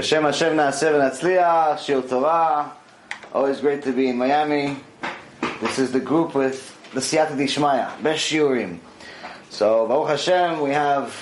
[0.00, 2.72] B'Shem Hashem Naaseh v'Natzliach, Shir Torah.
[3.34, 4.78] Always great to be in Miami.
[5.60, 8.78] This is the group with the Siyata Dishmaya, Best Shiurim.
[9.50, 11.14] So, Baruch Hashem, we have,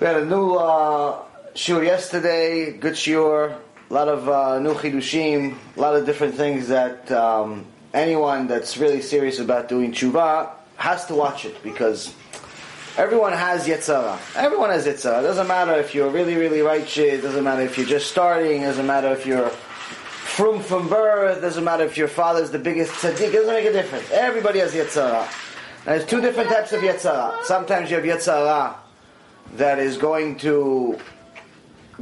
[0.00, 1.20] we had a new uh,
[1.52, 3.54] shiur yesterday, good shiur,
[3.90, 8.78] a lot of uh, new chidushim, a lot of different things that um, anyone that's
[8.78, 12.14] really serious about doing tshuva has to watch it because
[13.00, 14.18] Everyone has Yetzara.
[14.36, 15.20] Everyone has Yetzara.
[15.20, 16.98] It doesn't matter if you're really, really righteous.
[16.98, 18.60] It doesn't matter if you're just starting.
[18.60, 21.38] It doesn't matter if you're from from birth.
[21.38, 23.28] It doesn't matter if your father's the biggest tzaddik.
[23.28, 24.10] It doesn't make a difference.
[24.10, 25.22] Everybody has Yetzara.
[25.22, 27.42] And there's two different types of Yetzara.
[27.44, 28.76] Sometimes you have Yetzara
[29.54, 30.98] that is going to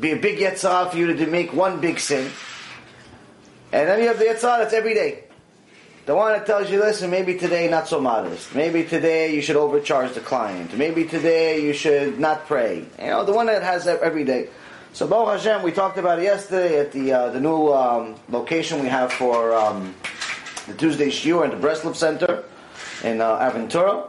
[0.00, 2.28] be a big Yetzara for you to make one big sin.
[3.70, 5.27] And then you have the Yetzara that's every day.
[6.08, 8.54] The one that tells you, listen, maybe today not so modest.
[8.54, 10.72] Maybe today you should overcharge the client.
[10.72, 12.86] Maybe today you should not pray.
[12.98, 14.48] You know, the one that has that every day.
[14.94, 18.80] So Baruch Hashem, we talked about it yesterday at the uh, the new um, location
[18.80, 19.94] we have for um,
[20.66, 22.44] the Tuesday Shiur at the Breslov Center
[23.04, 24.08] in uh, Aventura.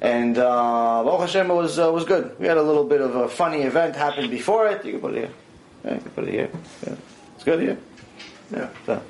[0.00, 2.36] And uh, Baruch Hashem, it was, uh, was good.
[2.40, 4.84] We had a little bit of a funny event happen before it.
[4.84, 5.30] You can put it here.
[5.84, 6.50] Yeah, you can put it here.
[6.84, 6.96] Yeah.
[7.36, 7.78] It's good here.
[8.50, 8.68] Yeah.
[8.84, 9.00] So.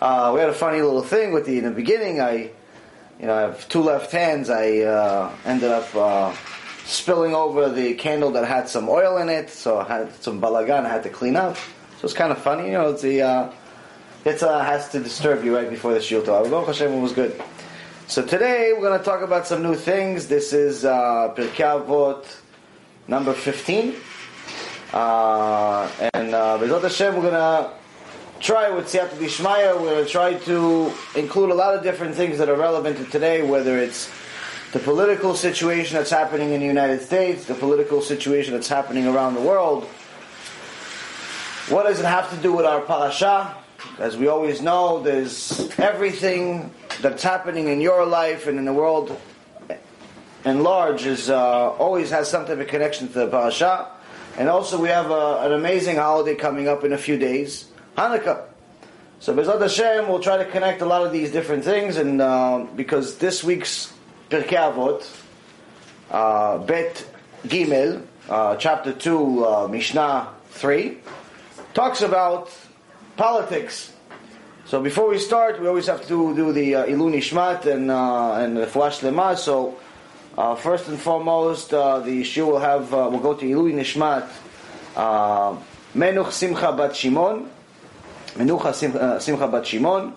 [0.00, 2.20] Uh, we had a funny little thing with the in the beginning.
[2.20, 2.50] I,
[3.18, 4.48] you know, I have two left hands.
[4.48, 6.32] I uh, ended up uh,
[6.84, 10.86] spilling over the candle that had some oil in it, so I had some balagan
[10.86, 11.56] I had to clean up.
[11.56, 12.90] So it's kind of funny, you know.
[12.90, 13.52] It's the uh,
[14.24, 16.48] it uh, has to disturb you right before the Torah.
[16.48, 17.42] Baruch Hashem was good.
[18.06, 20.28] So today we're going to talk about some new things.
[20.28, 21.34] This is uh,
[23.08, 23.96] number fifteen,
[24.92, 27.77] uh, and uh, Bezrat Hashem we're going to
[28.40, 32.38] try with Siyata Dishmaya, we're going to try to include a lot of different things
[32.38, 34.10] that are relevant to today, whether it's
[34.72, 39.34] the political situation that's happening in the United States, the political situation that's happening around
[39.34, 39.84] the world.
[41.68, 43.54] What does it have to do with our parasha?
[43.98, 49.18] As we always know, there's everything that's happening in your life and in the world
[50.44, 53.90] in large is uh, always has some type of connection to the parasha.
[54.38, 57.67] And also, we have a, an amazing holiday coming up in a few days.
[57.98, 58.44] Hanukkah.
[59.18, 62.64] So Bezrat Hashem, we'll try to connect a lot of these different things, and uh,
[62.76, 63.92] because this week's
[64.30, 65.04] Pirkei Avot,
[66.08, 67.04] uh, Bet
[67.44, 70.98] Gimel, uh, chapter two, uh, Mishnah three,
[71.74, 72.56] talks about
[73.16, 73.92] politics.
[74.66, 78.34] So before we start, we always have to do the uh, Ilu Nishmat and uh,
[78.34, 79.36] and the Fuash Lema.
[79.36, 79.76] So
[80.36, 84.30] uh, first and foremost, uh, the shiur will have we'll go to Ilu Nishmat.
[84.94, 85.56] Uh,
[85.96, 87.57] Menuch Simcha Bat Shimon.
[88.38, 90.14] Menucha Simcha Bat Shimon,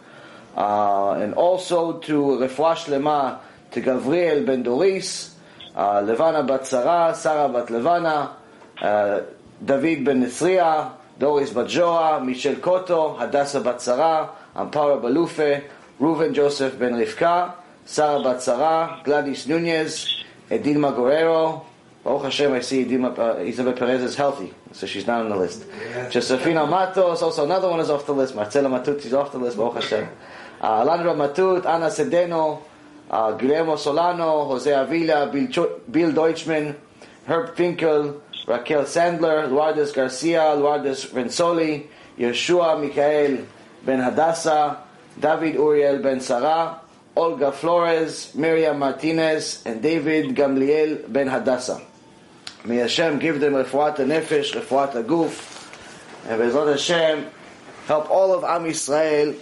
[0.55, 3.39] uh, and also to Refuah Shlema
[3.71, 5.35] to Gavriel Ben Doris,
[5.75, 8.35] uh, Levana Bat Sarah, Sarah Bat Levana,
[8.81, 9.21] uh,
[9.63, 15.63] David Ben Nisriya, Doris Bat Joa, Michel Koto, Hadassah Bat Sarah, Ampara Balufe,
[15.99, 17.53] Reuven Joseph Ben Rivka,
[17.85, 21.65] Sarah Bat Sarah, Gladys Nunez, Edilma Guerrero,
[22.03, 25.35] Baruch Hashem, I see Dima, uh, Isabel Perez is healthy, so she's not on the
[25.35, 25.63] list.
[25.91, 26.09] Yeah.
[26.09, 28.33] Josefina Matos, also another one is off the list.
[28.35, 30.09] Marcela Matut, she's off the list, Baruch Hashem.
[30.59, 32.61] Uh, Alondra Matut, Ana Sedeno,
[33.11, 36.75] uh, Guillermo Solano, Jose Avila, Bill, Cho- Bill Deutschman,
[37.27, 41.85] Herb Finkel, Raquel Sandler, Lourdes Garcia, Lourdes Renzoli,
[42.17, 43.45] Yeshua Michael
[43.85, 44.83] Ben Hadassah,
[45.19, 46.81] David Uriel Ben Sarah,
[47.15, 51.81] Olga Flores, Miriam Martinez, and David Gamliel Ben Hadassah.
[52.63, 55.67] May Hashem give them refuat nefesh, refuat aguf,
[56.29, 57.25] and Bezrat Hashem
[57.87, 59.35] help all of Am Yisrael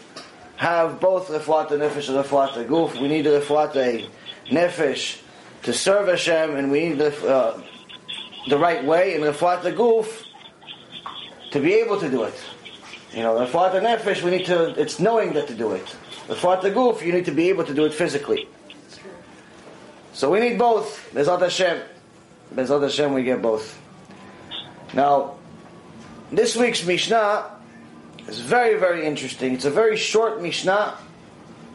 [0.56, 3.00] have both refuat nefesh and refuat aguf.
[3.00, 4.10] We need refuat
[4.50, 5.20] nefesh
[5.64, 7.62] to serve Hashem, and we need the, uh,
[8.48, 10.24] the right way, and refuat aguf
[11.52, 12.42] to be able to do it.
[13.12, 15.96] You know, refuat nefesh, we need to, it's knowing that to do it.
[16.30, 18.48] Refuat aguf, you need to be able to do it physically.
[20.14, 21.12] So we need both.
[21.14, 21.82] Bezrat Hashem.
[22.54, 23.80] Bezrat Hashem, we get both.
[24.94, 25.36] Now,
[26.32, 27.46] this week's Mishnah
[28.28, 29.54] is very, very interesting.
[29.54, 30.96] It's a very short Mishnah.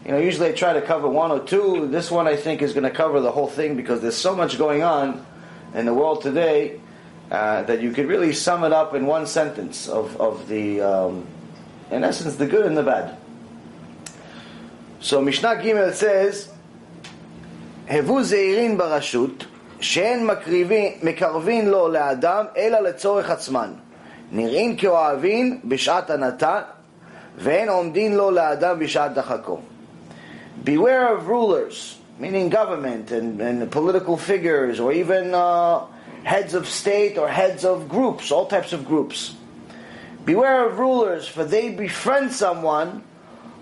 [0.04, 1.86] You know, usually I try to cover one or two.
[1.88, 4.58] This one I think is going to cover the whole thing because there's so much
[4.58, 5.24] going on
[5.74, 6.80] in the world today
[7.30, 11.26] uh, that you could really sum it up in one sentence of, of the, um,
[11.90, 13.16] in essence, the good and the bad.
[15.00, 16.50] So Mishnah Gimel says,
[17.86, 19.46] "Hevu zeirin barashut."
[19.83, 20.29] שאין
[21.03, 23.73] מקרבין לו לאדם אלא לצורך עצמן.
[24.31, 26.59] נראים כאוהבין בשעת הנתן,
[27.37, 29.59] ואין עומדין לו לאדם בשעת דחקו.
[30.65, 35.85] Beware of rulers, meaning government and, and political figures, or even uh,
[36.23, 39.35] heads of state or heads of groups, all types of groups.
[40.25, 43.03] Beware of rulers, for they befriend someone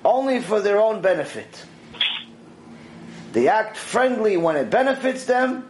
[0.03, 1.63] only for their own benefit.
[3.33, 5.69] They act friendly when it benefits them,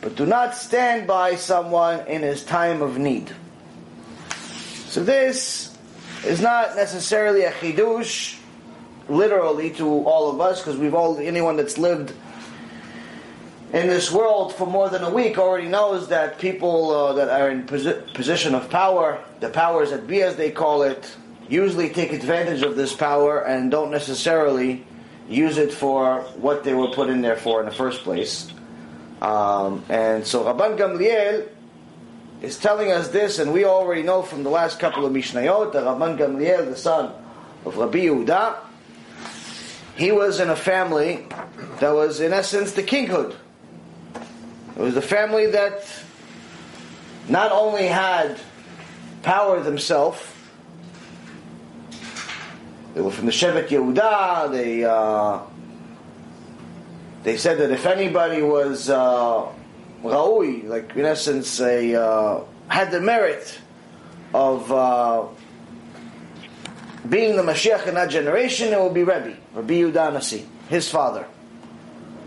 [0.00, 3.32] but do not stand by someone in his time of need.
[4.86, 5.76] So this
[6.24, 8.38] is not necessarily a chidush,
[9.08, 12.12] literally to all of us, because we've all anyone that's lived
[13.72, 17.50] in this world for more than a week already knows that people uh, that are
[17.50, 21.14] in posi- position of power, the powers that be as they call it,
[21.48, 24.86] usually take advantage of this power and don't necessarily
[25.28, 28.50] use it for what they were put in there for in the first place.
[29.20, 31.48] Um, and so Rabban Gamliel
[32.42, 35.82] is telling us this, and we already know from the last couple of Mishnayot that
[35.82, 37.12] Rabban Gamliel, the son
[37.64, 38.58] of Rabbi Yehuda,
[39.96, 41.26] he was in a family
[41.80, 43.34] that was in essence the kinghood.
[44.76, 45.84] It was the family that
[47.28, 48.38] not only had
[49.22, 50.24] power themselves,
[52.94, 55.40] they were from the Shevet Yehuda, they, uh,
[57.28, 59.46] they said that if anybody was uh,
[60.02, 63.58] Raui, like in essence, a, uh, had the merit
[64.32, 65.26] of uh,
[67.06, 71.26] being the Mashiach in that generation, it would be Rebbe, Rabbi Yehuda his father.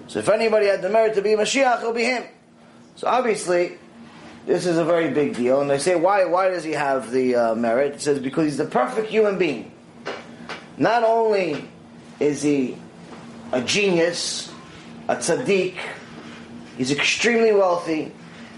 [0.05, 2.23] So if anybody had the merit to be Mashiach, it would be him.
[2.95, 3.79] So obviously,
[4.45, 5.61] this is a very big deal.
[5.61, 7.95] And they say, why, why does he have the uh, merit?
[7.95, 9.71] It says, because he's the perfect human being.
[10.77, 11.67] Not only
[12.19, 12.77] is he
[13.51, 14.50] a genius,
[15.11, 15.75] a tzaddik,
[16.77, 18.13] he's extremely wealthy,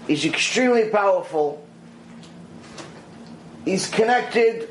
[0.06, 1.66] he's extremely powerful,
[3.64, 4.68] he's connected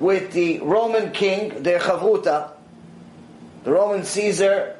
[0.00, 2.50] with the Roman king, the Chavruta,
[3.62, 4.74] the Roman Caesar,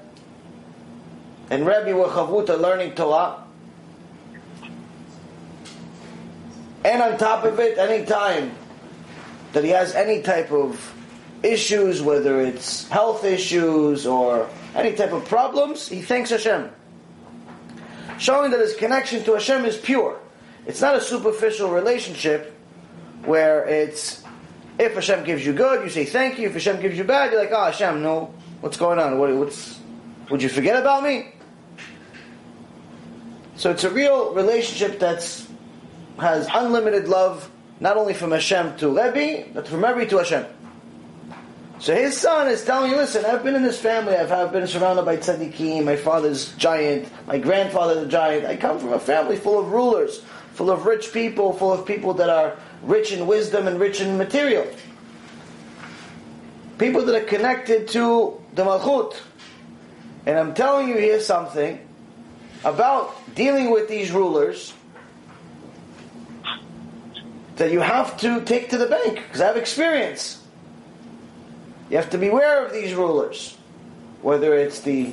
[1.49, 3.45] and Rebbe were Chavruta learning Torah.
[6.85, 8.51] And on top of it, any time
[9.53, 10.93] that he has any type of
[11.45, 16.71] issues, whether it's health issues or any type of problems, he thanks Hashem.
[18.19, 20.19] Showing that his connection to Hashem is pure.
[20.67, 22.55] It's not a superficial relationship
[23.25, 24.23] where it's
[24.79, 26.49] if Hashem gives you good, you say thank you.
[26.49, 29.19] If Hashem gives you bad, you're like, oh Hashem, no, what's going on?
[29.19, 29.79] What, what's
[30.31, 31.33] would you forget about me?
[33.57, 35.47] So it's a real relationship that's
[36.19, 40.47] has unlimited love, not only from Hashem to Rebbe, but from Rebbe to Hashem.
[41.83, 44.69] So his son is telling you, listen, I've been in this family, I've, I've been
[44.69, 48.47] surrounded by tzaddikim, my father's giant, my grandfather's a giant.
[48.47, 50.23] I come from a family full of rulers,
[50.53, 54.17] full of rich people, full of people that are rich in wisdom and rich in
[54.17, 54.65] material.
[56.79, 59.17] People that are connected to the Malchut.
[60.25, 61.81] And I'm telling you here something
[62.65, 64.73] about dealing with these rulers
[67.57, 70.42] that you have to take to the bank because I have experience.
[71.93, 73.55] You have to beware of these rulers,
[74.23, 75.13] whether it's the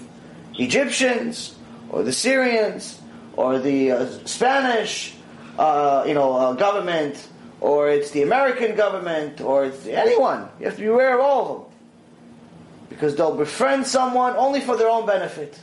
[0.57, 1.57] Egyptians
[1.89, 3.01] or the Syrians
[3.35, 5.13] or the uh, Spanish,
[5.57, 7.27] uh, you know, uh, government,
[7.59, 10.47] or it's the American government, or it's anyone.
[10.57, 11.77] You have to beware of all of them
[12.87, 15.59] because they'll befriend someone only for their own benefit.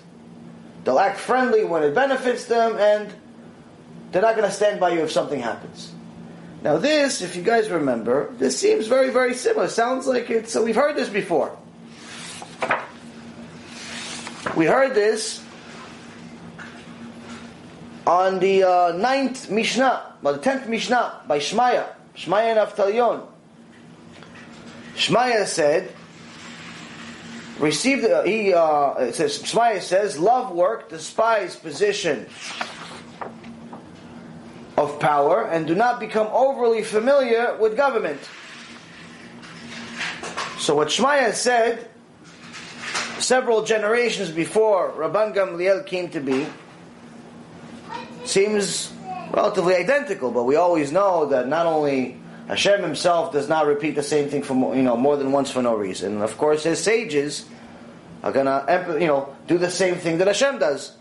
[0.84, 3.10] They'll act friendly when it benefits them, and
[4.12, 5.94] they're not going to stand by you if something happens.
[6.66, 9.68] Now this, if you guys remember, this seems very, very similar.
[9.68, 11.56] Sounds like it's, so we've heard this before.
[14.56, 15.44] We heard this
[18.04, 23.22] on the uh, ninth Mishnah, by the tenth Mishnah, by Shmaya, Shmaya and.
[24.96, 25.92] Shmaya said,
[27.60, 32.26] received, uh, he, uh, says, Shmaya says, love work, despise position,
[34.76, 38.20] of power and do not become overly familiar with government.
[40.58, 41.88] So what Shmaya said
[43.18, 46.46] several generations before Rabban Gamliel came to be
[48.24, 48.92] seems
[49.32, 52.18] relatively identical, but we always know that not only
[52.48, 55.62] Hashem himself does not repeat the same thing for you know more than once for
[55.62, 56.14] no reason.
[56.14, 57.46] And of course his sages
[58.22, 58.64] are gonna
[59.00, 60.92] you know do the same thing that Hashem does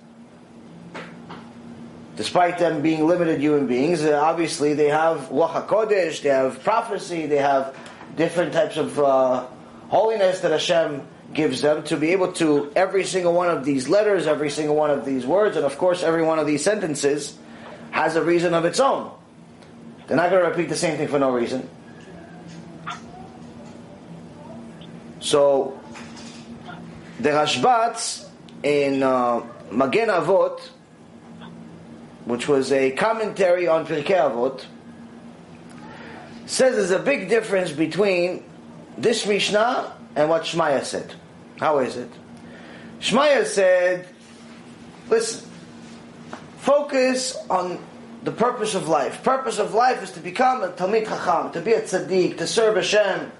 [2.16, 7.26] despite them being limited human beings, uh, obviously they have Ruach HaKodesh, they have prophecy,
[7.26, 7.78] they have
[8.16, 9.46] different types of uh,
[9.90, 14.28] holiness that Hashem gives them to be able to, every single one of these letters,
[14.28, 17.38] every single one of these words, and of course every one of these sentences
[17.92, 19.12] has a reason of its own.
[20.08, 21.68] They're not going to repeat the same thing for no reason.
[25.20, 25.80] So,
[27.20, 28.28] the Rashbats
[28.62, 30.62] in uh, Magen Avot,
[32.26, 34.66] which was a commentary on Pirkei Avot,
[36.46, 38.44] says there's a big difference between
[38.98, 41.14] this Mishnah and what Shmaya said.
[41.60, 42.10] How is it?
[43.00, 44.08] Shmaya said,
[45.10, 45.50] listen,
[46.58, 47.84] focus on
[48.24, 49.24] the purpose of life.
[49.24, 52.76] Purpose of life is to become a Talmid Chacham, to be a tzaddik, to serve
[52.76, 53.32] Hashem,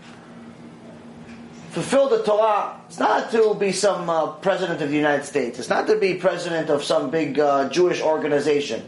[1.76, 2.80] fulfill the Torah.
[2.88, 5.60] It's not to be some uh, president of the United States.
[5.60, 8.82] It's not to be president of some big uh, Jewish organization.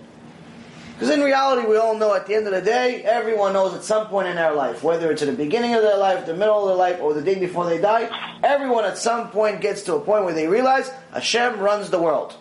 [0.94, 3.84] Because in reality, we all know at the end of the day, everyone knows at
[3.84, 6.62] some point in their life, whether it's at the beginning of their life, the middle
[6.62, 8.10] of their life, or the day before they die,
[8.42, 12.38] everyone at some point gets to a point where they realize Hashem runs the world.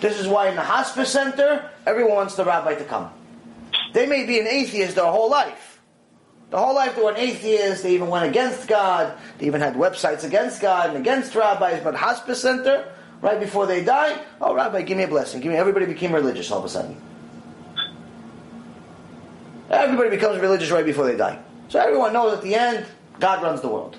[0.00, 3.10] This is why in the hospice center, everyone wants the rabbi to come.
[3.92, 5.67] They may be an atheist their whole life.
[6.50, 9.74] The whole life they were an atheist, they even went against God, they even had
[9.74, 12.90] websites against God and against rabbis, but hospice center,
[13.20, 15.40] right before they die, oh rabbi, give me a blessing.
[15.40, 17.00] Give me everybody became religious all of a sudden.
[19.70, 21.38] Everybody becomes religious right before they die.
[21.68, 22.86] So everyone knows at the end,
[23.20, 23.96] God runs the world.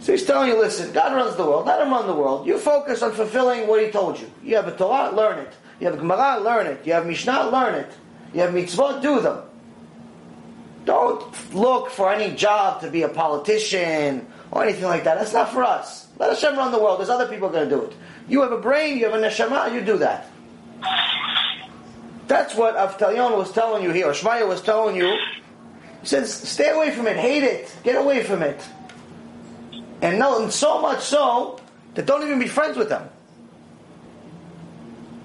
[0.00, 1.66] So he's telling you, listen, God runs the world.
[1.66, 2.46] Let him run the world.
[2.46, 4.30] You focus on fulfilling what he told you.
[4.42, 5.52] You have a Torah, learn it.
[5.78, 6.86] You have a Gemara, learn it.
[6.86, 7.90] You have Mishnah, learn it.
[8.34, 9.42] You have mitzvot, do them.
[10.84, 15.18] Don't look for any job to be a politician or anything like that.
[15.18, 16.08] That's not for us.
[16.18, 16.98] Let Hashem run the world.
[16.98, 17.94] There's other people going to do it.
[18.28, 20.30] You have a brain, you have a neshama, you do that.
[22.26, 25.18] That's what Avtalion was telling you here, or Shmaya was telling you.
[26.00, 28.62] He says, stay away from it, hate it, get away from it.
[30.00, 31.60] And no, and so much so
[31.94, 33.08] that don't even be friends with them.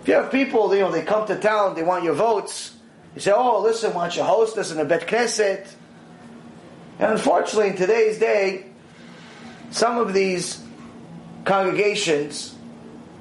[0.02, 2.75] If you have people, you know, they come to town, they want your votes.
[3.16, 5.68] You say, "Oh, listen, why don't you host us in a bet knesset?"
[7.00, 8.66] And unfortunately, in today's day,
[9.72, 10.62] some of these
[11.46, 12.56] congregations,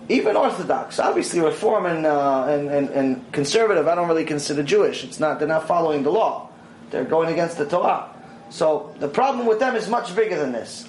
[0.09, 5.05] even Orthodox, obviously Reform and, uh, and, and, and conservative, I don't really consider Jewish.
[5.05, 6.51] It's not; they're not following the law.
[6.91, 8.11] They're going against the Torah.
[8.51, 10.87] So the problem with them is much bigger than this.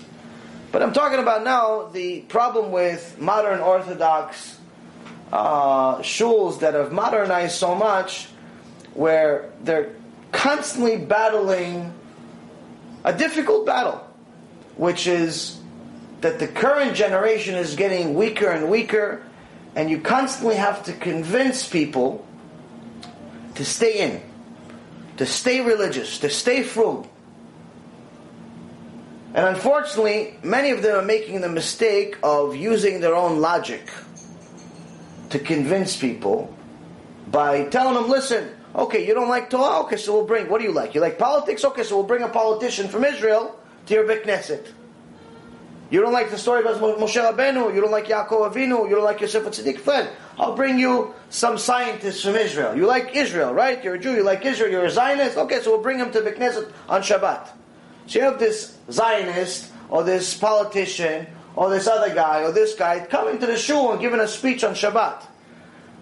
[0.71, 4.59] But I'm talking about now the problem with modern Orthodox
[5.31, 8.27] uh, shuls that have modernized so much,
[8.95, 9.93] where they're
[10.31, 11.93] constantly battling
[13.03, 14.05] a difficult battle,
[14.77, 15.59] which is
[16.21, 19.21] that the current generation is getting weaker and weaker,
[19.75, 22.25] and you constantly have to convince people
[23.55, 24.21] to stay in,
[25.17, 27.07] to stay religious, to stay frum.
[29.33, 33.89] And unfortunately, many of them are making the mistake of using their own logic
[35.29, 36.55] to convince people
[37.29, 39.81] by telling them, listen, okay, you don't like Torah?
[39.83, 40.95] Okay, so we'll bring, what do you like?
[40.95, 41.63] You like politics?
[41.63, 44.67] Okay, so we'll bring a politician from Israel to your Knesset.
[45.91, 49.03] You don't like the story about Moshe Rabbeinu, you don't like Yaakov Avinu, you don't
[49.03, 50.07] like Yosef Tzaddik, fine.
[50.37, 52.75] I'll bring you some scientists from Israel.
[52.75, 53.83] You like Israel, right?
[53.83, 55.37] You're a Jew, you like Israel, you're a Zionist?
[55.37, 57.49] Okay, so we'll bring him to Beit Knesset on Shabbat.
[58.07, 63.05] So you have this Zionist or this politician or this other guy or this guy
[63.05, 65.23] coming to the shul and giving a speech on Shabbat.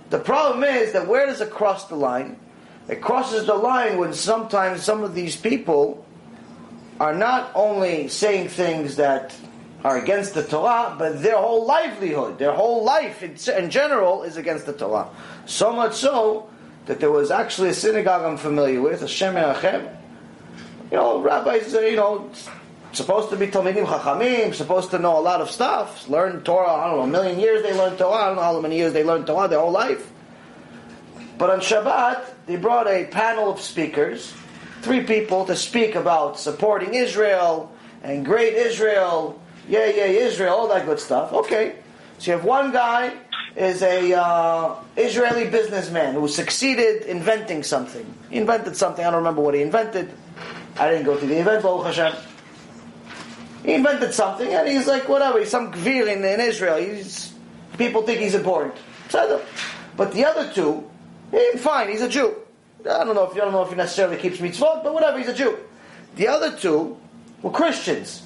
[0.09, 2.37] The problem is that where does it cross the line?
[2.87, 6.05] It crosses the line when sometimes some of these people
[6.99, 9.35] are not only saying things that
[9.83, 14.37] are against the Torah, but their whole livelihood, their whole life in, in general is
[14.37, 15.09] against the Torah.
[15.45, 16.49] So much so
[16.85, 19.95] that there was actually a synagogue I'm familiar with, a Shem Erachem,
[20.91, 22.29] you know, rabbis, uh, you know,
[22.91, 26.87] supposed to be Talmidim Chachamim, supposed to know a lot of stuff, learn Torah, I
[26.87, 29.03] don't know, a million years they learned Torah, I don't know how many years they
[29.03, 30.11] learned Torah their whole life.
[31.37, 34.33] But on Shabbat, they brought a panel of speakers,
[34.81, 37.71] three people to speak about supporting Israel
[38.03, 41.31] and great Israel, yeah, yeah, Israel, all that good stuff.
[41.31, 41.75] Okay.
[42.19, 43.13] So you have one guy
[43.55, 48.05] is a uh, Israeli businessman who succeeded inventing something.
[48.29, 50.11] He invented something, I don't remember what he invented.
[50.77, 52.13] I didn't go to the event, Baruch Hashem.
[53.63, 56.77] He invented something, and he's like, whatever, he's some gvir in, in Israel.
[56.77, 57.33] He's,
[57.77, 58.75] people think he's important.
[59.11, 60.89] But the other two,
[61.33, 62.35] he, fine, he's a Jew.
[62.81, 65.29] I don't know if I don't know if he necessarily keeps mitzvot, but whatever, he's
[65.29, 65.57] a Jew.
[66.15, 66.97] The other two
[67.41, 68.23] were Christians,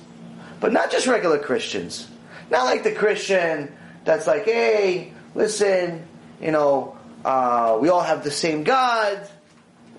[0.60, 2.08] but not just regular Christians.
[2.50, 6.06] Not like the Christian that's like, hey, listen,
[6.42, 9.28] you know, uh, we all have the same God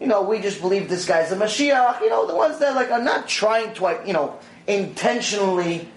[0.00, 2.00] you know, we just believe this guy's the Mashiach.
[2.00, 5.88] You know, the ones that like are not trying to, you know, intentionally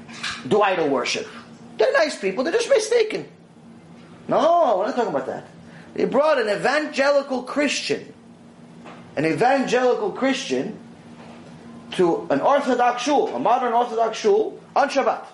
[0.47, 1.27] do idol worship.
[1.77, 2.43] They're nice people.
[2.43, 3.27] They're just mistaken.
[4.27, 5.47] No, we're not talking about that.
[5.93, 8.13] They brought an evangelical Christian,
[9.15, 10.79] an evangelical Christian,
[11.91, 15.25] to an Orthodox shul, a modern Orthodox shul, on Shabbat,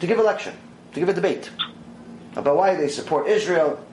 [0.00, 0.54] to give a lecture,
[0.94, 1.50] to give a debate
[2.36, 3.84] about why they support Israel,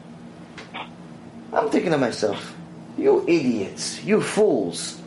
[1.51, 2.55] I'm thinking to myself,
[2.97, 5.01] you idiots, you fools.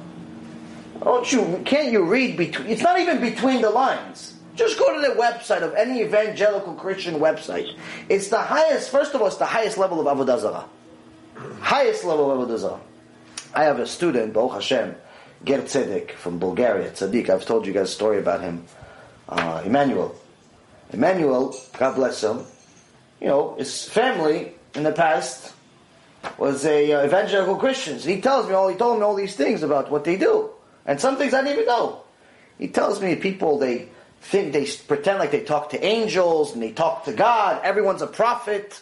[1.02, 4.31] Don't you, can't you read between, it's not even between the lines.
[4.54, 7.76] Just go to the website of any evangelical Christian website.
[8.08, 10.64] It's the highest, first of all, it's the highest level of Avodah Zarah.
[11.60, 12.80] Highest level of Avodah Zarah.
[13.54, 14.94] I have a student, Baruch Hashem,
[15.44, 17.30] Ger Tzedek from Bulgaria, Tzaddik.
[17.30, 18.64] I've told you guys a story about him.
[19.28, 20.14] Uh, Emmanuel.
[20.92, 22.44] Emmanuel, God bless him,
[23.22, 25.54] you know, his family in the past
[26.38, 28.04] was a uh, evangelical Christians.
[28.04, 28.66] He tells me all.
[28.66, 30.50] He told me all these things about what they do,
[30.84, 32.02] and some things I didn't even know.
[32.58, 33.90] He tells me people they
[34.22, 37.60] think they pretend like they talk to angels and they talk to God.
[37.64, 38.80] Everyone's a prophet.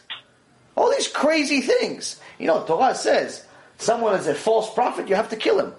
[0.77, 2.21] All these crazy things.
[2.39, 3.45] You know, Torah says
[3.79, 5.75] someone is a false prophet, you have to kill him.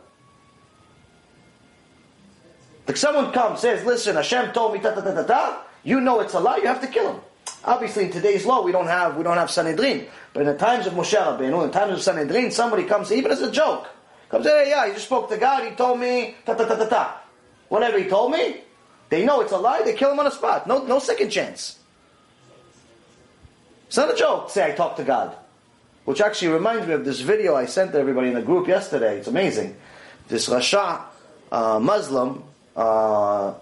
[2.87, 6.19] Like someone comes says, "Listen, Hashem told me ta ta ta ta ta." You know
[6.19, 6.57] it's a lie.
[6.57, 7.21] You have to kill him.
[7.63, 10.07] Obviously, in today's law, we don't have we don't have Sanhedrin.
[10.33, 13.31] But in the times of Moshe Rabbeinu, in the times of Sanhedrin, somebody comes, even
[13.31, 13.87] as a joke,
[14.29, 16.85] comes, hey, yeah, he just spoke to God, he told me, ta ta ta ta
[16.85, 17.21] ta.
[17.69, 18.61] Whatever he told me,
[19.11, 20.65] they know it's a lie, they kill him on the spot.
[20.65, 21.77] No, no second chance.
[23.87, 25.35] It's not a joke, say I talk to God.
[26.05, 29.17] Which actually reminds me of this video I sent to everybody in the group yesterday.
[29.17, 29.75] It's amazing.
[30.29, 31.01] This Rasha,
[31.51, 32.43] uh, Muslim,
[32.75, 33.53] uh,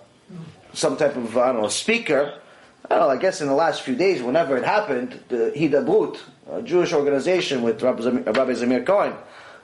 [0.74, 2.40] some type of, I don't know, speaker,
[2.86, 6.20] I don't know, I guess in the last few days, whenever it happened, the Hidabroot,
[6.52, 9.16] a Jewish organization with Rabbi Zamir, Cohen,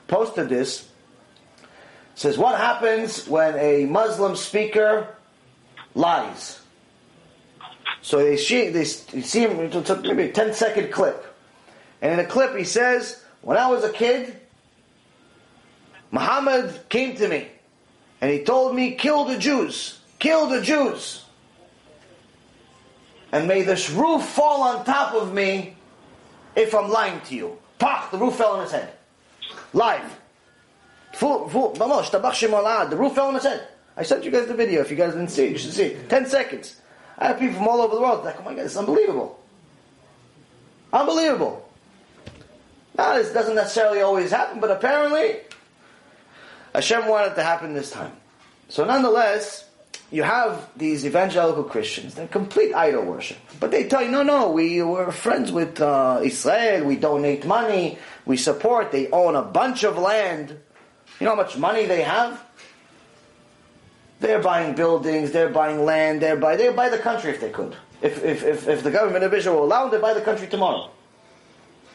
[0.08, 0.88] posted this.
[2.16, 5.15] Says, what happens when a Muslim speaker
[5.96, 6.60] lies?
[8.02, 11.34] So they see, they see him, it's maybe a 10 second clip.
[12.00, 14.38] And in the clip he says, when I was a kid,
[16.12, 17.48] Muhammad came to me
[18.20, 21.24] and he told me, kill the Jews, kill the Jews
[23.32, 25.76] and may this roof fall on top of me
[26.54, 27.58] if I'm lying to you.
[27.78, 28.92] Pach, the roof fell on his head.
[29.72, 30.18] Live.
[32.90, 33.68] The roof fell on his head.
[33.96, 34.80] I sent you guys the video.
[34.82, 36.08] If you guys didn't see it, you should see it.
[36.08, 36.76] Ten seconds.
[37.18, 39.42] I have people from all over the world like, oh my god, it's unbelievable.
[40.92, 41.66] Unbelievable.
[42.96, 45.36] Now, this doesn't necessarily always happen, but apparently,
[46.74, 48.12] Hashem wanted it to happen this time.
[48.68, 49.68] So nonetheless,
[50.10, 53.38] you have these evangelical Christians, they're complete idol worship.
[53.58, 57.98] But they tell you, no, no, we, we're friends with uh, Israel, we donate money,
[58.24, 60.50] we support, they own a bunch of land.
[61.20, 62.42] You know how much money they have?
[64.20, 67.76] They're buying buildings, they're buying land, they're buy, they'd buy the country if they could.
[68.00, 70.46] If, if, if, if the government of Israel will allow them, they'd buy the country
[70.46, 70.90] tomorrow.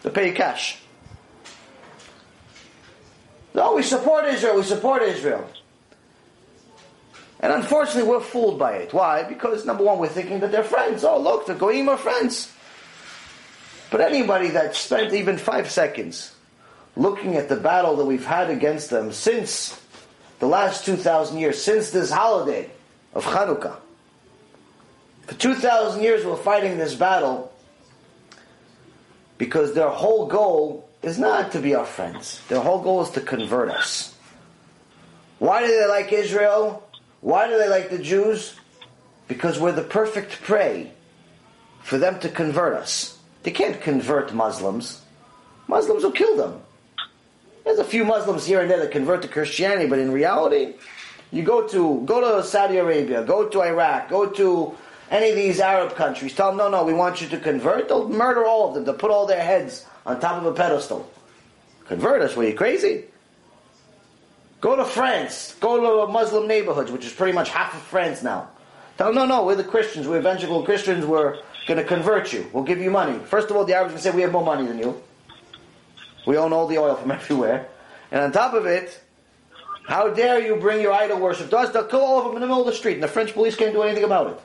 [0.03, 0.77] They pay cash.
[3.53, 5.49] No, we support Israel, we support Israel.
[7.39, 8.93] And unfortunately, we're fooled by it.
[8.93, 9.23] Why?
[9.23, 11.03] Because number one, we're thinking that they're friends.
[11.03, 12.53] Oh, look, the Goyim are friends.
[13.89, 16.35] But anybody that spent even five seconds
[16.95, 19.80] looking at the battle that we've had against them since
[20.41, 22.67] the last 2,000 years, since this holiday
[23.13, 23.77] of Hanukkah,
[25.27, 27.53] for 2,000 years we're fighting this battle
[29.37, 32.41] because their whole goal is not to be our friends.
[32.49, 34.15] Their whole goal is to convert us.
[35.37, 36.83] Why do they like Israel?
[37.21, 38.55] Why do they like the Jews?
[39.27, 40.91] Because we're the perfect prey
[41.83, 43.19] for them to convert us.
[43.43, 45.03] They can't convert Muslims.
[45.67, 46.61] Muslims will kill them.
[47.63, 50.73] There's a few Muslims here and there that convert to Christianity, but in reality,
[51.31, 54.75] you go to go to Saudi Arabia, go to Iraq, go to
[55.09, 57.89] any of these Arab countries, tell them, no, no, we want you to convert.
[57.89, 58.85] They'll murder all of them.
[58.85, 61.09] They'll put all their heads on top of a pedestal.
[61.85, 62.35] Convert us?
[62.35, 63.05] Were you crazy?
[64.61, 65.55] Go to France.
[65.59, 68.47] Go to a Muslim neighborhoods, which is pretty much half of France now.
[68.97, 70.07] Tell them, no, no, we're the Christians.
[70.07, 71.05] We're evangelical Christians.
[71.05, 72.49] We're going to convert you.
[72.53, 73.19] We'll give you money.
[73.19, 75.01] First of all, the Arabs will say we have more money than you.
[76.25, 77.67] We own all the oil from everywhere.
[78.11, 79.01] And on top of it,
[79.85, 81.71] how dare you bring your idol worship to us?
[81.71, 83.55] They'll kill all of them in the middle of the street, and the French police
[83.55, 84.39] can't do anything about it.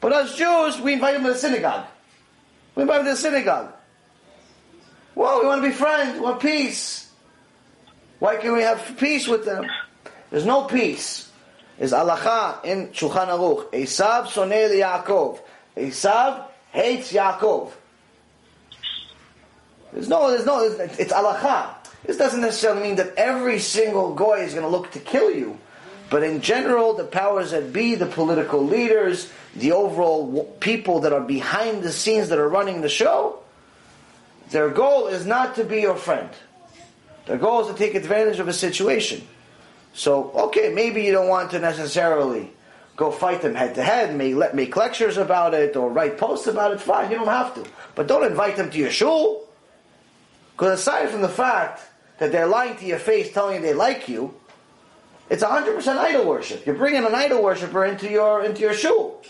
[0.00, 1.86] But us Jews, we invite them to the synagogue.
[2.74, 3.72] We invite them to the synagogue.
[5.14, 6.14] Well, we want to be friends.
[6.14, 7.10] We want peace.
[8.18, 9.66] Why can't we have peace with them?
[10.30, 11.30] There's no peace.
[11.78, 13.70] Is alacha in Shulchan Aruch.
[13.72, 15.40] Esav sonei Yaakov.
[15.76, 17.72] Esav hates Yaakov.
[19.96, 21.74] There's no, there's no, it's alacha.
[22.04, 25.58] This doesn't necessarily mean that every single goy is going to look to kill you.
[26.10, 31.22] But in general, the powers that be, the political leaders, the overall people that are
[31.22, 33.38] behind the scenes that are running the show,
[34.50, 36.28] their goal is not to be your friend.
[37.24, 39.26] Their goal is to take advantage of a situation.
[39.94, 42.50] So, okay, maybe you don't want to necessarily
[42.96, 46.46] go fight them head to head, may let make lectures about it or write posts
[46.48, 47.64] about it, fine, you don't have to.
[47.94, 49.45] But don't invite them to your shul.
[50.56, 51.82] Because aside from the fact
[52.18, 54.34] that they're lying to your face, telling you they like you,
[55.28, 56.64] it's 100% idol worship.
[56.64, 59.22] You're bringing an idol worshiper into your into your shul.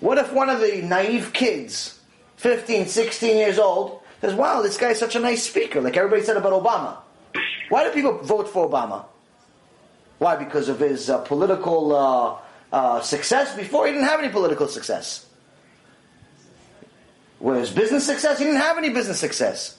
[0.00, 1.98] What if one of the naive kids,
[2.36, 6.36] 15, 16 years old, says, "Wow, this guy's such a nice speaker," like everybody said
[6.36, 6.98] about Obama.
[7.68, 9.04] Why do people vote for Obama?
[10.18, 10.36] Why?
[10.36, 12.38] Because of his uh, political uh,
[12.72, 13.54] uh, success.
[13.54, 15.26] Before he didn't have any political success.
[17.38, 19.75] Where his business success, he didn't have any business success.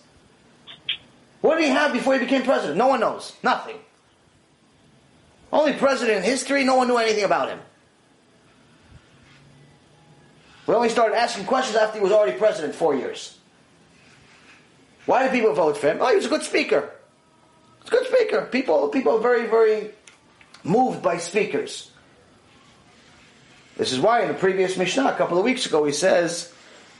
[1.41, 2.77] What did he have before he became president?
[2.77, 3.35] No one knows.
[3.43, 3.77] Nothing.
[5.51, 7.59] Only president in history, no one knew anything about him.
[10.65, 13.37] We only started asking questions after he was already president four years.
[15.05, 15.99] Why did people vote for him?
[16.01, 16.91] Oh, he was a good speaker.
[17.79, 18.41] He's a good speaker.
[18.51, 19.91] People, people are very, very
[20.65, 21.91] moved by speakers.
[23.77, 26.51] This is why in the previous Mishnah, a couple of weeks ago, he says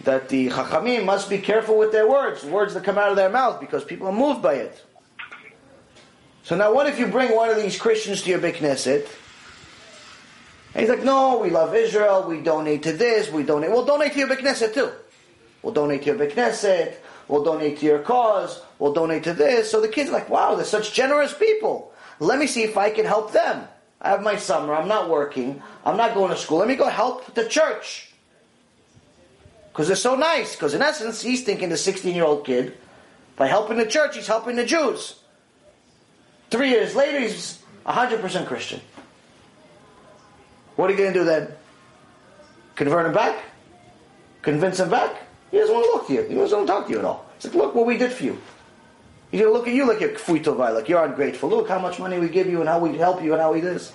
[0.03, 3.29] that the Chachamim must be careful with their words, words that come out of their
[3.29, 4.83] mouth, because people are moved by it.
[6.43, 9.07] So now what if you bring one of these Christians to your Knesset,
[10.73, 14.13] and he's like, no, we love Israel, we donate to this, we donate, we'll donate
[14.13, 14.91] to your Knesset too.
[15.63, 16.95] We'll donate to your Knesset,
[17.27, 19.69] we'll donate to your cause, we'll donate to this.
[19.71, 21.91] So the kids are like, wow, they're such generous people.
[22.19, 23.67] Let me see if I can help them.
[23.99, 26.87] I have my summer, I'm not working, I'm not going to school, let me go
[26.87, 28.06] help the church.
[29.77, 30.55] Because they're so nice.
[30.55, 32.75] Because in essence, he's thinking the 16 year old kid,
[33.35, 35.19] by helping the church, he's helping the Jews.
[36.49, 38.81] Three years later, he's 100% Christian.
[40.77, 41.49] What are you going to do then?
[42.73, 43.37] Convert him back?
[44.41, 45.15] Convince him back?
[45.51, 46.23] He doesn't want to look to you.
[46.23, 47.29] He doesn't want to talk to you at all.
[47.35, 48.41] He's like, look what we did for you.
[49.29, 51.49] He's going to look at you like you're fuitovai, like you're ungrateful.
[51.49, 53.61] Look how much money we give you and how we help you and how we
[53.61, 53.91] this.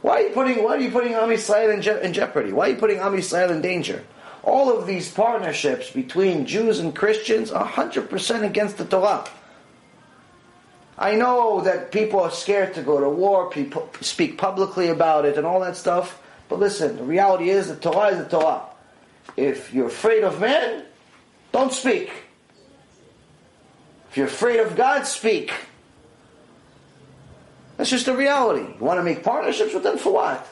[0.00, 2.52] Why are you putting, why are you putting Am in, je- in jeopardy?
[2.54, 4.02] Why are you putting Am in danger?
[4.42, 9.28] All of these partnerships between Jews and Christians are 100% against the Torah.
[10.98, 15.36] I know that people are scared to go to war, people speak publicly about it
[15.36, 18.62] and all that stuff, but listen, the reality is the Torah is the Torah.
[19.36, 20.84] If you're afraid of men,
[21.52, 22.10] don't speak.
[24.10, 25.52] If you're afraid of God, speak.
[27.76, 28.74] That's just the reality.
[28.78, 30.46] You want to make partnerships with them for what?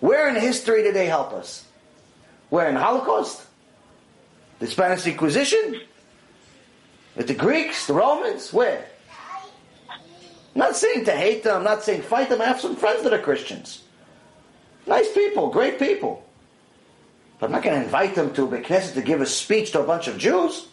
[0.00, 1.64] Where in history did they help us?
[2.52, 3.46] Where in Holocaust?
[4.58, 5.80] The Spanish Inquisition?
[7.16, 8.52] With the Greeks, the Romans?
[8.52, 8.84] Where?
[9.88, 12.42] I'm not saying to hate them, I'm not saying fight them.
[12.42, 13.84] I have some friends that are Christians.
[14.86, 16.28] Nice people, great people.
[17.38, 19.80] But I'm not going to invite them to a Knesset to give a speech to
[19.80, 20.68] a bunch of Jews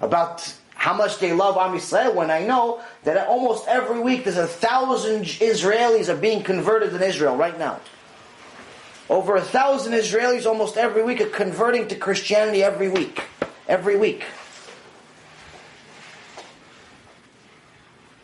[0.00, 4.38] about how much they love Am Yisrael when I know that almost every week there's
[4.38, 7.78] a thousand Israelis are being converted in Israel right now.
[9.10, 13.24] Over a thousand Israelis almost every week are converting to Christianity every week.
[13.66, 14.24] Every week.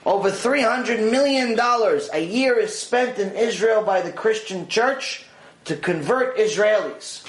[0.05, 5.25] Over $300 million a year is spent in Israel by the Christian church
[5.65, 7.27] to convert Israelis.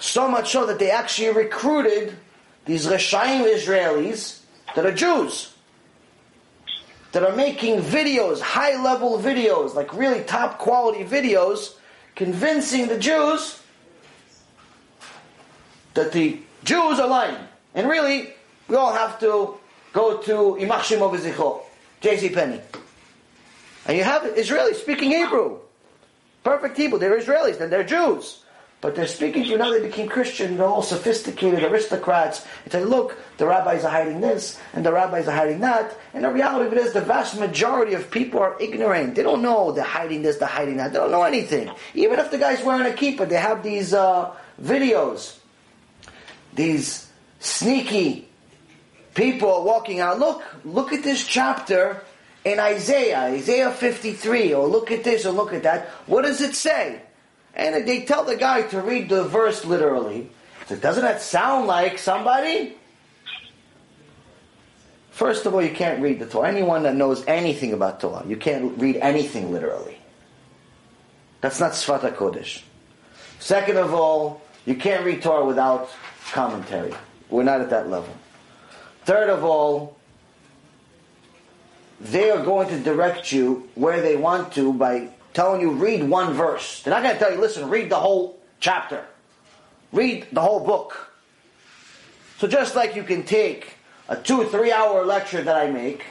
[0.00, 2.16] So much so that they actually recruited
[2.64, 4.40] these Reshaim Israelis
[4.74, 5.54] that are Jews.
[7.12, 11.74] That are making videos, high level videos, like really top quality videos,
[12.14, 13.60] convincing the Jews
[15.94, 17.36] that the Jews are lying.
[17.74, 18.34] And really,
[18.68, 19.58] we all have to
[19.92, 21.62] go to Imach Shimo V'zicho,
[22.00, 22.28] J.C.
[22.30, 22.60] Penney.
[23.86, 25.58] And you have Israelis speaking Hebrew.
[26.44, 26.98] Perfect Hebrew.
[26.98, 28.41] They're Israelis, and they're Jews.
[28.82, 32.44] But they're speaking to you now they became Christian, they're all sophisticated aristocrats.
[32.64, 35.96] You say, look, the rabbis are hiding this, and the rabbis are hiding that.
[36.12, 39.14] And the reality of it is the vast majority of people are ignorant.
[39.14, 40.92] They don't know they're hiding this, they're hiding that.
[40.92, 41.70] They don't know anything.
[41.94, 45.38] Even if the guy's wearing a kippah, they have these uh, videos.
[46.52, 48.28] These sneaky
[49.14, 50.18] people are walking out.
[50.18, 52.02] Look, look at this chapter
[52.44, 55.86] in Isaiah, Isaiah 53, or look at this, or look at that.
[56.06, 57.02] What does it say?
[57.54, 60.30] And they tell the guy to read the verse literally.
[60.66, 62.76] So doesn't that sound like somebody?
[65.10, 66.48] First of all, you can't read the Torah.
[66.48, 69.98] Anyone that knows anything about Torah, you can't read anything literally.
[71.42, 72.62] That's not Svata Kodesh.
[73.38, 75.90] Second of all, you can't read Torah without
[76.30, 76.94] commentary.
[77.28, 78.14] We're not at that level.
[79.04, 79.96] Third of all,
[82.00, 86.34] they are going to direct you where they want to by telling you read one
[86.34, 86.82] verse.
[86.82, 89.04] They're not going to tell you, listen, read the whole chapter.
[89.92, 91.12] Read the whole book.
[92.38, 93.74] So just like you can take
[94.08, 96.04] a two, three hour lecture that I make,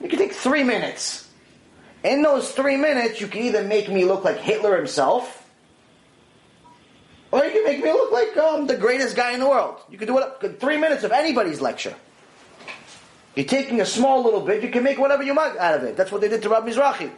[0.00, 1.28] you can take three minutes.
[2.02, 5.40] In those three minutes, you can either make me look like Hitler himself,
[7.32, 9.76] Or you can make me look like um, the greatest guy in the world.
[9.88, 11.94] You can do it in three minutes of anybody's lecture.
[13.36, 15.96] You're taking a small little bit, you can make whatever you want out of it.
[15.96, 17.10] That's what they did to Rabbi Mizrahi.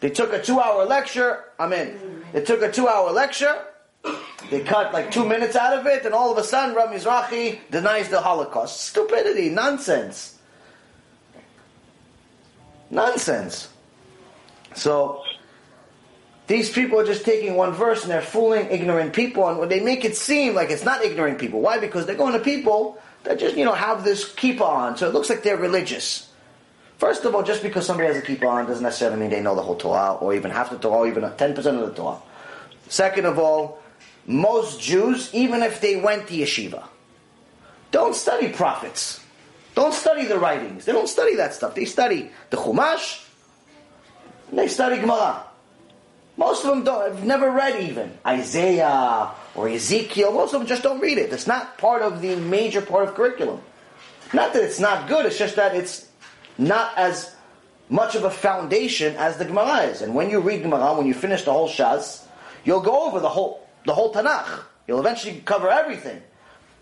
[0.00, 2.24] They took a two hour lecture, I'm in.
[2.32, 3.64] They took a two hour lecture,
[4.50, 7.58] they cut like two minutes out of it, and all of a sudden Rabbi Mizrahi
[7.70, 8.80] denies the Holocaust.
[8.82, 10.38] Stupidity, nonsense.
[12.90, 13.68] Nonsense.
[14.74, 15.22] So,
[16.46, 20.04] these people are just taking one verse and they're fooling ignorant people, and they make
[20.04, 21.60] it seem like it's not ignorant people.
[21.60, 21.78] Why?
[21.78, 25.12] Because they're going to people that just, you know, have this keep on, so it
[25.12, 26.27] looks like they're religious.
[26.98, 29.54] First of all, just because somebody has a keep on doesn't necessarily mean they know
[29.54, 32.18] the whole Torah, or even half the Torah, or even 10% of the Torah.
[32.88, 33.80] Second of all,
[34.26, 36.84] most Jews, even if they went to yeshiva,
[37.92, 39.24] don't study prophets.
[39.76, 40.84] Don't study the writings.
[40.86, 41.76] They don't study that stuff.
[41.76, 43.24] They study the Chumash,
[44.52, 45.44] they study Gemara.
[46.36, 50.32] Most of them don't, have never read even Isaiah or Ezekiel.
[50.32, 51.32] Most of them just don't read it.
[51.32, 53.60] It's not part of the major part of curriculum.
[54.32, 56.07] Not that it's not good, it's just that it's
[56.58, 57.34] not as
[57.88, 60.02] much of a foundation as the Gemara is.
[60.02, 62.24] And when you read Gemara, when you finish the whole Shas,
[62.64, 64.64] you'll go over the whole the whole Tanakh.
[64.86, 66.20] You'll eventually cover everything.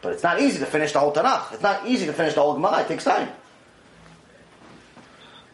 [0.02, 1.52] But it's not easy to finish the whole Tanakh.
[1.52, 2.80] It's not easy to finish the whole Gemara.
[2.80, 3.28] It takes time.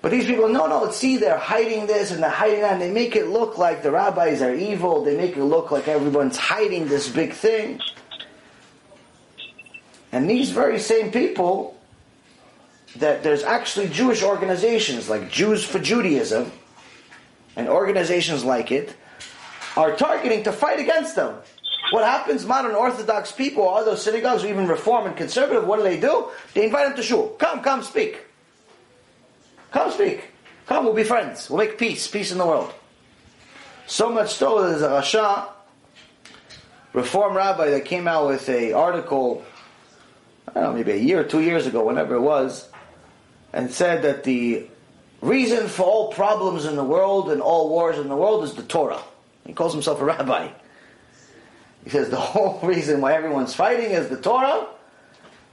[0.00, 2.90] But these people, no, no, see, they're hiding this and they're hiding that, and they
[2.90, 5.04] make it look like the rabbis are evil.
[5.04, 7.80] They make it look like everyone's hiding this big thing.
[10.10, 11.78] And these very same people,
[12.96, 16.50] that there's actually Jewish organizations like Jews for Judaism,
[17.56, 18.94] and organizations like it,
[19.76, 21.36] are targeting to fight against them.
[21.90, 22.46] What happens?
[22.46, 26.30] Modern Orthodox people, all those synagogues, or even Reform and Conservative, what do they do?
[26.54, 27.28] They invite them to shul.
[27.38, 28.20] Come, come, speak.
[29.70, 30.24] Come speak.
[30.66, 31.50] Come, we'll be friends.
[31.50, 32.72] We'll make peace, peace in the world.
[33.86, 35.48] So much so, that there's a Rasha,
[36.92, 39.44] Reform rabbi, that came out with a article,
[40.48, 42.68] I don't know, maybe a year or two years ago, whenever it was,
[43.52, 44.66] and said that the
[45.20, 48.62] reason for all problems in the world and all wars in the world is the
[48.62, 49.02] Torah.
[49.46, 50.48] He calls himself a rabbi.
[51.84, 54.66] He says the whole reason why everyone's fighting is the Torah.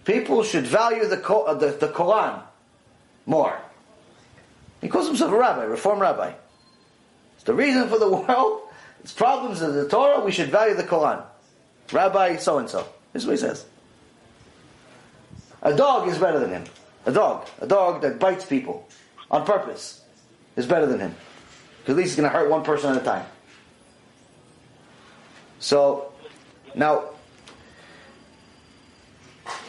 [0.06, 2.42] People should value the, uh, the, the Quran
[3.26, 3.60] more.
[4.82, 6.34] He calls himself a rabbi, reform rabbi.
[7.36, 8.62] It's the reason for the world,
[9.04, 11.24] its problems of the Torah, we should value the Quran.
[11.92, 12.88] Rabbi so and so.
[13.14, 13.66] This is what he says.
[15.62, 16.64] A dog is better than him.
[17.06, 17.48] A dog.
[17.60, 18.88] A dog that bites people
[19.32, 20.02] on purpose
[20.56, 21.16] is better than him.
[21.80, 23.26] Because at least he's going to hurt one person at a time.
[25.60, 26.12] So,
[26.76, 27.06] now,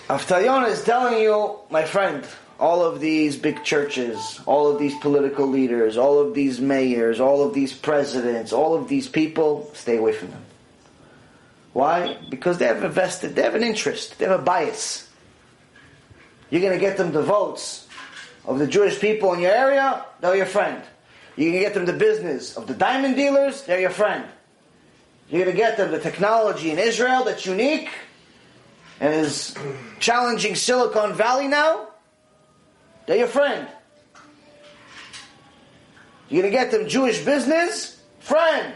[0.08, 2.24] Avtalion is telling you, my friend,
[2.58, 7.42] all of these big churches, all of these political leaders, all of these mayors, all
[7.42, 10.44] of these presidents, all of these people, stay away from them.
[11.72, 12.18] Why?
[12.28, 15.09] Because they have invested, they have an interest, they have a bias.
[16.50, 17.86] You're going to get them the votes
[18.44, 20.82] of the Jewish people in your area, they're your friend.
[21.36, 24.26] You can get them the business of the diamond dealers, they're your friend.
[25.28, 27.88] You're going to get them the technology in Israel that's unique
[29.00, 29.54] and is
[30.00, 31.88] challenging Silicon Valley now,
[33.06, 33.68] they're your friend.
[36.28, 38.00] You're going to get them Jewish business?
[38.20, 38.72] Friend.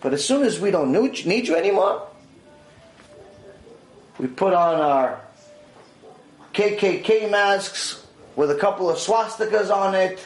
[0.00, 2.06] But as soon as we don't need you anymore,
[4.18, 5.23] we put on our
[6.54, 10.24] KKK masks with a couple of swastikas on it,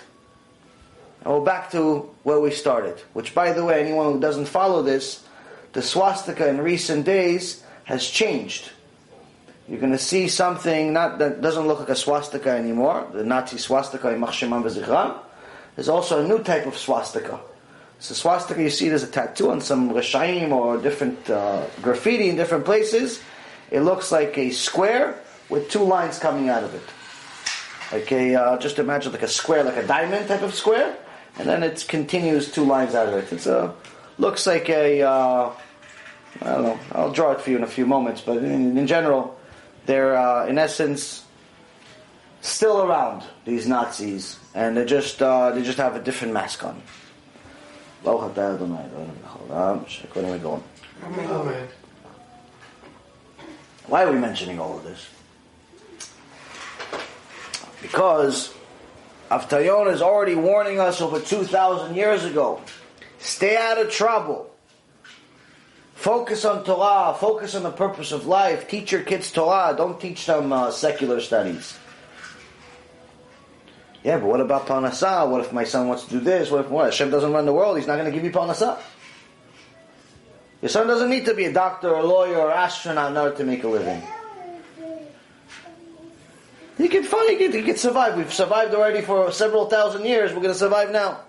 [1.25, 3.01] and we're back to where we started.
[3.15, 5.25] Which, by the way, anyone who doesn't follow this,
[5.73, 8.71] the swastika in recent days has changed.
[9.69, 13.07] You're going to see something not that doesn't look like a swastika anymore.
[13.11, 15.19] The Nazi swastika, Yimach Shemam V'Zichram.
[15.77, 17.41] There's also a new type of swastika.
[18.01, 22.37] So swastika, you see there's a tattoo on some Rishaim or different uh, graffiti in
[22.37, 23.23] different places.
[23.71, 26.83] It looks like a square with two lines coming out of it.
[27.93, 30.97] Like a, uh, just imagine like a square, like a diamond type of square,
[31.39, 33.33] and then it continues two lines out of it.
[33.33, 33.75] It's a,
[34.19, 35.53] looks like a, uh,
[36.43, 38.87] I don't know, I'll draw it for you in a few moments, but in, in
[38.87, 39.39] general,
[39.87, 41.25] they're uh, in essence
[42.43, 46.81] still around these Nazis, and they just uh, they just have a different mask on.
[53.87, 55.09] Why are we mentioning all of this?
[57.83, 58.55] Because
[59.31, 62.61] Avtalyon is already warning us over 2,000 years ago.
[63.19, 64.51] Stay out of trouble.
[65.95, 67.15] Focus on Torah.
[67.19, 68.69] Focus on the purpose of life.
[68.69, 69.75] Teach your kids Torah.
[69.77, 71.77] Don't teach them uh, secular studies.
[74.05, 75.29] Yeah, but what about Parnasah?
[75.29, 76.51] What if my son wants to do this?
[76.51, 76.87] What if what?
[76.87, 77.77] Hashem doesn't run the world?
[77.77, 78.81] He's not going to give you Parnasah.
[80.63, 83.37] Your son doesn't need to be a doctor, or a lawyer, or astronaut in order
[83.37, 84.03] to make a living.
[86.79, 88.17] He can he can, he can survive.
[88.17, 90.31] We've survived already for several thousand years.
[90.31, 91.21] We're going to survive now.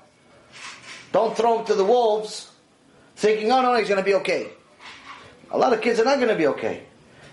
[1.12, 2.52] Don't throw him to the wolves,
[3.16, 4.52] thinking, oh no, he's going to be okay.
[5.50, 6.84] A lot of kids are not going to be okay.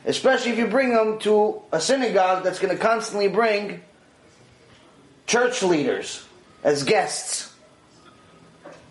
[0.06, 3.82] Especially if you bring them to a synagogue that's going to constantly bring
[5.26, 6.24] church leaders
[6.64, 7.52] as guests.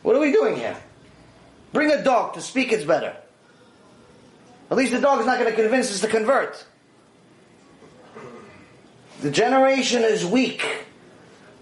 [0.04, 0.78] What are we doing here?
[1.74, 3.16] Bring a dog to speak, it's better.
[4.70, 6.64] At least the dog is not going to convince us to convert.
[9.22, 10.66] The generation is weak.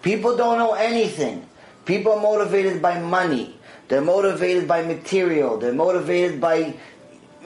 [0.02, 1.48] People don't know anything.
[1.86, 3.58] People are motivated by money.
[3.88, 5.58] They're motivated by material.
[5.58, 6.76] They're motivated by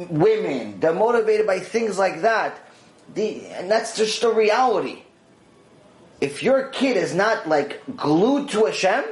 [0.10, 0.80] women.
[0.80, 2.60] They're motivated by things like that.
[3.14, 5.04] The, and that's just the reality.
[6.20, 9.04] If your kid is not like glued to Hashem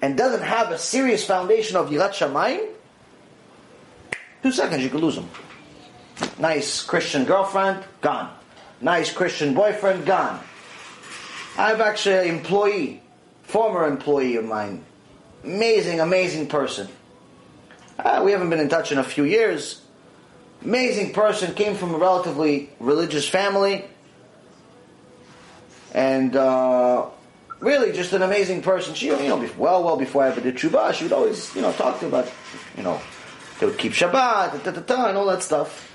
[0.00, 2.68] and doesn't have a serious foundation of Yirat Shamayim,
[4.42, 5.28] two seconds you could lose him.
[6.38, 8.30] Nice Christian girlfriend, gone.
[8.82, 10.42] Nice Christian boyfriend, gone.
[11.56, 13.00] I have actually an employee,
[13.44, 14.84] former employee of mine,
[15.44, 16.88] amazing, amazing person.
[17.96, 19.82] Uh, we haven't been in touch in a few years.
[20.64, 23.84] Amazing person, came from a relatively religious family,
[25.94, 27.06] and uh,
[27.60, 28.94] really just an amazing person.
[28.94, 31.72] She, you know, well, well before I ever did tshuva, she would always, you know,
[31.72, 32.28] talk to about,
[32.76, 33.00] you know,
[33.60, 35.91] they would keep Shabbat, and all that stuff.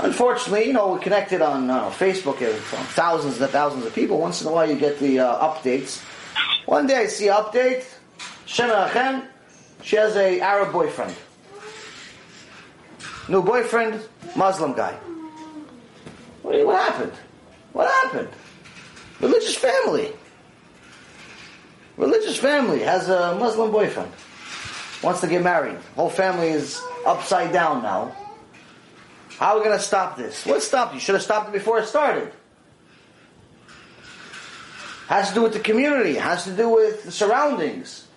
[0.00, 2.54] Unfortunately, you know, we're connected on uh, Facebook, uh,
[2.92, 4.20] thousands and thousands of people.
[4.20, 6.00] Once in a while, you get the uh, updates.
[6.66, 7.84] One day, I see an update.
[8.46, 9.26] Shem Achem,
[9.82, 11.14] she has a Arab boyfriend.
[13.28, 14.00] New boyfriend,
[14.36, 14.92] Muslim guy.
[16.42, 17.12] What, what happened?
[17.72, 18.28] What happened?
[19.20, 20.12] Religious family.
[21.96, 24.12] Religious family has a Muslim boyfriend.
[25.02, 25.76] Wants to get married.
[25.96, 28.14] Whole family is upside down now.
[29.38, 30.44] How are we going to stop this?
[30.44, 30.94] What stopped?
[30.94, 32.32] You should have stopped it before it started.
[35.06, 36.14] Has to do with the community.
[36.14, 38.08] Has to do with the surroundings.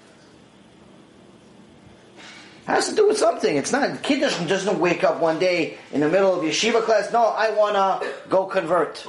[2.65, 3.55] Has to do with something.
[3.55, 4.01] It's not.
[4.01, 7.13] Kid doesn't just wake up one day in the middle of yeshiva class.
[7.13, 9.05] No, I want to go convert.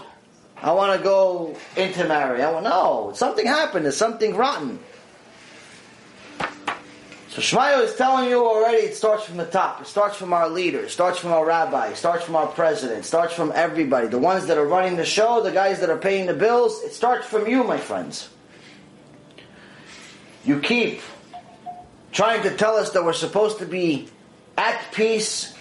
[0.56, 2.42] I want to go intermarry.
[2.42, 3.12] I want no.
[3.14, 3.86] Something happened.
[3.86, 4.78] There's something rotten.
[7.32, 9.80] So Shmaya is telling you already it starts from the top.
[9.80, 10.80] It starts from our leader.
[10.80, 11.88] It starts from our rabbi.
[11.88, 12.98] It starts from our president.
[12.98, 14.06] It starts from everybody.
[14.08, 16.82] The ones that are running the show, the guys that are paying the bills.
[16.82, 18.28] It starts from you, my friends.
[20.44, 21.00] You keep
[22.12, 24.10] trying to tell us that we're supposed to be
[24.58, 25.56] at peace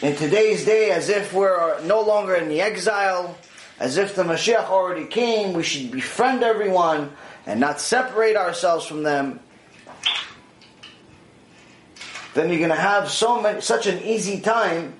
[0.00, 3.36] in today's day as if we're no longer in the exile,
[3.80, 5.54] as if the Mashiach already came.
[5.54, 7.10] We should befriend everyone
[7.46, 9.40] and not separate ourselves from them
[12.38, 14.94] then you're going to have so many, such an easy time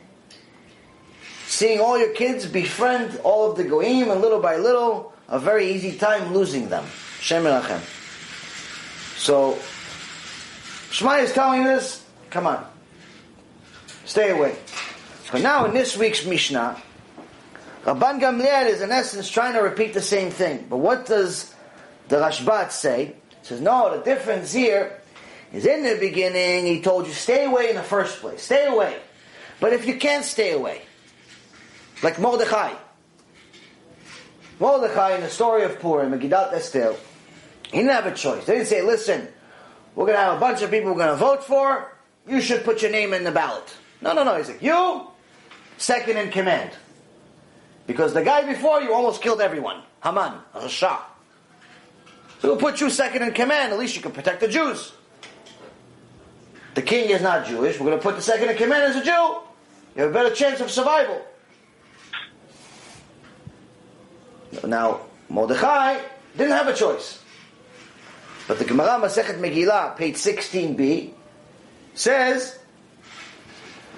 [1.47, 5.71] seeing all your kids befriend all of the goyim, and little by little, a very
[5.71, 6.85] easy time losing them.
[7.21, 7.45] Shem
[9.17, 9.55] So,
[10.91, 12.67] Shmai is telling us, come on,
[14.05, 14.57] stay away.
[15.31, 16.77] But now in this week's Mishnah,
[17.85, 20.67] Rabban Gamliel is in essence trying to repeat the same thing.
[20.69, 21.55] But what does
[22.09, 23.15] the Rashbam say?
[23.43, 24.98] Says, no, the difference here
[25.53, 28.43] is in the beginning, he told you, stay away in the first place.
[28.43, 28.97] Stay away.
[29.61, 30.83] But if you can't stay away,
[32.03, 32.75] like Mordechai.
[34.61, 36.95] Mordechai in the story of Purim, Megillat Esther,
[37.71, 38.45] he didn't have a choice.
[38.45, 39.29] They didn't say, listen,
[39.95, 41.93] we're going to have a bunch of people we're going to vote for.
[42.27, 43.75] You should put your name in the ballot.
[44.01, 44.37] No, no, no.
[44.37, 45.09] He's like, you,
[45.77, 46.71] second in command.
[47.87, 49.83] Because the guy before you almost killed everyone.
[50.03, 50.99] Haman, Rasha.
[52.41, 53.73] So we'll put you second in command.
[53.73, 54.93] At least you can protect the Jews.
[56.79, 57.81] The king is not Jewish.
[57.81, 59.11] We're going to put the second in command as a Jew.
[59.97, 61.21] You have a better chance of survival.
[64.65, 66.01] Now, Mordechai
[66.37, 67.21] didn't have a choice.
[68.47, 71.15] But the Gemara Masechet Megillah, page 16b,
[71.95, 72.61] says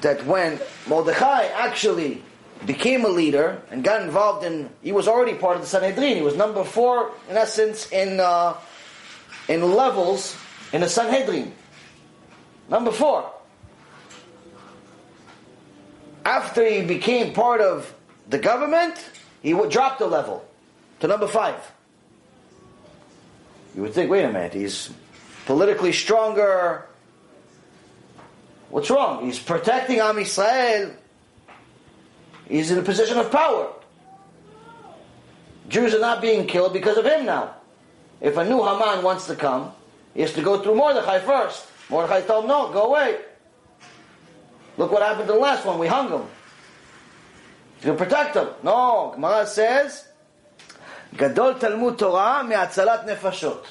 [0.01, 0.59] that when
[0.89, 2.23] Mordechai actually
[2.65, 6.17] became a leader and got involved in, he was already part of the Sanhedrin.
[6.17, 8.55] He was number four, in essence, in uh,
[9.49, 10.35] in levels
[10.73, 11.53] in the Sanhedrin.
[12.71, 13.31] Number four.
[16.25, 17.93] After he became part of
[18.29, 18.95] the government,
[19.43, 20.45] he would drop the level
[21.01, 21.57] to number five.
[23.75, 24.91] You would think, wait a minute, he's
[25.47, 26.87] politically stronger.
[28.69, 29.25] What's wrong?
[29.25, 30.95] He's protecting Am Yisrael.
[32.49, 33.73] He's in a position of power.
[35.69, 37.55] Jews are not being killed because of him now.
[38.21, 39.73] If a new Haman wants to come,
[40.15, 41.67] he has to go through Mordechai first.
[41.91, 43.19] Mordechai told him, no, go away.
[44.77, 45.79] Look what happened to the last one.
[45.79, 46.23] We hung him.
[47.77, 48.49] He's going to protect him.
[48.63, 50.07] No, Gemara says,
[51.17, 53.65] Gadol Talmud Torah me'atzalat nefashot.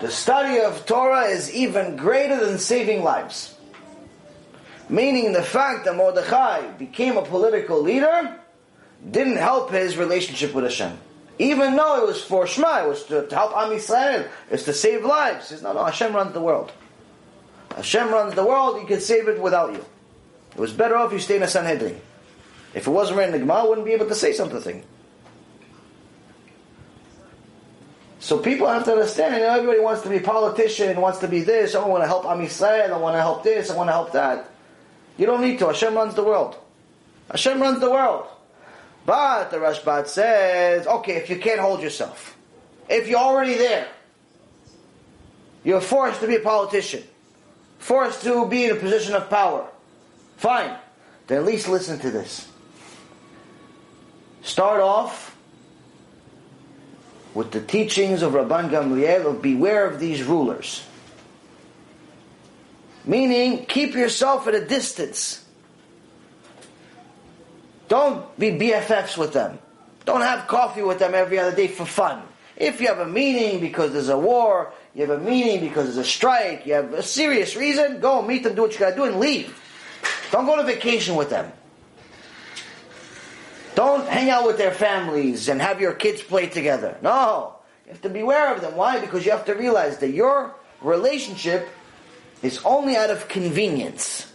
[0.00, 3.56] The study of Torah is even greater than saving lives.
[4.88, 8.38] Meaning the fact that Mordechai became a political leader
[9.10, 10.98] didn't help his relationship with Hashem.
[11.38, 14.72] Even though it was for Shema, it was to, to help Am Yisrael, it's to
[14.72, 15.48] save lives.
[15.48, 16.72] He says, no, no, Hashem runs the world.
[17.74, 19.84] Hashem runs the world, He can save it without you.
[20.52, 22.00] It was better off you stay in a Sanhedrin.
[22.72, 24.84] If it wasn't written in the Gemara, I wouldn't be able to say something.
[28.20, 31.28] So people have to understand, you know, everybody wants to be a politician, wants to
[31.28, 33.88] be this, I want to help Am Yisrael, I want to help this, I want
[33.88, 34.50] to help that.
[35.18, 35.66] You don't need to.
[35.66, 36.56] Hashem runs the world.
[37.30, 38.26] Hashem runs the world.
[39.06, 42.36] But the Rashbam says, okay, if you can't hold yourself,
[42.88, 43.88] if you're already there,
[45.62, 47.02] you're forced to be a politician,
[47.78, 49.66] forced to be in a position of power,
[50.36, 50.76] fine.
[51.26, 52.48] Then at least listen to this.
[54.42, 55.36] Start off
[57.34, 60.84] with the teachings of Rabban Gamliel of beware of these rulers.
[63.06, 65.43] Meaning, keep yourself at a distance.
[67.94, 69.56] Don't be BFFs with them.
[70.04, 72.24] Don't have coffee with them every other day for fun.
[72.56, 76.04] If you have a meeting because there's a war, you have a meeting because there's
[76.04, 79.04] a strike, you have a serious reason, go meet them, do what you gotta do,
[79.04, 79.56] and leave.
[80.32, 81.52] Don't go to vacation with them.
[83.76, 86.98] Don't hang out with their families and have your kids play together.
[87.00, 87.54] No.
[87.86, 88.74] You have to beware of them.
[88.74, 88.98] Why?
[88.98, 91.68] Because you have to realize that your relationship
[92.42, 94.33] is only out of convenience.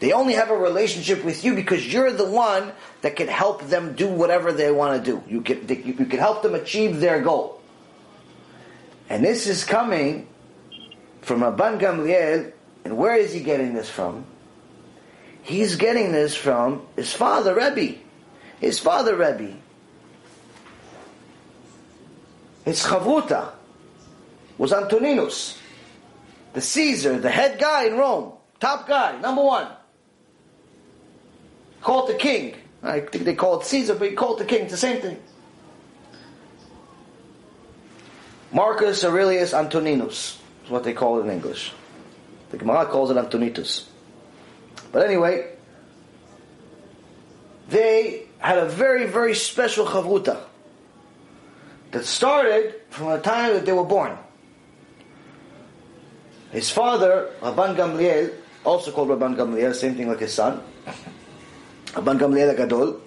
[0.00, 3.94] They only have a relationship with you because you're the one that can help them
[3.94, 5.22] do whatever they want to do.
[5.28, 7.60] You can, you can help them achieve their goal.
[9.08, 10.26] And this is coming
[11.22, 12.52] from Rabban Gamliel.
[12.84, 14.26] And where is he getting this from?
[15.42, 17.98] He's getting this from his father, Rebbe.
[18.60, 19.54] His father, Rebbe.
[22.64, 23.52] His chavruta
[24.58, 25.58] was Antoninus
[26.56, 29.68] the Caesar, the head guy in Rome, top guy, number one.
[31.86, 32.56] Called the king.
[32.82, 34.62] I think they call it Caesar, but he called the king.
[34.62, 35.22] It's the same thing.
[38.50, 41.70] Marcus Aurelius Antoninus is what they call it in English.
[42.50, 43.88] The Gemara calls it Antonitus.
[44.90, 45.54] But anyway,
[47.68, 50.40] they had a very, very special chavruta
[51.92, 54.18] that started from the time that they were born.
[56.50, 58.34] His father, Rabban Gamliel,
[58.64, 60.60] also called Rabban Gamliel, same thing like his son,
[61.96, 63.00] Rabban Gamliel Gadol.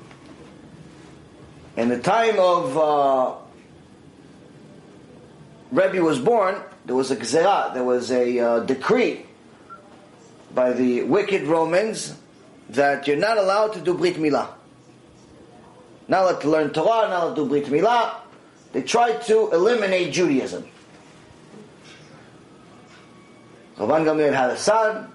[1.77, 3.35] In the time of uh,
[5.71, 9.27] Rebbe was born, there was a gzera, there was a uh, decree
[10.55, 12.15] by the wicked Romans
[12.69, 14.49] that you're not allowed to do Brit Milah.
[16.07, 18.15] Not allowed to learn Torah, not allowed to do Brit Milah.
[18.73, 20.65] They tried to eliminate Judaism.
[23.77, 25.11] Rabban Gamliel had a son,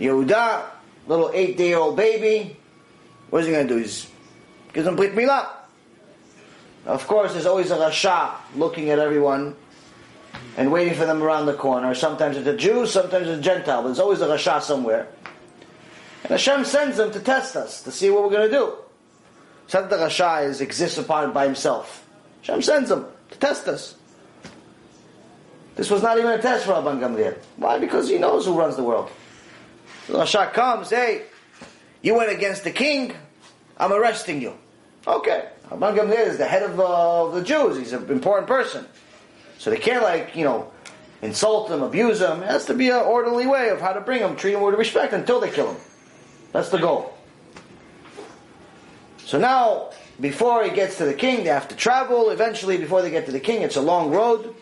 [0.00, 0.75] Yehuda,
[1.06, 2.56] little eight-day-old baby.
[3.30, 3.80] What is he going to do?
[3.80, 4.10] He's
[4.72, 5.48] gives him Brit Milah.
[6.84, 9.56] Of course, there's always a Rasha looking at everyone
[10.56, 11.94] and waiting for them around the corner.
[11.94, 13.82] Sometimes it's a Jew, sometimes it's a Gentile.
[13.82, 15.08] There's always a Rasha somewhere.
[16.22, 18.74] And Hashem sends them to test us, to see what we're going to do.
[19.64, 22.06] It's that the Rasha is, exists upon by himself.
[22.42, 23.96] Hashem sends them to test us.
[25.74, 27.36] This was not even a test for Rabban Gamliel.
[27.56, 27.78] Why?
[27.78, 29.10] Because he knows who runs the world.
[30.08, 31.22] Rasha comes, hey,
[32.02, 33.14] you went against the king,
[33.76, 34.54] I'm arresting you.
[35.06, 35.48] Okay.
[35.70, 37.76] Rabban Gamliel is the head of uh, the Jews.
[37.76, 38.86] He's an important person.
[39.58, 40.72] So they can't like, you know,
[41.22, 42.42] insult him, abuse him.
[42.42, 44.74] It has to be an orderly way of how to bring him, treat him with
[44.74, 45.80] respect until they kill him.
[46.52, 47.12] That's the goal.
[49.18, 49.90] So now,
[50.20, 52.30] before he gets to the king, they have to travel.
[52.30, 54.54] Eventually, before they get to the king, it's a long road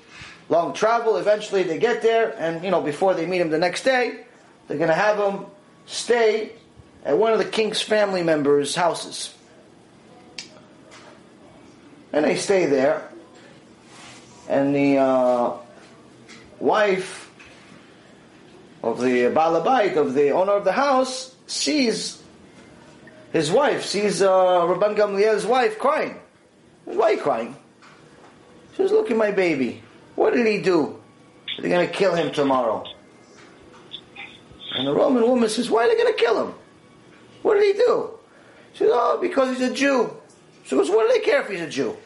[0.49, 1.17] long travel.
[1.17, 4.25] Eventually they get there, and you know, before they meet him the next day,
[4.67, 5.47] they're going to have him
[5.87, 6.53] stay
[7.05, 9.35] at one of the king's family members' houses.
[12.13, 13.09] And they stay there,
[14.49, 15.53] and the uh,
[16.61, 17.31] wife
[18.83, 22.23] of the balabait, of the owner of the house, sees
[23.33, 26.21] his wife, sees uh, Rabban Gamliel's wife crying.
[26.85, 27.57] Why are you crying?
[28.77, 29.83] She was, look at my baby.
[30.15, 31.01] What did he do?
[31.59, 32.85] They're going to kill him tomorrow.
[34.75, 36.55] And the Roman woman says, Why are they going to kill him?
[37.43, 38.11] What did he do?
[38.73, 40.15] She says, Oh, because he's a Jew.
[40.65, 41.97] She goes, What do they care if he's a Jew?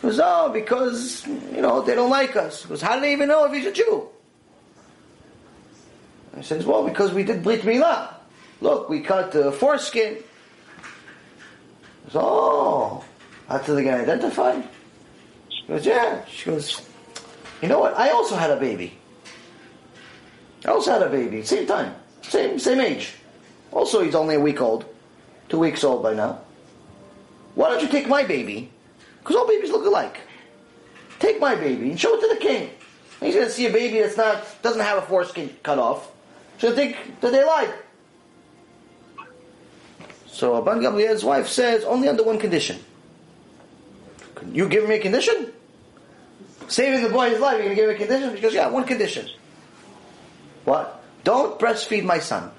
[0.00, 2.62] She goes, Oh, because, you know, they don't like us.
[2.62, 4.08] She goes, How do they even know if he's a Jew?
[6.38, 8.14] He says, well, because we did Brit Milah.
[8.60, 10.14] Look, we cut the foreskin.
[10.14, 10.22] He
[12.12, 13.04] goes, oh,
[13.48, 14.66] how did they get identified?
[15.48, 16.24] She goes, yeah.
[16.26, 16.82] She goes,
[17.60, 17.96] you know what?
[17.96, 18.97] I also had a baby.
[20.68, 23.14] I also had a baby, same time, same same age.
[23.72, 24.84] Also, he's only a week old,
[25.48, 26.40] two weeks old by now.
[27.54, 28.70] Why don't you take my baby?
[29.20, 30.20] Because all babies look alike.
[31.20, 32.68] Take my baby and show it to the king.
[33.18, 36.12] He's to see a baby that's not doesn't have a foreskin cut off.
[36.58, 37.72] So think that they lied.
[40.26, 42.78] So Rabban Gamliel's wife says only under one condition.
[44.52, 45.50] You give me a condition?
[46.68, 48.36] Saving the boy's life, you're to give me a condition?
[48.36, 49.30] She goes, yeah, one condition.
[50.68, 51.02] What?
[51.24, 52.50] Don't breastfeed my son.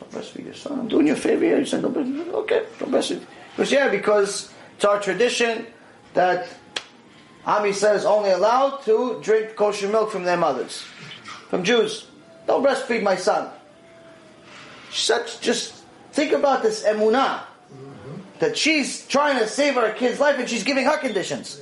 [0.00, 0.80] Don't breastfeed your son.
[0.80, 1.58] I'm doing you a favor here.
[1.58, 2.28] You said, don't breastfeed.
[2.32, 3.20] Okay, don't breastfeed.
[3.54, 5.66] Because, yeah, because it's our tradition
[6.14, 6.48] that
[7.44, 10.84] Ami says only allowed to drink kosher milk from their mothers,
[11.50, 12.06] from Jews.
[12.46, 13.50] Don't breastfeed my son.
[14.90, 17.42] Such, just think about this emunah
[18.38, 21.60] that she's trying to save her kid's life and she's giving her conditions.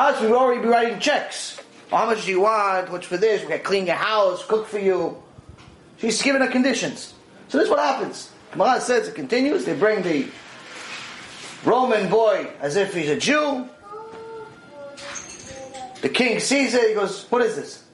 [0.00, 1.60] House, we already be writing checks.
[1.90, 2.90] How much do you want?
[2.90, 3.42] What's for this?
[3.42, 5.22] We got to clean your house, cook for you.
[5.98, 7.12] She's giving her conditions.
[7.48, 8.30] So this is what happens.
[8.52, 9.66] Gemara says it continues.
[9.66, 10.26] They bring the
[11.66, 13.68] Roman boy as if he's a Jew.
[16.00, 16.88] The king sees it.
[16.88, 17.84] He goes, "What is this?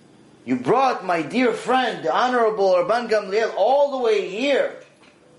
[0.44, 4.76] You brought my dear friend, the honorable Rabban Gamliel, all the way here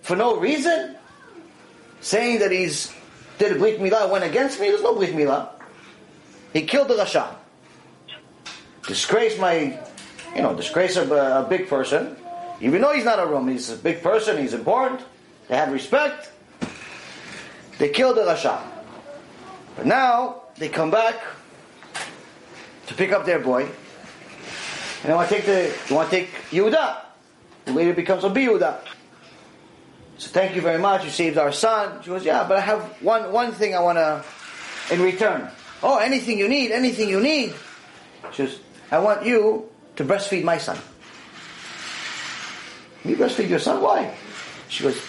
[0.01, 0.97] for no reason,
[2.01, 2.91] saying that he's
[3.38, 4.68] did a brit milah, went against me.
[4.68, 5.57] There's no brit milah.
[6.54, 7.36] He killed the Rasha.
[8.88, 9.80] Disgrace my,
[10.36, 12.16] you know, disgrace a, uh, a big person.
[12.62, 15.02] Even though he's not a Roman, he's a big person, he's important.
[15.48, 16.32] They had respect.
[17.78, 18.62] They killed the Rasha.
[19.76, 21.22] But now, they come back
[22.88, 23.64] to pick up their boy.
[23.64, 23.72] And
[25.04, 26.98] they want to take the, they want to take Yehuda,
[27.68, 28.80] who later becomes a Yehuda.
[30.18, 31.04] So thank you very much.
[31.04, 32.02] You saved our son.
[32.02, 34.24] She goes, yeah, but I have one one thing I want to
[34.91, 35.52] in return.
[35.84, 37.53] Oh, anything you need, anything you need.
[38.34, 38.59] She goes,
[38.91, 40.78] I want you to breastfeed my son.
[43.05, 43.82] You breastfeed your son?
[43.82, 44.13] Why?
[44.69, 44.99] She goes,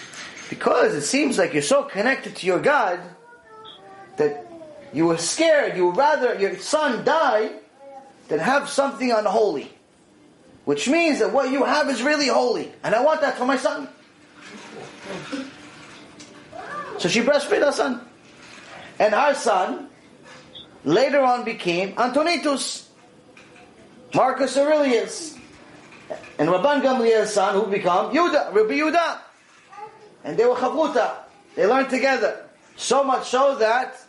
[0.50, 3.00] because it seems like you're so connected to your God
[4.16, 4.46] that
[4.92, 5.76] you were scared.
[5.76, 7.50] You would rather your son die
[8.28, 9.72] than have something unholy.
[10.64, 12.70] Which means that what you have is really holy.
[12.84, 13.88] And I want that for my son.
[16.98, 18.06] So she breastfed her son.
[18.98, 19.88] And our son
[20.89, 22.89] later on became Antonitus,
[24.14, 25.36] Marcus Aurelius,
[26.39, 29.18] and Rabban Gamliel's son who became Yudah, Rabbi Yudah.
[30.24, 31.14] And they were chavruta.
[31.55, 32.45] They learned together.
[32.76, 34.01] So much so that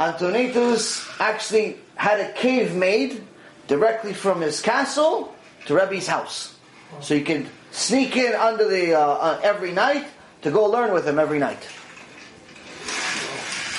[0.00, 3.22] Antonitus actually had a cave made
[3.68, 5.34] directly from his castle
[5.66, 6.56] to Rebbe's house.
[7.00, 10.06] So you could sneak in under the uh, uh, every night
[10.42, 11.68] to go learn with him every night.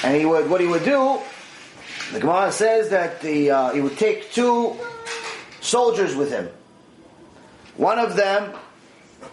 [0.03, 1.20] And he would, what he would do,
[2.12, 4.76] the Gemara says that the, uh, he would take two
[5.62, 6.49] soldiers with him.
[7.78, 8.53] One of them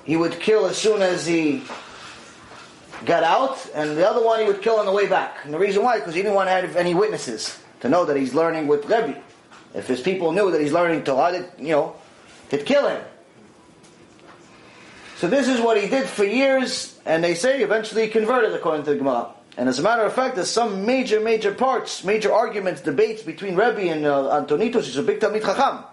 [0.05, 1.63] he would kill as soon as he
[3.05, 5.45] got out, and the other one he would kill on the way back.
[5.45, 8.05] And the reason why, is because he didn't want to have any witnesses to know
[8.05, 9.21] that he's learning with Rebbe.
[9.75, 11.97] If his people knew that he's learning Torah, you know,
[12.51, 13.03] they'd kill him.
[15.17, 18.85] So this is what he did for years, and they say eventually he converted according
[18.87, 19.29] to the Gemara.
[19.57, 23.55] And as a matter of fact, there's some major, major parts, major arguments, debates between
[23.55, 24.87] Rebbe and uh, Antonitus.
[24.87, 25.85] He's a big Talmid Chacham.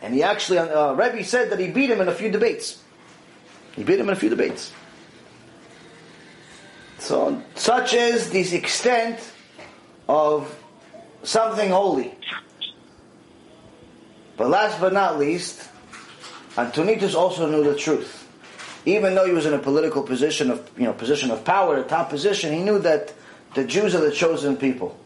[0.00, 2.82] And he actually, uh, Rebbe said that he beat him in a few debates.
[3.76, 4.72] He beat him in a few debates.
[6.98, 9.20] So, such is the extent
[10.08, 10.54] of
[11.22, 12.14] something holy.
[14.36, 15.68] But last but not least,
[16.56, 18.27] Antonitus also knew the truth
[18.96, 21.82] even though he was in a political position of you know position of power, a
[21.82, 23.12] top position, he knew that
[23.54, 24.98] the Jews are the chosen people.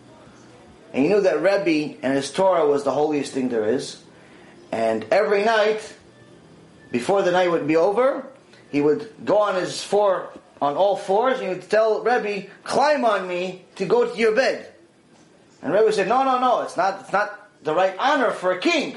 [0.93, 4.03] And he knew that Rebbe and his Torah was the holiest thing there is.
[4.71, 5.95] And every night,
[6.91, 8.27] before the night would be over,
[8.71, 10.31] he would go on his four
[10.61, 14.35] on all fours and he would tell Rebbe, climb on me to go to your
[14.35, 14.73] bed.
[15.63, 18.59] And Rebbe said, No, no, no, it's not it's not the right honor for a
[18.59, 18.97] king.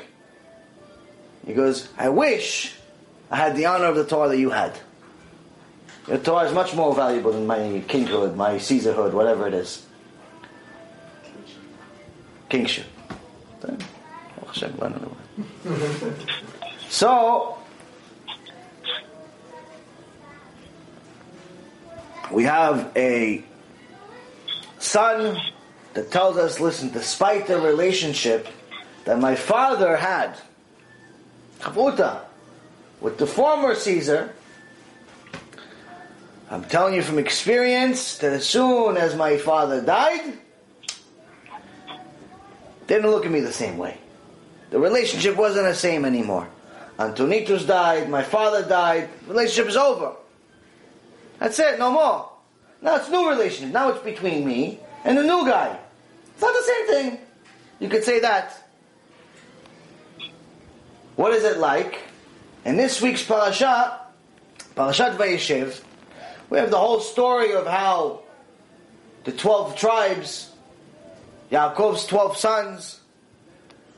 [1.45, 2.74] He goes, I wish
[3.31, 4.77] I had the honor of the Torah that you had.
[6.07, 9.85] Your Torah is much more valuable than my kinghood, my Caesarhood, whatever it is.
[12.49, 12.85] Kingship.
[16.89, 17.57] so,
[22.31, 23.43] we have a
[24.77, 25.37] son
[25.93, 28.47] that tells us, listen, despite the relationship
[29.05, 30.37] that my father had,
[31.59, 32.21] Chavruta,
[33.05, 34.33] with the former Caesar,
[36.49, 40.33] I'm telling you from experience that as soon as my father died,
[42.87, 43.99] they didn't look at me the same way.
[44.71, 46.49] The relationship wasn't the same anymore.
[46.97, 50.15] Antonitus died, my father died, relationship is over.
[51.37, 52.31] That's it, no more.
[52.81, 53.71] Now it's new relationship.
[53.71, 55.77] Now it's between me and the new guy.
[56.33, 57.19] It's not the same thing.
[57.79, 58.67] You could say that.
[61.15, 62.04] What is it like?
[62.65, 63.99] In this week's parasha,
[64.75, 65.83] Parashat Vayeshev,
[66.49, 68.23] we have the whole story of how
[69.23, 70.51] the 12 tribes,
[71.51, 72.99] Yaakov's 12 sons,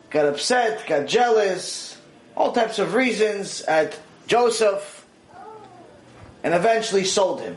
[0.09, 1.97] got upset, got jealous,
[2.36, 3.97] all types of reasons at
[4.28, 5.05] Joseph,
[6.43, 7.55] and eventually sold him.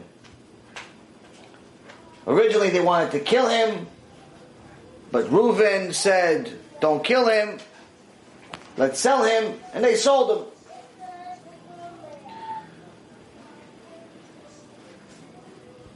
[2.24, 3.88] Originally they wanted to kill him,
[5.10, 7.58] but Reuven said, don't kill him,
[8.76, 10.46] let's sell him, and they sold him.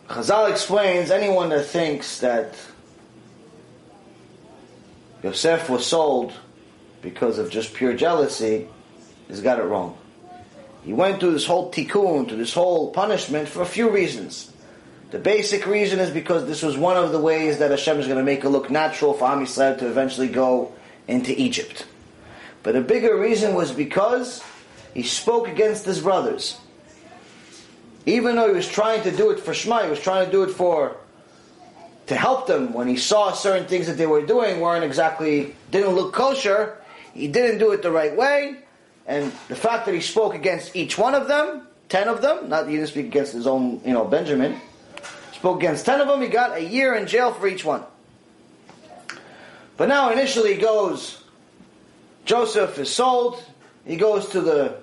[0.09, 2.55] Chazal explains anyone that thinks that
[5.23, 6.33] Yosef was sold
[7.01, 8.69] because of just pure jealousy
[9.29, 9.97] has got it wrong.
[10.85, 14.53] He went through this whole tikkun, to this whole punishment for a few reasons.
[15.11, 18.19] The basic reason is because this was one of the ways that Hashem is going
[18.19, 20.73] to make it look natural for Am Yisrael to eventually go
[21.09, 21.87] into Egypt.
[22.63, 24.43] But a bigger reason was because
[24.93, 26.59] he spoke against his brothers.
[28.07, 30.43] Even though he was trying to do it for Shema, he was trying to do
[30.43, 30.97] it for
[32.07, 35.95] to help them when he saw certain things that they were doing weren't exactly didn't
[35.95, 36.77] look kosher.
[37.15, 38.57] He didn't do it the right way,
[39.07, 42.69] and the fact that he spoke against each one of them, ten of them, not
[42.69, 44.61] he didn't speak against his own, you know, Benjamin,
[45.33, 46.21] spoke against ten of them.
[46.21, 47.85] He got a year in jail for each one.
[49.77, 51.23] But now initially he goes,
[52.25, 53.43] Joseph is sold.
[53.87, 54.77] He goes to the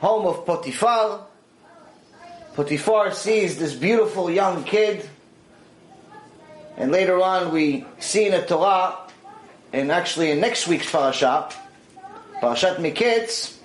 [0.00, 1.26] home of Potiphar.
[2.54, 5.08] Potiphar sees this beautiful young kid.
[6.76, 8.96] And later on we see in the Torah,
[9.72, 11.50] and actually in next week's parasha,
[12.40, 13.56] Parashat Miketz,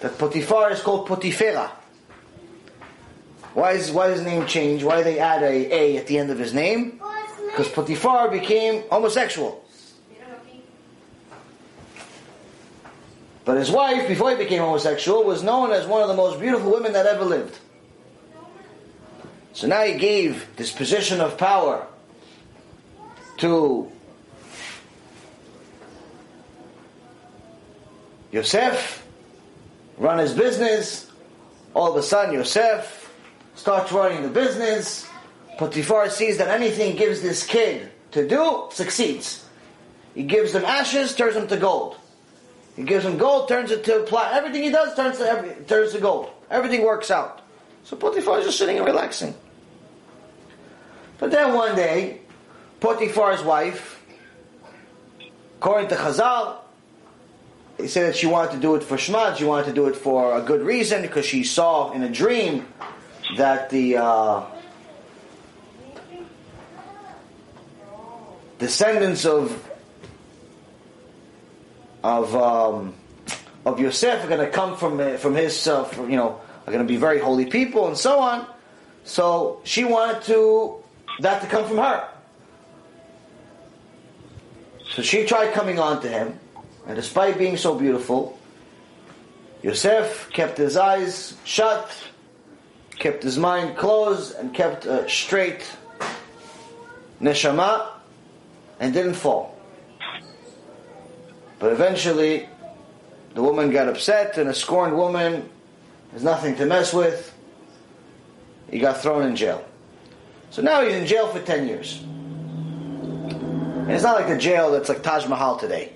[0.00, 1.70] that Potiphar is called Potifera.
[3.54, 4.84] Why is why his name change?
[4.84, 7.00] Why they add a A at the end of his name?
[7.46, 9.64] Because Potiphar became homosexual.
[13.44, 16.70] But his wife, before he became homosexual, was known as one of the most beautiful
[16.70, 17.58] women that ever lived.
[19.58, 21.84] So now he gave this position of power
[23.38, 23.90] to
[28.30, 29.04] Yosef,
[29.96, 31.10] run his business.
[31.74, 33.12] All of a sudden, Yosef
[33.56, 35.08] starts running the business.
[35.58, 39.44] Potiphar sees that anything he gives this kid to do succeeds.
[40.14, 41.96] He gives them ashes, turns them to gold.
[42.76, 44.38] He gives him gold, turns it to platinum.
[44.38, 46.30] Everything he does turns to every, turns to gold.
[46.48, 47.42] Everything works out.
[47.82, 49.34] So Potiphar is just sitting and relaxing.
[51.18, 52.20] But then one day,
[52.80, 54.00] Potiphar's wife,
[55.58, 56.58] according to Chazal,
[57.76, 59.96] he said that she wanted to do it for Shema, she wanted to do it
[59.96, 62.66] for a good reason, because she saw in a dream
[63.36, 64.44] that the uh,
[68.58, 69.64] descendants of
[72.02, 72.94] of um,
[73.64, 76.84] of Yosef are going to come from from his uh, from, you know are going
[76.84, 78.46] to be very holy people and so on.
[79.04, 80.82] So she wanted to
[81.18, 82.08] that to come from her.
[84.94, 86.38] So she tried coming on to him,
[86.86, 88.38] and despite being so beautiful,
[89.62, 91.90] Yosef kept his eyes shut,
[92.98, 95.70] kept his mind closed, and kept a straight
[97.20, 97.88] neshama,
[98.80, 99.58] and didn't fall.
[101.58, 102.48] But eventually,
[103.34, 105.48] the woman got upset, and a scorned woman
[106.14, 107.34] is nothing to mess with.
[108.70, 109.64] He got thrown in jail.
[110.50, 112.00] So now he's in jail for 10 years.
[112.02, 115.92] And it's not like the jail that's like Taj Mahal today.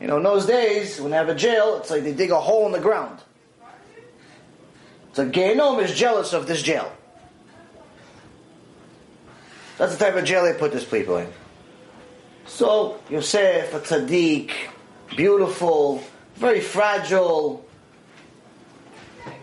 [0.00, 2.40] You know, in those days, when they have a jail, it's like they dig a
[2.40, 3.20] hole in the ground.
[5.16, 6.92] Like Gehenom is jealous of this jail.
[9.78, 11.32] That's the type of jail they put these people in.
[12.46, 14.52] So, Yosef, a tzaddik,
[15.16, 16.02] beautiful,
[16.36, 17.64] very fragile,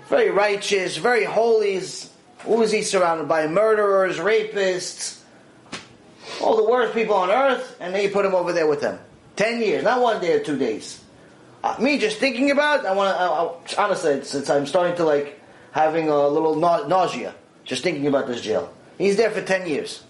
[0.07, 1.81] very righteous, very holy.
[2.71, 3.47] He surrounded by?
[3.47, 5.19] Murderers, rapists,
[6.41, 8.99] all the worst people on earth, and then you put him over there with them.
[9.35, 11.01] Ten years, not one day or two days.
[11.63, 15.39] Uh, me just thinking about it, I want to, honestly, since I'm starting to like
[15.71, 17.33] having a little na- nausea,
[17.63, 18.73] just thinking about this jail.
[18.97, 20.03] He's there for ten years.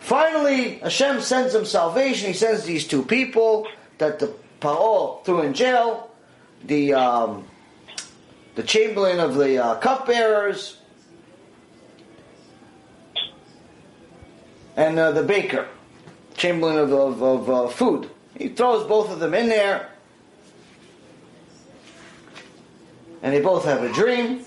[0.00, 2.28] Finally, Hashem sends him salvation.
[2.28, 3.68] He sends these two people
[3.98, 6.10] that the Paro threw in jail,
[6.64, 7.46] the um,
[8.54, 10.77] the chamberlain of the uh, cupbearers,
[14.78, 15.66] and uh, the baker,
[16.36, 18.08] chamberlain of, of, of uh, food.
[18.36, 19.90] He throws both of them in there,
[23.20, 24.44] and they both have a dream.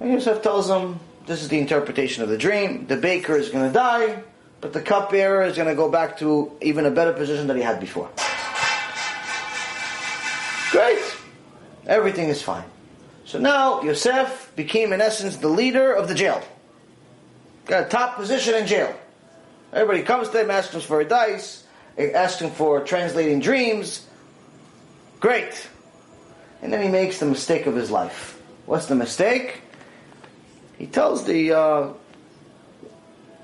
[0.00, 2.86] And Yosef tells them, this is the interpretation of the dream.
[2.86, 4.22] The baker is going to die,
[4.60, 7.62] but the cupbearer is going to go back to even a better position than he
[7.62, 8.10] had before.
[10.72, 11.02] Great.
[11.86, 12.64] Everything is fine.
[13.24, 16.42] So now Yosef became, in essence, the leader of the jail.
[17.66, 18.96] Got a top position in jail.
[19.72, 21.64] Everybody comes to him, asks him for advice,
[21.98, 24.06] asks him for translating dreams.
[25.20, 25.68] Great.
[26.62, 28.40] And then he makes the mistake of his life.
[28.66, 29.60] What's the mistake?
[30.78, 31.92] He tells the uh,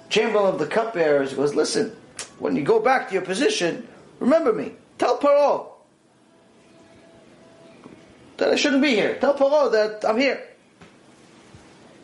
[0.08, 1.96] chamberlain of the cupbearers, he goes, listen,
[2.38, 3.88] when you go back to your position,
[4.20, 4.72] remember me.
[4.98, 5.68] Tell Paro
[8.36, 9.16] that I shouldn't be here.
[9.18, 10.42] Tell Paro that I'm here.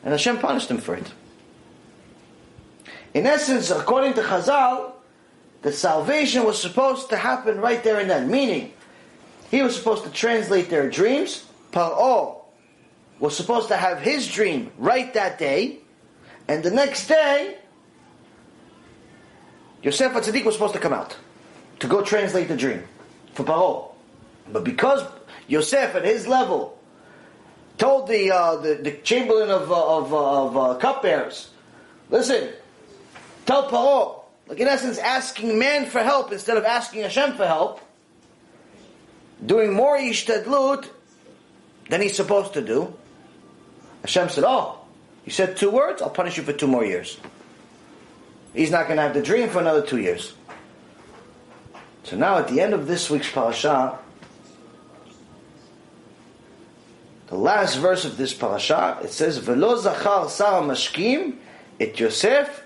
[0.02, 1.12] And Hashem punished him for it.
[3.18, 4.92] In essence, according to Chazal,
[5.62, 8.30] the salvation was supposed to happen right there and then.
[8.30, 8.72] Meaning,
[9.50, 11.44] he was supposed to translate their dreams.
[11.72, 12.42] Paro
[13.18, 15.80] was supposed to have his dream right that day,
[16.46, 17.58] and the next day,
[19.82, 21.16] Yosef Atzadik was supposed to come out
[21.80, 22.84] to go translate the dream
[23.34, 23.94] for Paro.
[24.52, 25.02] But because
[25.48, 26.78] Yosef, at his level,
[27.78, 31.50] told the uh, the, the, chamberlain of uh, of, uh, of uh, cupbearers,
[32.10, 32.50] "Listen,
[33.48, 37.80] tell Paro, like in essence, asking man for help instead of asking Hashem for help,
[39.44, 40.86] doing more ishtadlut
[41.88, 42.94] than he's supposed to do."
[44.02, 44.78] Hashem said, Oh,
[45.24, 47.18] you said two words, I'll punish you for two more years.
[48.54, 50.32] He's not going to have the dream for another two years.
[52.04, 53.98] So now at the end of this week's parasha,
[57.26, 61.36] the last verse of this parasha, it says, Velo zachar sar mashkim
[61.78, 62.64] et Yosef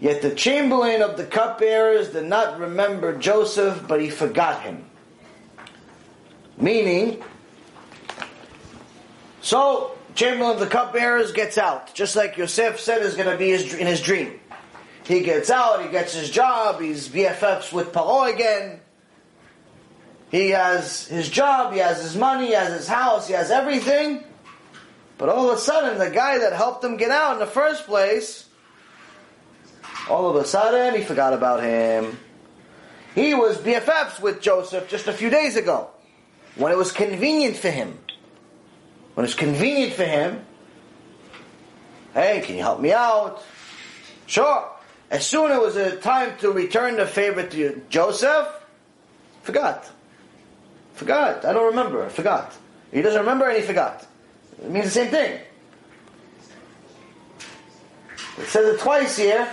[0.00, 4.84] Yet the chamberlain of the cupbearers did not remember Joseph, but he forgot him.
[6.58, 7.22] Meaning,
[9.40, 13.50] so, Chamberlain of the cupbearers gets out, just like Yosef said is going to be
[13.50, 14.40] his, in his dream.
[15.04, 18.80] He gets out, he gets his job, he's BFFs with Paro again.
[20.30, 24.24] He has his job, he has his money, he has his house, he has everything.
[25.24, 27.86] But all of a sudden, the guy that helped him get out in the first
[27.86, 28.46] place,
[30.06, 32.18] all of a sudden, he forgot about him.
[33.14, 35.88] He was BFFs with Joseph just a few days ago,
[36.56, 37.98] when it was convenient for him
[39.14, 40.44] when it's convenient for him,
[42.12, 43.42] hey, can you help me out?
[44.26, 44.70] Sure.
[45.10, 48.48] As soon as it was a time to return the favor to Joseph,
[49.42, 49.90] forgot.
[50.92, 51.46] Forgot.
[51.46, 52.10] I don't remember.
[52.10, 52.54] Forgot.
[52.92, 54.06] He doesn't remember and he forgot.
[54.62, 55.40] It means the same thing.
[58.38, 59.48] It says it twice here.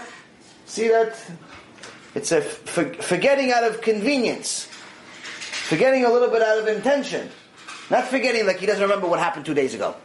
[0.66, 1.20] See that?
[2.16, 4.66] It's a for, forgetting out of convenience.
[4.66, 7.30] Forgetting a little bit out of intention.
[7.89, 9.95] Not forgetting like he doesn't remember what happened two days ago.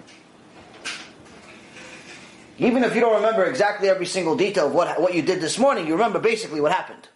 [2.59, 5.59] Even if you don't remember exactly every single detail of what, what you did this
[5.59, 7.09] morning, you remember basically what happened.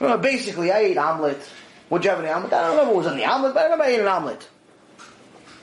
[0.00, 1.40] Remember, basically, I ate omelet.
[1.88, 2.52] What'd you have the omelet?
[2.52, 4.48] I don't remember what was in the omelet, but I remember I ate an omelet.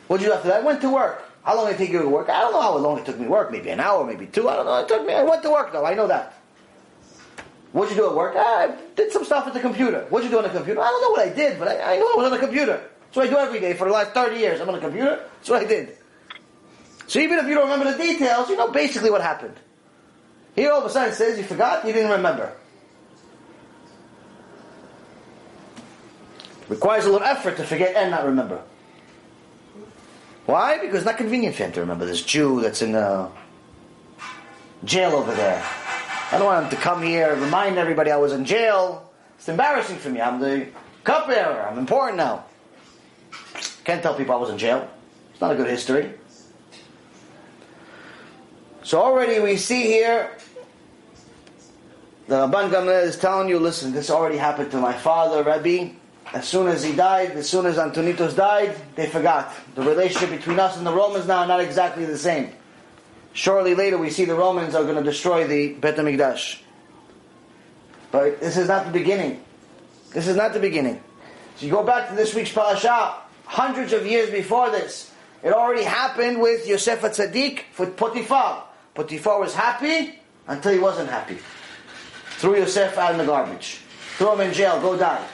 [0.07, 0.61] What'd you do after that?
[0.61, 1.23] I went to work.
[1.43, 2.29] How long did it take you to work?
[2.29, 3.51] I don't know how long it took me to work.
[3.51, 4.47] Maybe an hour, maybe two.
[4.47, 4.79] I don't know.
[4.79, 5.13] It took me.
[5.13, 5.85] I went to work though.
[5.85, 6.33] I know that.
[7.73, 8.35] What'd you do at work?
[8.37, 10.05] I did some stuff at the computer.
[10.09, 10.79] What'd you do on the computer?
[10.79, 12.77] I don't know what I did, but I, I know I was on the computer.
[12.77, 14.61] That's what I do every day for the last 30 years.
[14.61, 15.23] I'm on a computer.
[15.37, 15.97] That's what I did.
[17.07, 19.55] So even if you don't remember the details, you know basically what happened.
[20.55, 22.53] Here all of a sudden says you forgot, you didn't remember.
[26.69, 28.61] Requires a little effort to forget and not remember.
[30.45, 30.79] Why?
[30.79, 33.29] Because it's not convenient for him to remember this Jew that's in the
[34.83, 35.63] jail over there.
[36.31, 39.09] I don't want him to come here and remind everybody I was in jail.
[39.37, 40.19] It's embarrassing for me.
[40.19, 40.67] I'm the
[41.03, 41.67] cupbearer.
[41.67, 42.45] I'm important now.
[43.83, 44.89] Can't tell people I was in jail.
[45.31, 46.11] It's not a good history.
[48.83, 50.31] So already we see here
[52.27, 55.93] the Rabban Gamliel is telling you, listen, this already happened to my father, Rebbe.
[56.34, 59.53] As soon as he died, as soon as Antonitos died, they forgot.
[59.75, 62.51] The relationship between us and the Romans now are not exactly the same.
[63.34, 66.59] Shortly later, we see the Romans are going to destroy the Bet HaMikdash.
[68.11, 69.43] But this is not the beginning.
[70.11, 71.01] This is not the beginning.
[71.55, 73.15] So you go back to this week's parasha,
[73.45, 75.11] hundreds of years before this,
[75.43, 78.63] It already happened with Yosef Tzaddik for Potiphar.
[78.95, 81.38] Potiphar was happy until he wasn't happy.
[82.38, 83.79] Threw Yosef out in the garbage.
[84.17, 85.27] Threw him in jail, go die.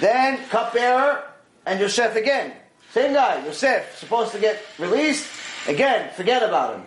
[0.00, 1.24] Then cupbearer
[1.66, 2.52] and Yosef again.
[2.92, 5.28] Same guy, Yosef, supposed to get released.
[5.66, 6.86] Again, forget about him.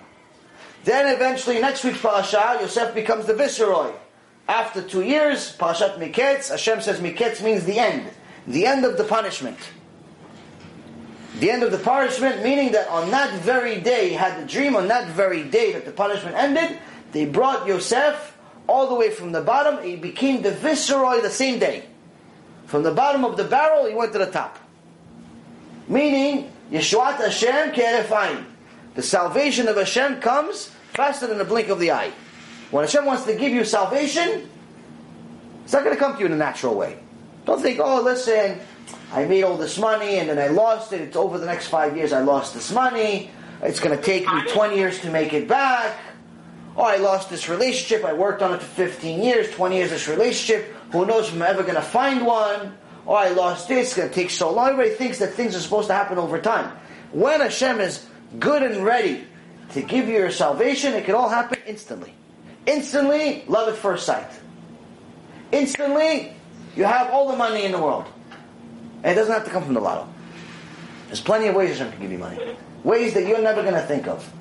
[0.84, 3.92] Then eventually, next week's parasha, Yosef becomes the viceroy.
[4.48, 8.10] After two years, Parashat Miketz, Hashem says Miketz means the end.
[8.48, 9.58] The end of the punishment.
[11.40, 14.76] The end of the punishment, meaning that on that very day, he had the dream,
[14.76, 16.78] on that very day that the punishment ended,
[17.12, 18.36] they brought Yosef
[18.68, 21.86] all the way from the bottom, he became the viceroy the same day.
[22.72, 24.58] From the bottom of the barrel, he went to the top.
[25.90, 28.46] Meaning, Yeshuat Hashem Kerefaim.
[28.96, 32.14] The salvation of Hashem comes faster than the blink of the eye.
[32.70, 34.50] When Hashem wants to give you salvation,
[35.66, 36.98] it's not going to come to you in a natural way.
[37.44, 38.62] Don't think, oh, listen,
[39.12, 41.02] I made all this money and then I lost it.
[41.02, 43.32] It's over the next five years I lost this money.
[43.62, 46.00] It's going to take me 20 years to make it back.
[46.78, 48.06] Oh, I lost this relationship.
[48.06, 50.74] I worked on it for 15 years, 20 years this relationship.
[50.92, 52.78] Who knows if I'm ever going to find one?
[53.08, 53.90] Oh, I lost this.
[53.90, 54.70] It's going to take so long.
[54.70, 56.78] Everybody thinks that things are supposed to happen over time.
[57.12, 58.06] When Hashem is
[58.40, 59.26] good and ready
[59.72, 62.14] to give you your salvation, it can all happen instantly.
[62.66, 64.30] Instantly, love at first sight.
[65.52, 66.34] Instantly,
[66.76, 68.06] you have all the money in the world.
[69.04, 70.08] And it doesn't have to come from the lotto.
[71.08, 72.56] There's plenty of ways Hashem can give you money.
[72.84, 74.32] Ways that you're never going to think of.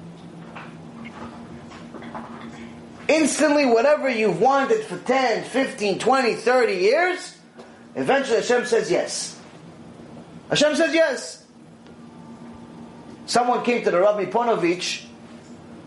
[3.10, 7.36] Instantly, whatever you've wanted for 10, 15, 20, 30 years,
[7.96, 9.36] eventually Hashem says yes.
[10.48, 11.44] Hashem says yes.
[13.26, 15.06] Someone came to the Rabbi Ponovich.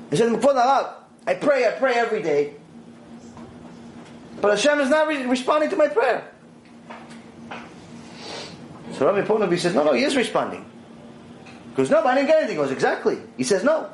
[0.10, 2.56] He said, I pray, I pray every day.
[4.42, 6.30] But Hashem is not re- responding to my prayer.
[8.96, 10.70] So Rabbi Ponovich says, no, no, he is responding.
[11.70, 12.58] Because no, I didn't get anything.
[12.58, 13.18] He goes, exactly.
[13.38, 13.90] He says no.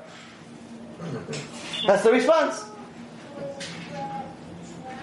[1.86, 2.69] That's the response.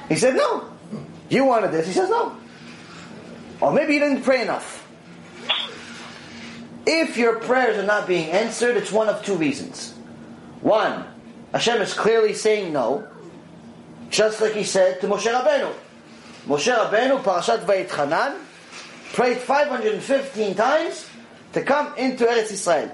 [0.09, 0.70] He said no.
[1.28, 1.86] You wanted this.
[1.86, 2.36] He says no.
[3.61, 4.86] Or maybe you didn't pray enough.
[6.86, 9.92] If your prayers are not being answered, it's one of two reasons.
[10.61, 11.04] One,
[11.52, 13.09] Hashem is clearly saying no,
[14.09, 15.72] just like He said to Moshe Rabbeinu.
[16.46, 18.38] Moshe Rabbeinu, Parashat Vayitchanan,
[19.14, 21.09] prayed 515 times
[21.54, 22.92] to come into Eretz Israel.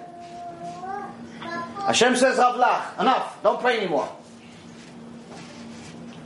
[1.86, 4.08] Hashem says, Ravlach, enough, don't pray anymore.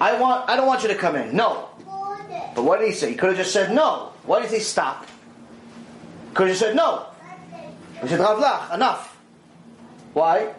[0.00, 1.34] I want, I don't want you to come in.
[1.34, 1.68] No.
[2.54, 3.10] But what did he say?
[3.10, 4.12] He could have just said no.
[4.24, 5.06] Why did he stop?
[6.34, 7.06] Could have said no.
[8.02, 9.16] He said, Ravlach, enough.
[10.12, 10.54] Why?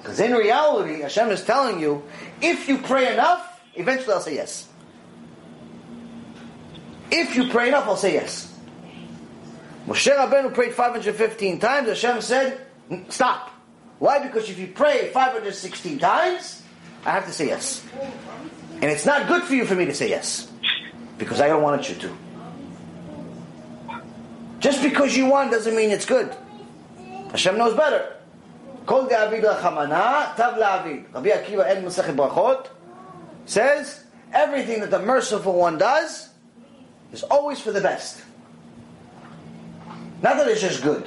[0.00, 2.02] Because in reality, Hashem is telling you,
[2.40, 4.68] if you pray enough, eventually I'll say yes.
[7.10, 8.54] If you pray enough, I'll say yes.
[9.86, 11.88] Moshe Rabbeinu prayed 515 times.
[11.88, 12.60] Hashem said,
[13.08, 13.50] stop.
[13.98, 14.18] Why?
[14.18, 16.57] Because if you pray 516 times,
[17.04, 17.84] I have to say yes.
[18.74, 20.50] And it's not good for you for me to say yes.
[21.18, 22.16] Because I don't want you to.
[24.60, 26.34] Just because you want doesn't mean it's good.
[27.30, 28.14] Hashem knows better.
[28.86, 29.06] Kol.
[29.06, 30.36] Rabbi Akiva
[32.16, 32.68] Brachot
[33.46, 36.28] says, everything that the merciful one does
[37.12, 38.22] is always for the best.
[40.22, 41.06] Not that it's just good.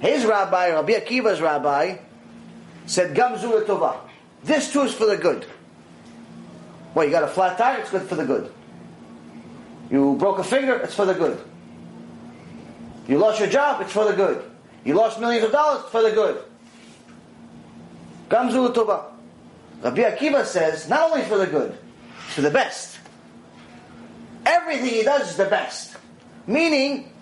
[0.00, 1.98] His rabbi, Rabbi Akiva's rabbi,
[2.86, 3.98] said, Gamzu tova.
[4.46, 5.44] This too is for the good.
[6.94, 8.52] Well, you got a flat tire, it's good for the good.
[9.90, 11.38] You broke a finger, it's for the good.
[13.08, 14.48] You lost your job, it's for the good.
[14.84, 16.42] You lost millions of dollars, it's for the good.
[18.28, 19.06] Gamzu Tova.
[19.82, 21.76] Rabbi Akiva says, not only for the good,
[22.28, 22.98] for the best.
[24.46, 25.96] Everything he does is the best.
[26.46, 27.12] Meaning,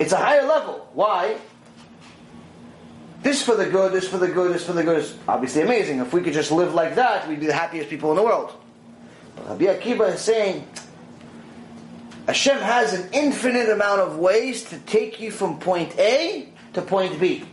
[0.00, 0.88] it's a higher level.
[0.94, 1.38] Why?
[3.24, 5.98] This for the good, this for the good, this for the good is obviously amazing.
[5.98, 8.52] If we could just live like that, we'd be the happiest people in the world.
[9.34, 10.68] But Rabbi Akiva is saying,
[12.26, 17.18] Hashem has an infinite amount of ways to take you from point A to point
[17.18, 17.44] B.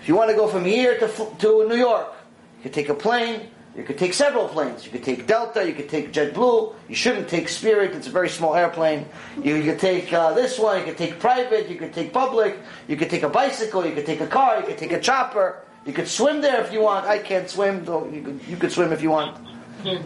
[0.00, 1.08] If you want to go from here to,
[1.40, 2.08] to New York,
[2.56, 4.84] you could take a plane, you could take several planes.
[4.84, 6.74] You could take Delta, you could take JetBlue.
[6.88, 9.06] You shouldn't take Spirit, it's a very small airplane.
[9.42, 12.96] You, could take uh, this one, you could take private, you could take public, you
[12.96, 15.62] could take a bicycle, you could take a car, you could take a chopper.
[15.86, 17.06] You could swim there if you want.
[17.06, 19.38] I can't swim, though you could, you could swim if you want.
[19.84, 19.98] you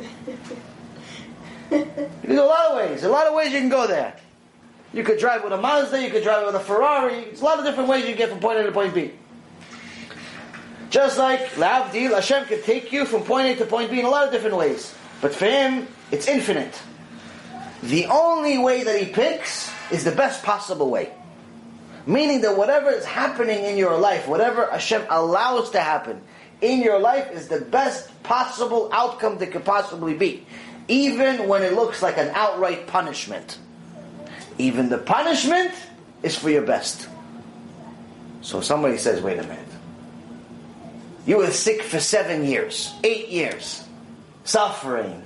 [1.71, 3.03] can go a lot of ways.
[3.03, 4.17] A lot of ways you can go there.
[4.95, 7.25] You could drive with a Mazda, you could drive with a Ferrari.
[7.25, 9.13] There's a lot of different ways you can get from point A to point B.
[10.91, 14.11] Just like L'havdil, Hashem can take you from point A to point B in a
[14.11, 14.95] lot of different ways.
[15.21, 16.81] But for Him, it's infinite.
[17.83, 21.13] The only way that He picks is the best possible way.
[22.07, 26.21] Meaning that whatever is happening in your life, whatever Hashem allows to happen
[26.61, 30.47] in your life is the best possible outcome that could possibly be.
[30.89, 33.59] Even when it looks like an outright punishment.
[34.59, 35.75] Even the punishment
[36.23, 37.09] is for your best.
[38.41, 39.66] So somebody says, wait a minute.
[41.27, 43.85] You were sick for seven years, eight years,
[44.45, 45.25] suffering,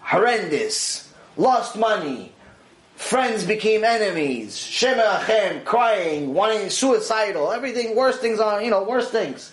[0.00, 2.32] horrendous, lost money,
[2.96, 9.10] friends became enemies, Shem Achem, crying, wanting suicidal, everything, worst things on, you know, worst
[9.10, 9.50] things.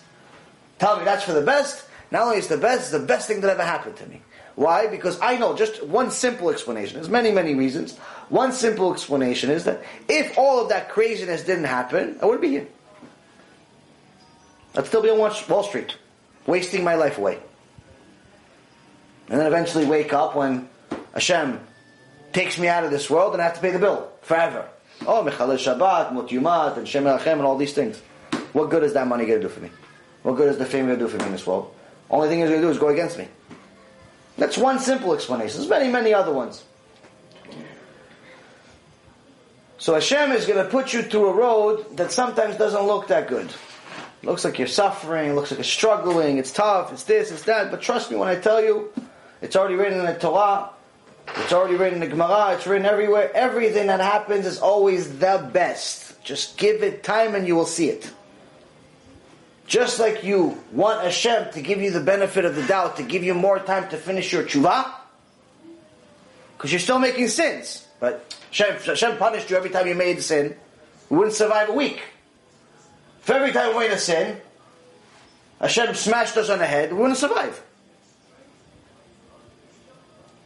[0.79, 1.87] Tell me that's for the best.
[2.11, 4.21] Not only is the best, it's the best thing that ever happened to me.
[4.55, 4.87] Why?
[4.87, 6.95] Because I know just one simple explanation.
[6.95, 7.97] There's many, many reasons.
[8.27, 12.49] One simple explanation is that if all of that craziness didn't happen, I wouldn't be
[12.49, 12.67] here.
[14.76, 15.95] I'd still be on Wall Street,
[16.45, 17.39] wasting my life away.
[19.30, 20.69] And then eventually wake up when
[21.13, 21.59] Hashem
[22.34, 24.67] takes me out of this world and I have to pay the bill forever.
[25.07, 27.99] Oh, Mechalel Shabbat, Mot Yumat, and Shem Elachem, and all these things.
[28.53, 29.69] What good is that money going to do for me?
[30.23, 31.73] What good is the fame going to do for me in this world?
[32.09, 33.28] Only thing it's going to do is go against me.
[34.38, 35.57] That's one simple explanation.
[35.57, 36.63] There's many, many other ones.
[39.78, 43.28] So Hashem is going to put you through a road that sometimes doesn't look that
[43.28, 43.49] good.
[44.26, 47.71] Looks like you're suffering, looks like you're struggling, it's tough, it's this, it's that.
[47.71, 48.91] But trust me when I tell you,
[49.41, 50.69] it's already written in the Torah,
[51.38, 53.32] it's already written in the Gemara, it's written everywhere.
[53.34, 56.21] Everything that happens is always the best.
[56.23, 58.11] Just give it time and you will see it.
[59.67, 63.23] Just like you want Hashem to give you the benefit of the doubt, to give
[63.23, 64.91] you more time to finish your tshuva,
[66.57, 67.88] because you're still making sins.
[67.99, 70.55] But Hashem, Hashem punished you every time you made sin,
[71.09, 72.01] you wouldn't survive a week.
[73.26, 74.39] If every time we made a sin,
[75.59, 77.59] Hashem smashed us on the head, we wouldn't survive.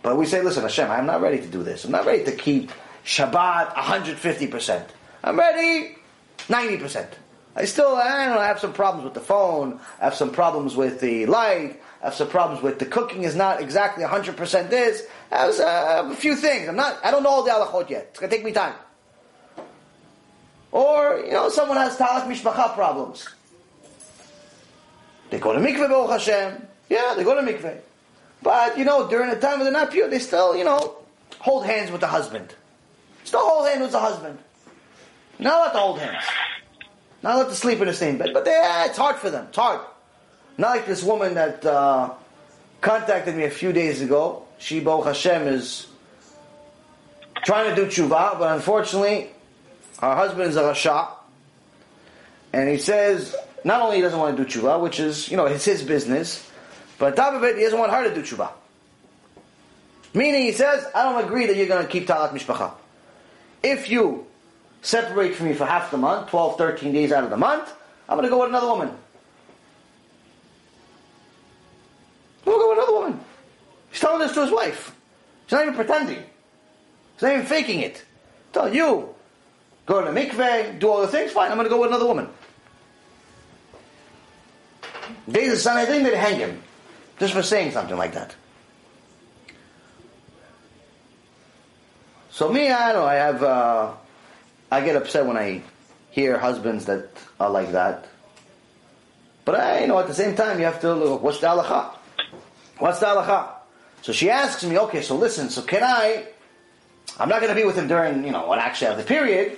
[0.01, 1.84] But we say, listen, Hashem, I'm not ready to do this.
[1.84, 2.71] I'm not ready to keep
[3.03, 4.86] Shabbat 150%.
[5.25, 5.97] I'm ready
[6.47, 7.05] 90%.
[7.57, 9.82] I still, I don't know, I have some problems with the phone.
[9.99, 11.82] I have some problems with the light.
[12.01, 15.05] I have some problems with the cooking is not exactly 100% this.
[15.34, 16.69] I have, uh, I have a few things.
[16.69, 18.07] I'm not, I don't know all the halachot yet.
[18.11, 18.75] It's going to take me time.
[20.72, 23.28] Or, you know, someone has taharat mishpacha problems.
[25.30, 26.67] They go to mikveh, Baruch Hashem.
[26.89, 27.80] Yeah, they go to mikveh.
[28.41, 30.95] But, you know, during the time when they're not pure, they still, you know,
[31.39, 32.53] hold hands with the husband.
[33.24, 34.38] Still hold hands with the husband.
[35.39, 36.24] Not allowed to hold hands.
[37.22, 38.32] Not allowed to sleep in the same bed.
[38.34, 39.47] But they, uh, it's hard for them.
[39.49, 39.82] It's hard.
[40.57, 42.13] Not like this woman that uh,
[42.82, 44.45] contacted me a few days ago.
[44.57, 45.88] She, Baruch Hashem, is
[47.43, 49.30] trying to do tshuva, but unfortunately,
[49.99, 51.09] her husband is a rasha.
[52.53, 55.45] And he says, not only he doesn't want to do tshuva, which is, you know,
[55.45, 56.49] it's his business,
[56.97, 58.51] but on top of it, he doesn't want her to do tshuva.
[60.13, 62.71] Meaning, he says, I don't agree that you're going to keep taharat mishpacha.
[63.61, 64.25] If you
[64.81, 67.71] separate from me for half the month, 12, 13 days out of the month,
[68.07, 68.89] I'm going to go with another woman.
[72.45, 73.19] To go with another woman.
[73.91, 74.95] He's telling this to his wife.
[75.45, 76.23] He's not even pretending.
[77.13, 78.03] He's not even faking it.
[78.51, 79.13] Tell you,
[79.89, 82.05] go to the mikveh, do all the things, fine, I'm going to go with another
[82.05, 82.29] woman.
[85.27, 86.61] Days of Sunday, thing, they hang him.
[87.17, 88.35] Just for saying something like that.
[92.29, 93.91] So me, I don't know, I have, uh,
[94.71, 95.63] I get upset when I
[96.11, 97.09] hear husbands that
[97.39, 98.07] are like that.
[99.43, 101.95] But I, you know, at the same time, you have to look, what's the halacha?
[102.77, 103.53] What's the halacha?
[104.03, 106.27] So she asks me, okay, so listen, so can I,
[107.19, 109.57] I'm not going to be with him during, you know, what actually have the period.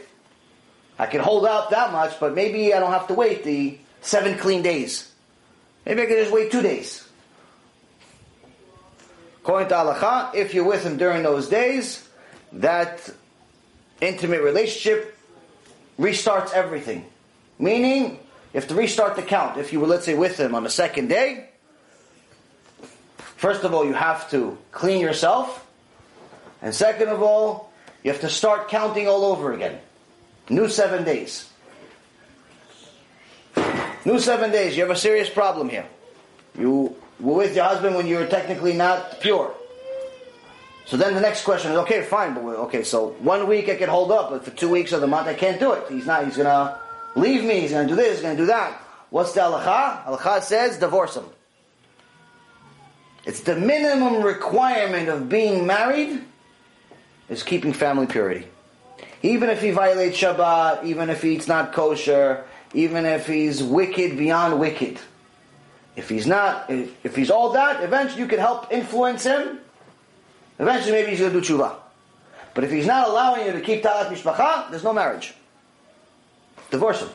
[1.02, 4.38] I can hold out that much, but maybe I don't have to wait the seven
[4.38, 5.12] clean days.
[5.84, 7.04] Maybe I can just wait two days.
[9.42, 12.08] According to halacha, if you're with him during those days,
[12.52, 13.10] that
[14.00, 15.18] intimate relationship
[16.00, 17.04] restarts everything.
[17.58, 18.20] Meaning,
[18.54, 19.58] you have to restart the count.
[19.58, 21.50] If you were, let's say, with him on the second day,
[23.38, 25.66] first of all, you have to clean yourself.
[26.62, 27.74] And second of all,
[28.04, 29.80] you have to start counting all over again.
[30.52, 31.50] New seven days.
[34.04, 34.76] New seven days.
[34.76, 35.88] You have a serious problem here.
[36.60, 39.54] You were with your husband when you were technically not pure.
[40.88, 43.88] So then the next question is, okay, fine, but okay, so one week I can
[43.88, 45.86] hold up, but for two weeks of the month I can't do it.
[45.88, 46.78] He's not, he's gonna
[47.16, 48.74] leave me, he's gonna do this, he's gonna do that.
[49.10, 50.04] What's the halacha?
[50.04, 51.26] Halacha says, divorce him.
[53.24, 56.22] It's the minimum requirement of being married
[57.30, 58.48] is keeping family purity.
[59.24, 62.44] Even if he violates Shabbat, even if he's not kosher,
[62.74, 65.00] even if he's wicked beyond wicked.
[65.96, 69.60] If he's not, if, if he's all that, eventually you can help influence him.
[70.58, 71.76] Eventually maybe he's going to do tshuva.
[72.54, 75.34] But if he's not allowing you to keep taharat mishpacha, there's no marriage.
[76.70, 77.10] divorce him.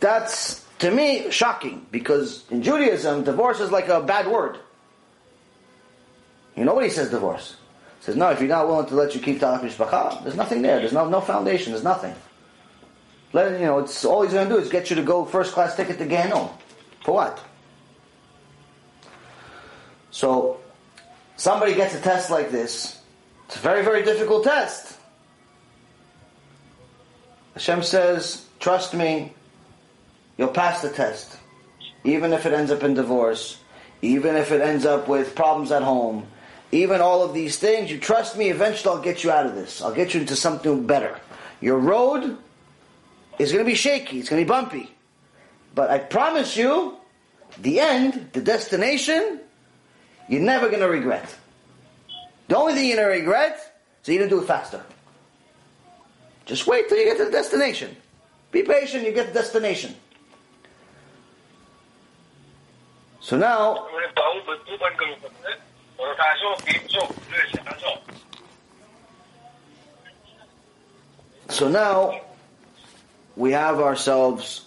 [0.00, 4.58] That's, to me, shocking because in Judaism, divorce is like a bad word.
[6.54, 7.56] You know nobody says divorce.
[8.00, 10.78] Says, no, if you're not willing to let you keep Taharat Mishpacha, there's nothing there.
[10.78, 11.72] There's no, no foundation.
[11.72, 12.14] There's nothing.
[13.32, 15.52] Let, you know, it's all he's going to do is get you to go first
[15.52, 16.50] class ticket to Gehenom.
[17.04, 17.40] For what?
[20.10, 20.60] So,
[21.36, 23.00] somebody gets a test like this.
[23.46, 24.96] It's a very, very difficult test.
[27.54, 29.32] Hashem says, trust me,
[30.36, 31.36] you'll pass the test.
[32.04, 33.58] Even if it ends up in divorce,
[34.02, 36.26] even if it ends up with problems at home,
[36.76, 39.82] even all of these things, you trust me, eventually I'll get you out of this.
[39.82, 41.18] I'll get you into something better.
[41.60, 42.36] Your road
[43.38, 44.90] is going to be shaky, it's going to be bumpy.
[45.74, 46.96] But I promise you,
[47.58, 49.40] the end, the destination,
[50.28, 51.34] you're never going to regret.
[52.48, 54.82] The only thing you're going to regret is you didn't do it faster.
[56.44, 57.96] Just wait till you get to the destination.
[58.52, 59.94] Be patient, you get the destination.
[63.20, 63.86] So now,
[71.48, 72.20] so now
[73.36, 74.66] we have ourselves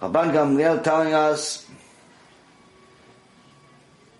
[0.00, 1.66] Rabban Gamliel telling us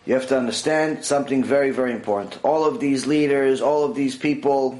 [0.04, 2.38] you have to understand something very, very important.
[2.42, 4.78] All of these leaders, all of these people,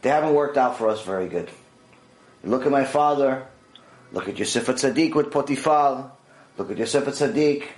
[0.00, 1.50] they haven't worked out for us very good.
[2.42, 3.46] Look at my father.
[4.12, 6.10] Look at Yosef Tzaddik with Potifar.
[6.58, 7.68] Look at Yosef Tzaddik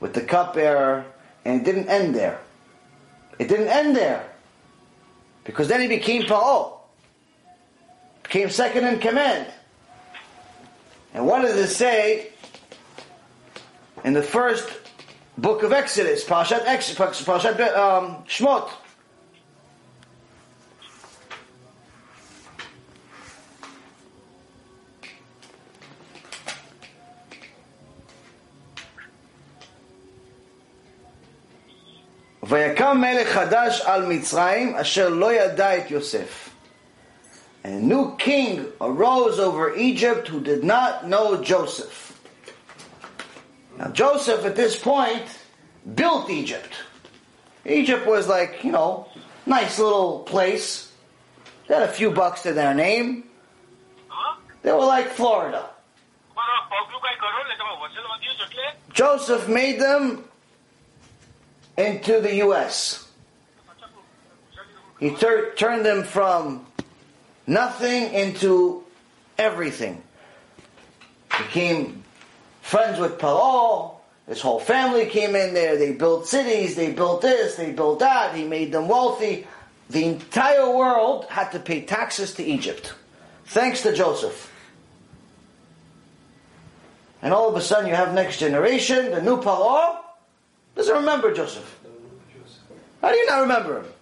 [0.00, 1.04] with the cupbearer.
[1.44, 2.40] And it didn't end there.
[3.38, 4.28] It didn't end there.
[5.44, 6.78] Because then he became Pa'o.
[8.22, 9.46] Became second in command.
[11.14, 12.28] And what does it say
[14.04, 14.68] in the first
[15.38, 18.70] book of Exodus, Parashat, Parashat um, Shmot?
[32.79, 36.49] ויקם מלך חדש על מצרים אשר לא ידע את יוסף.
[37.63, 41.97] And a new king arose over Egypt who did not know Joseph.
[43.77, 45.27] Now, Joseph at this point
[45.95, 46.73] built Egypt.
[47.65, 49.07] Egypt was like, you know,
[49.45, 50.91] nice little place.
[51.67, 53.23] They had a few bucks to their name.
[54.61, 55.63] They were like Florida.
[58.93, 60.23] Joseph made them
[61.80, 63.08] into the U.S.
[64.98, 66.66] He tur- turned them from
[67.46, 68.84] nothing into
[69.38, 70.02] everything.
[71.30, 72.04] Became
[72.60, 73.94] friends with Paro.
[74.26, 75.76] His whole family came in there.
[75.76, 76.76] They built cities.
[76.76, 77.56] They built this.
[77.56, 78.34] They built that.
[78.34, 79.46] He made them wealthy.
[79.88, 82.94] The entire world had to pay taxes to Egypt,
[83.46, 84.52] thanks to Joseph.
[87.22, 89.98] And all of a sudden, you have next generation, the new Paro,
[90.80, 91.78] doesn't remember Joseph.
[93.02, 93.92] How do you not remember him?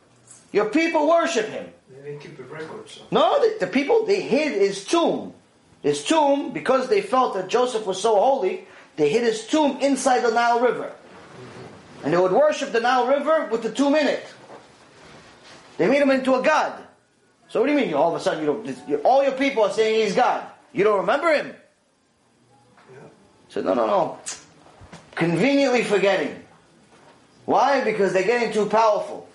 [0.53, 1.67] Your people worship him.
[1.91, 2.89] They didn't keep a record.
[2.89, 3.03] So.
[3.11, 5.35] No, the, the people, they hid his tomb.
[5.83, 10.21] His tomb, because they felt that Joseph was so holy, they hid his tomb inside
[10.21, 10.93] the Nile River.
[10.93, 12.05] Mm-hmm.
[12.05, 14.25] And they would worship the Nile River with the tomb in it.
[15.79, 16.81] They made him into a god.
[17.49, 17.93] So what do you mean?
[17.95, 18.47] All of a sudden, you
[18.87, 20.47] don't, all your people are saying he's God.
[20.73, 21.55] You don't remember him?
[22.93, 22.99] Yeah.
[23.49, 24.19] So no, no, no.
[25.17, 26.45] Conveniently forgetting.
[27.49, 27.81] Why?
[27.81, 29.27] Because they're getting too powerful.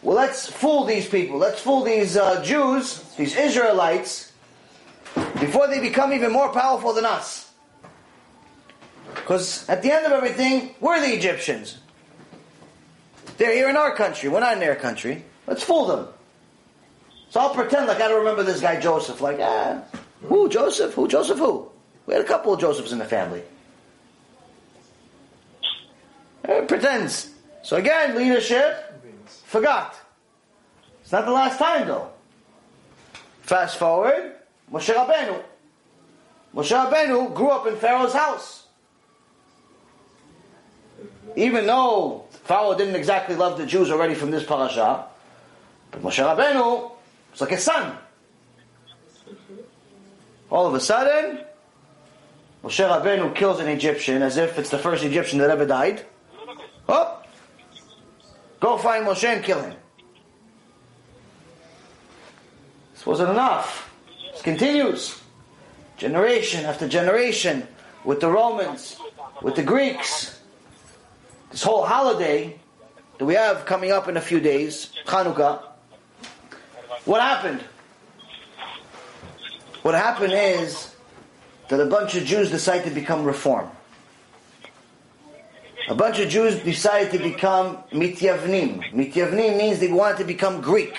[0.00, 1.36] Well, let's fool these people.
[1.36, 4.32] Let's fool these uh, Jews, these Israelites,
[5.38, 7.52] before they become even more powerful than us.
[9.14, 11.76] Because at the end of everything, we're the Egyptians.
[13.36, 14.30] They're here in our country.
[14.30, 15.22] We're not in their country.
[15.46, 16.08] Let's fool them.
[17.28, 19.20] So I'll pretend like I don't remember this guy Joseph.
[19.20, 19.82] Like, ah,
[20.22, 20.94] who Joseph?
[20.94, 21.36] Who Joseph?
[21.36, 21.70] Who?
[22.06, 23.42] We had a couple of Josephs in the family.
[26.46, 27.30] Eh, pretends.
[27.62, 29.02] So again, leadership
[29.44, 29.96] forgot.
[31.02, 32.10] It's not the last time though.
[33.42, 34.32] Fast forward,
[34.72, 35.42] Moshe Rabbeinu.
[36.54, 38.66] Moshe Rabbeinu grew up in Pharaoh's house.
[41.34, 45.04] Even though Pharaoh didn't exactly love the Jews already from this parasha,
[45.90, 46.90] but Moshe Rabbeinu
[47.32, 47.96] was like a son.
[50.50, 51.40] All of a sudden,
[52.62, 56.04] Moshe Rabbeinu kills an Egyptian as if it's the first Egyptian that ever died.
[56.88, 57.22] Oh,
[58.60, 59.74] go find Moshe and kill him.
[62.94, 63.92] This wasn't enough.
[64.32, 65.20] This continues.
[65.96, 67.66] Generation after generation
[68.04, 68.96] with the Romans,
[69.42, 70.40] with the Greeks.
[71.50, 72.58] This whole holiday
[73.18, 75.62] that we have coming up in a few days, Chanukah,
[77.04, 77.60] what happened?
[79.82, 80.94] What happened is
[81.68, 83.70] that a bunch of Jews decided to become reform.
[85.88, 88.92] A bunch of Jews decided to become mityavnim.
[88.92, 90.96] Mityavnim means they wanted to become Greek.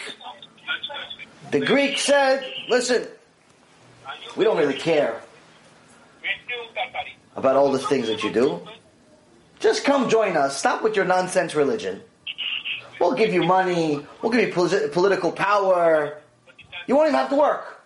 [1.51, 3.07] The Greek said, listen,
[4.35, 5.21] we don't really care
[7.35, 8.61] about all the things that you do.
[9.59, 10.57] Just come join us.
[10.57, 12.01] Stop with your nonsense religion.
[12.99, 14.05] We'll give you money.
[14.21, 16.17] We'll give you posi- political power.
[16.87, 17.81] You won't even have to work.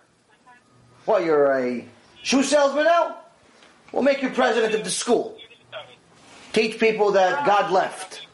[1.04, 1.84] What, you're a
[2.22, 3.18] shoe salesman now?
[3.90, 5.36] We'll make you president of the school.
[6.52, 8.26] Teach people that God left.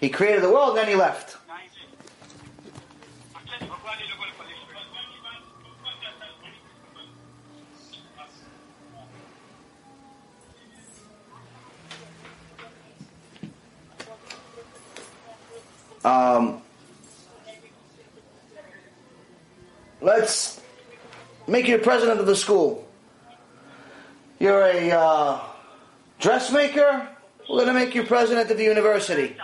[0.00, 1.36] He created the world, then he left.
[16.04, 16.62] Um,
[20.00, 20.60] let's
[21.46, 22.86] make you president of the school.
[24.38, 25.40] You're a uh,
[26.20, 27.08] dressmaker.
[27.48, 29.34] We're going to make you president of the university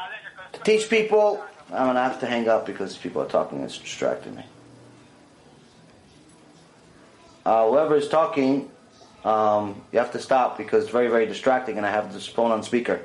[0.53, 1.43] to teach people.
[1.73, 3.61] I'm going to have to hang up because people are talking.
[3.61, 4.45] It's distracting me.
[7.47, 8.71] Uh, whoever is talking,
[9.25, 12.51] um, you have to stop because it's very, very distracting, and I have this phone
[12.51, 13.01] on speaker.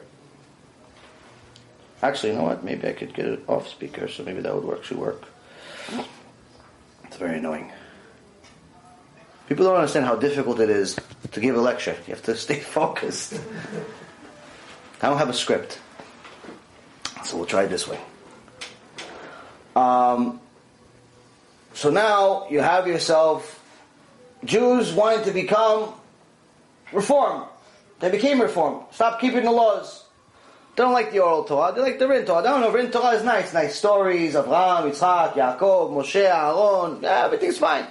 [2.01, 2.63] Actually, you know what?
[2.65, 4.85] Maybe I could get it off speaker, so maybe that would.
[4.85, 5.23] Should work.
[7.05, 7.71] It's very annoying.
[9.47, 10.97] People don't understand how difficult it is
[11.31, 11.95] to give a lecture.
[12.05, 13.39] You have to stay focused.
[15.01, 15.79] I don't have a script,
[17.23, 17.99] so we'll try it this way.
[19.75, 20.41] Um,
[21.73, 23.63] so now you have yourself
[24.43, 25.93] Jews wanting to become
[26.91, 27.43] reform.
[27.99, 28.83] They became reform.
[28.91, 30.05] Stop keeping the laws.
[30.75, 31.73] They don't like the oral Torah.
[31.73, 32.41] They like the written Torah.
[32.41, 33.53] They don't know written Torah is nice.
[33.53, 34.35] Nice stories.
[34.35, 37.01] Abraham, Yitzchak, Yaakov, Moshe, Aaron.
[37.01, 37.85] Yeah, everything's fine.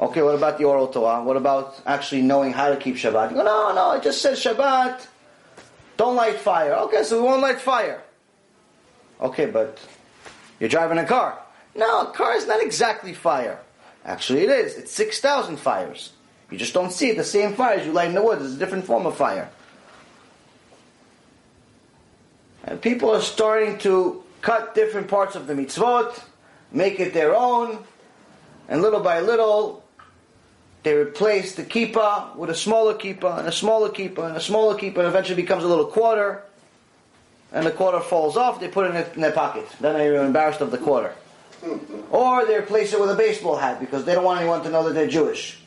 [0.00, 1.22] Okay, what about the oral Torah?
[1.22, 3.30] What about actually knowing how to keep Shabbat?
[3.30, 5.06] You go, no, no, it just says Shabbat.
[5.98, 6.74] Don't light fire.
[6.74, 8.00] Okay, so we won't light fire.
[9.20, 9.78] Okay, but
[10.60, 11.38] you're driving a car.
[11.74, 13.58] No, a car is not exactly fire.
[14.04, 14.78] Actually, it is.
[14.78, 16.12] It's 6,000 fires.
[16.50, 17.16] You just don't see it.
[17.16, 18.44] The same fires you light in the woods.
[18.44, 19.50] It's a different form of fire.
[22.62, 26.22] And people are starting to cut different parts of the mitzvot,
[26.70, 27.84] make it their own,
[28.68, 29.82] and little by little,
[30.88, 34.74] they replace the kippah with a smaller kippah, and a smaller kippah, and a smaller
[34.74, 36.42] kippah, and eventually becomes a little quarter,
[37.52, 39.66] and the quarter falls off, they put it in their, in their pocket.
[39.82, 41.12] Then they're embarrassed of the quarter.
[42.10, 44.82] Or they replace it with a baseball hat because they don't want anyone to know
[44.84, 45.60] that they're Jewish.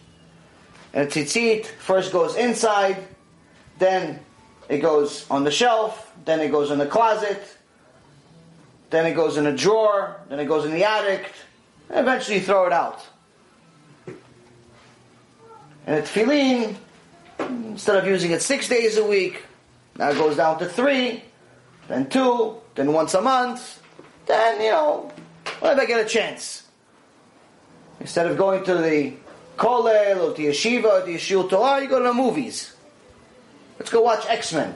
[0.91, 2.97] And tzitzit first goes inside,
[3.77, 4.21] then
[4.69, 7.43] it goes on the shelf, then it goes in the closet,
[8.89, 11.31] then it goes in a drawer, then it goes in the attic,
[11.91, 13.05] and eventually you throw it out.
[15.85, 16.75] And a tefillin,
[17.39, 19.43] instead of using it six days a week,
[19.97, 21.23] now it goes down to three,
[21.87, 23.81] then two, then once a month,
[24.25, 25.11] then, you know,
[25.59, 26.63] whenever I get a chance.
[27.99, 29.13] Instead of going to the
[29.57, 32.75] kollel or to yeshiva or to shiur Torah, you go to the movies.
[33.77, 34.75] Let's go watch X-Men.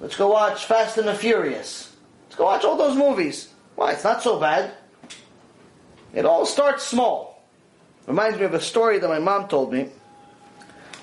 [0.00, 1.94] Let's go watch Fast and the Furious.
[2.26, 3.48] Let's go watch all those movies.
[3.76, 3.92] Why?
[3.92, 4.72] It's not so bad.
[6.12, 7.44] It all starts small.
[8.06, 9.90] Reminds me of a story that my mom told me.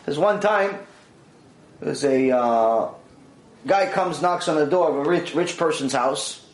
[0.05, 0.79] There's one time,
[1.79, 2.89] there's a uh,
[3.65, 6.45] guy comes, knocks on the door of a rich rich person's house.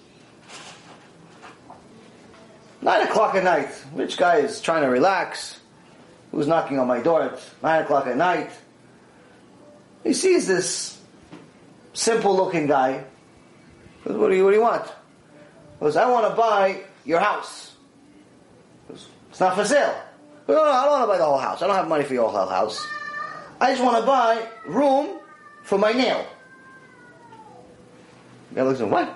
[2.82, 3.70] Nine o'clock at night.
[3.94, 5.60] Rich guy is trying to relax.
[6.32, 8.52] Who's knocking on my door at nine o'clock at night?
[10.04, 11.02] He sees this
[11.94, 13.04] simple looking guy.
[14.06, 14.86] Goes, what do you what do you want?
[15.80, 17.76] Goes, I want to buy your house.
[18.88, 20.00] Goes, it's not for sale.
[20.46, 21.62] Goes, no, no, I don't want to buy the whole house.
[21.62, 22.88] I don't have money for your whole house.
[23.62, 25.20] I just want to buy room
[25.64, 26.26] for my nail.
[28.50, 29.14] The guy looks at what?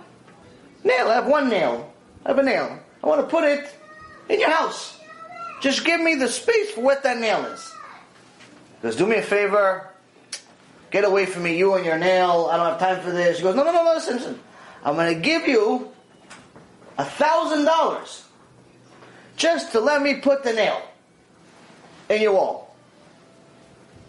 [0.83, 1.93] Nail, I have one nail.
[2.25, 2.79] I have a nail.
[3.03, 3.73] I want to put it
[4.29, 4.99] in your house.
[5.61, 7.71] Just give me the space for what that nail is.
[8.81, 9.89] Goes, do me a favor.
[10.91, 12.49] Get away from me, you and your nail.
[12.51, 13.37] I don't have time for this.
[13.37, 14.39] He goes, no, no, no, no, listen, listen.
[14.83, 15.91] I'm going to give you
[16.97, 18.25] a thousand dollars
[19.37, 20.81] just to let me put the nail
[22.09, 22.62] in your wall.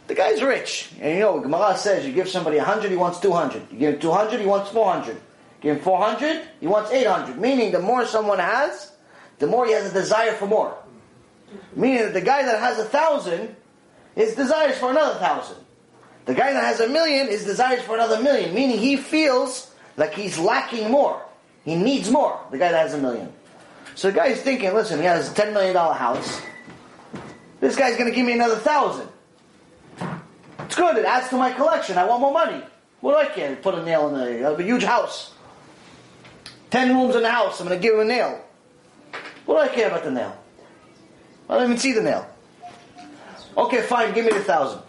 [0.06, 0.90] The guy's rich.
[1.00, 3.62] And you know, Gemara says you give somebody a hundred, he wants two hundred.
[3.70, 5.20] You give him two hundred, he wants four hundred.
[5.60, 7.38] Give him four hundred, he wants eight hundred.
[7.38, 8.92] Meaning the more someone has,
[9.38, 10.76] the more he has a desire for more.
[11.74, 13.56] Meaning that the guy that has a thousand,
[14.14, 15.56] his desires for another thousand.
[16.26, 18.54] The guy that has a million, his desires for another million.
[18.54, 21.22] Meaning he feels like he's lacking more.
[21.64, 22.38] He needs more.
[22.50, 23.32] The guy that has a million.
[23.94, 26.42] So the guy's thinking, listen, he has a $10 million house.
[27.60, 29.08] This guy's going to give me another thousand.
[30.74, 30.96] It's good.
[30.96, 31.98] It adds to my collection.
[31.98, 32.60] I want more money.
[33.00, 33.54] What do I care?
[33.54, 35.32] Put a nail in the, I have a huge house.
[36.68, 37.60] Ten rooms in the house.
[37.60, 38.44] I'm going to give him a nail.
[39.46, 40.36] What do I care about the nail?
[41.48, 42.28] I don't even see the nail.
[43.56, 44.12] Okay, fine.
[44.14, 44.82] Give me the thousand.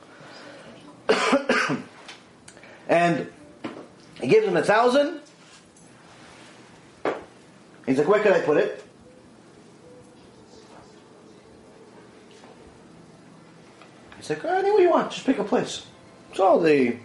[2.89, 3.31] and
[4.19, 5.19] he gives him a thousand.
[7.85, 8.83] He's like, where can I put it?
[14.26, 15.85] He's like, oh, anywhere you want, just pick a place.
[16.34, 16.97] So the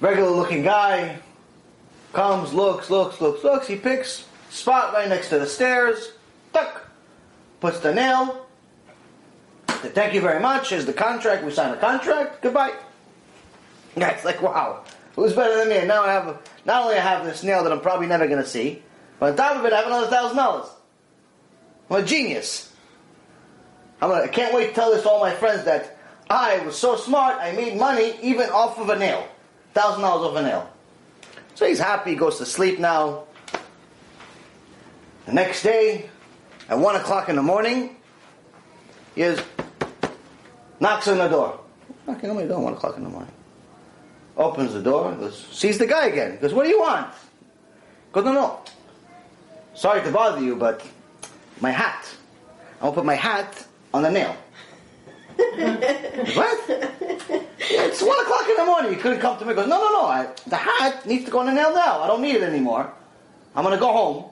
[0.00, 1.18] regular looking guy
[2.12, 3.66] comes, looks, looks, looks, looks.
[3.66, 6.12] He picks spot right next to the stairs.
[6.52, 6.90] Tuck.
[7.60, 8.46] Puts the nail.
[9.66, 10.68] Thank you very much.
[10.68, 11.42] Here's the contract.
[11.42, 12.42] We sign a contract.
[12.42, 12.74] Goodbye.
[13.98, 14.84] Guy's like, wow,
[15.16, 15.76] who's better than me?
[15.78, 18.26] And now I have, a, not only I have this nail that I'm probably never
[18.26, 18.82] going to see,
[19.18, 20.68] but on top of it, I have another thousand dollars.
[21.88, 22.73] I'm a genius.
[24.00, 25.96] I'm gonna, I can't wait to tell this to all my friends that
[26.28, 29.26] I was so smart, I made money even off of a nail.
[29.72, 30.70] Thousand dollars off a nail.
[31.54, 33.24] So he's happy, he goes to sleep now.
[35.26, 36.10] The next day,
[36.68, 37.96] at one o'clock in the morning,
[39.14, 39.40] he is
[40.80, 41.60] knocks on the door.
[42.06, 43.32] Knocking on my door, one o'clock in the morning.
[44.36, 46.38] Opens the door, goes, sees the guy again.
[46.40, 47.12] Goes, What do you want?
[48.12, 48.60] Goes, No, no.
[49.74, 50.86] Sorry to bother you, but
[51.60, 52.06] my hat.
[52.80, 54.36] I want to put my hat on the nail.
[55.36, 56.64] what?
[57.60, 58.92] It's one o'clock in the morning.
[58.92, 59.52] You couldn't come to me.
[59.52, 60.06] He goes, no, no, no.
[60.06, 62.02] I, the hat needs to go on the nail now.
[62.02, 62.92] I don't need it anymore.
[63.54, 64.24] I'm going to go home.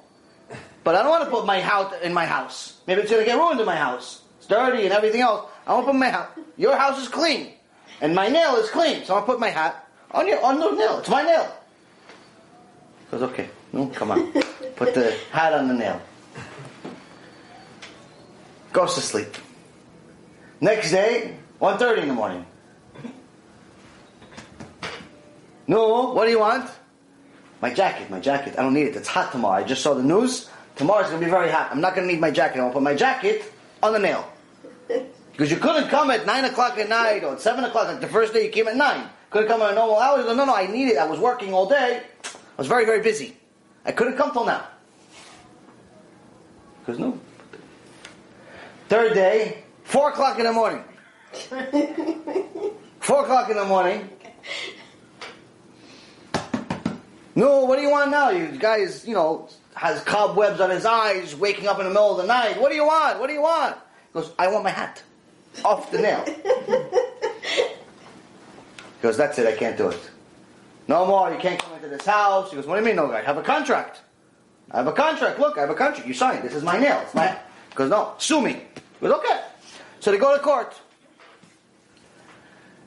[0.85, 2.81] But I don't want to put my hat in my house.
[2.89, 4.23] Maybe it's going to get ruined in my house.
[4.39, 5.49] It's dirty and everything else.
[5.65, 6.37] I want to put my hat.
[6.57, 7.53] Your house is clean.
[8.01, 9.05] And my nail is clean.
[9.05, 10.99] So I put my hat on your on the nail.
[10.99, 11.57] It's my nail.
[12.99, 13.49] He goes, okay.
[13.73, 14.33] No, come on.
[14.77, 16.01] Put the hat on the nail.
[18.73, 19.37] Goes to sleep.
[20.63, 22.47] Next day, 1.30 in the morning.
[25.67, 26.71] No, what do you want?
[27.61, 28.55] My jacket, my jacket.
[28.57, 28.95] I don't need it.
[28.95, 29.61] It's hot tomorrow.
[29.61, 30.49] I just saw the news.
[30.77, 31.73] Tomorrow's going to be very hot.
[31.73, 32.59] I'm not going to need my jacket.
[32.59, 33.53] I'm going to put my jacket
[33.83, 34.33] on the nail.
[35.33, 37.89] Because you couldn't come at 9 o'clock at night or at 7 o'clock.
[37.89, 39.09] Like the first day you came at 9.
[39.31, 40.27] Couldn't come at a normal hours.
[40.27, 40.99] No, no, I need it.
[40.99, 42.03] I was working all day.
[42.23, 42.29] I
[42.59, 43.35] was very, very busy.
[43.87, 44.67] I couldn't come till now.
[46.81, 47.19] Because no.
[48.91, 50.83] Third day, 4 o'clock in the morning.
[53.01, 54.09] 4 o'clock in the morning.
[57.35, 58.31] No, what do you want now?
[58.31, 62.17] You guys, you know, has cobwebs on his eyes, waking up in the middle of
[62.17, 62.59] the night.
[62.59, 63.21] What do you want?
[63.21, 63.77] What do you want?
[63.77, 65.03] He goes, I want my hat.
[65.63, 66.25] Off the nail.
[69.03, 69.99] He goes, that's it, I can't do it.
[70.87, 72.51] No more, you can't come into this house.
[72.51, 73.19] He goes, what do you mean, no, guy?
[73.19, 74.01] I have a contract.
[74.71, 75.41] I have a contract.
[75.41, 76.07] Look, I have a contract.
[76.07, 76.45] You signed.
[76.45, 77.01] This is my nail.
[77.03, 77.27] It's my.
[77.27, 78.53] He goes, no, sue me.
[78.53, 78.61] He
[79.01, 79.41] goes, okay.
[80.03, 80.75] So they go to court.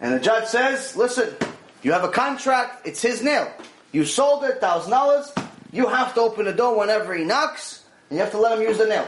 [0.01, 1.33] And the judge says, listen,
[1.81, 2.85] you have a contract.
[2.85, 3.49] It's his nail.
[3.93, 5.31] You sold it, thousand dollars.
[5.71, 8.67] You have to open the door whenever he knocks, and you have to let him
[8.67, 9.07] use the nail.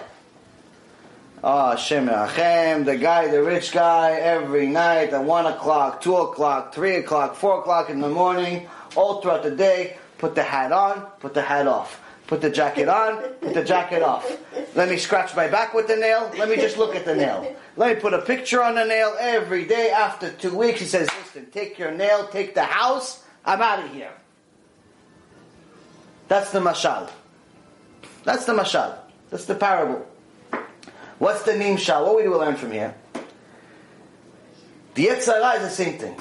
[1.44, 6.74] Ah, Shem Rachem, the guy, the rich guy, every night at 1 o'clock, 2 o'clock,
[6.74, 11.02] 3 o'clock, 4 o'clock in the morning, all throughout the day, put the hat on,
[11.20, 12.02] put the hat off.
[12.28, 14.30] Put the jacket on, put the jacket off.
[14.76, 17.56] Let me scratch my back with the nail, let me just look at the nail.
[17.78, 19.92] Let me put a picture on the nail every day.
[19.92, 23.94] After two weeks, he says, listen, take your nail, take the house, I'm out of
[23.94, 24.12] here.
[26.28, 27.10] That's the mashal.
[28.26, 28.98] That's the mashal.
[29.30, 30.06] That's the parable.
[31.20, 32.06] What's the nimshal?
[32.06, 32.94] What we learn from here?
[34.96, 36.20] The Yetzer Hara is the same thing.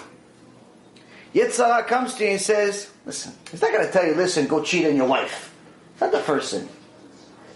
[1.34, 4.46] Yetzer Hara comes to you and says, listen, he's not going to tell you, listen,
[4.46, 5.54] go cheat on your wife.
[6.00, 6.68] Not the first thing.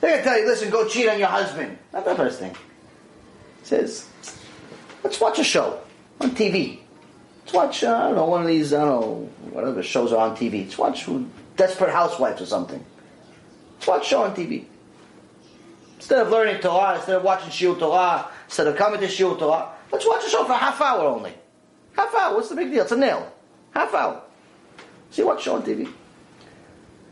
[0.01, 1.77] They're going to tell you, listen, go cheat on your husband.
[1.93, 2.55] Not the first thing.
[3.61, 4.09] He says,
[5.05, 5.81] let's watch a show
[6.21, 6.81] on TV.
[7.41, 10.29] Let's watch, uh, I don't know, one of these, I don't know, whatever shows are
[10.31, 10.65] on TV.
[10.65, 11.07] Let's watch
[11.57, 12.83] Desperate Housewives or something.
[13.75, 14.65] Let's watch a show on TV.
[15.97, 19.69] Instead of learning Torah, instead of watching Shiur Torah, instead of coming to Shiur Torah,
[19.93, 21.35] let's watch a show for a half hour only.
[21.95, 22.83] Half hour, what's the big deal?
[22.83, 23.31] It's a nail.
[23.73, 24.23] Half hour.
[25.11, 25.93] See what show on TV.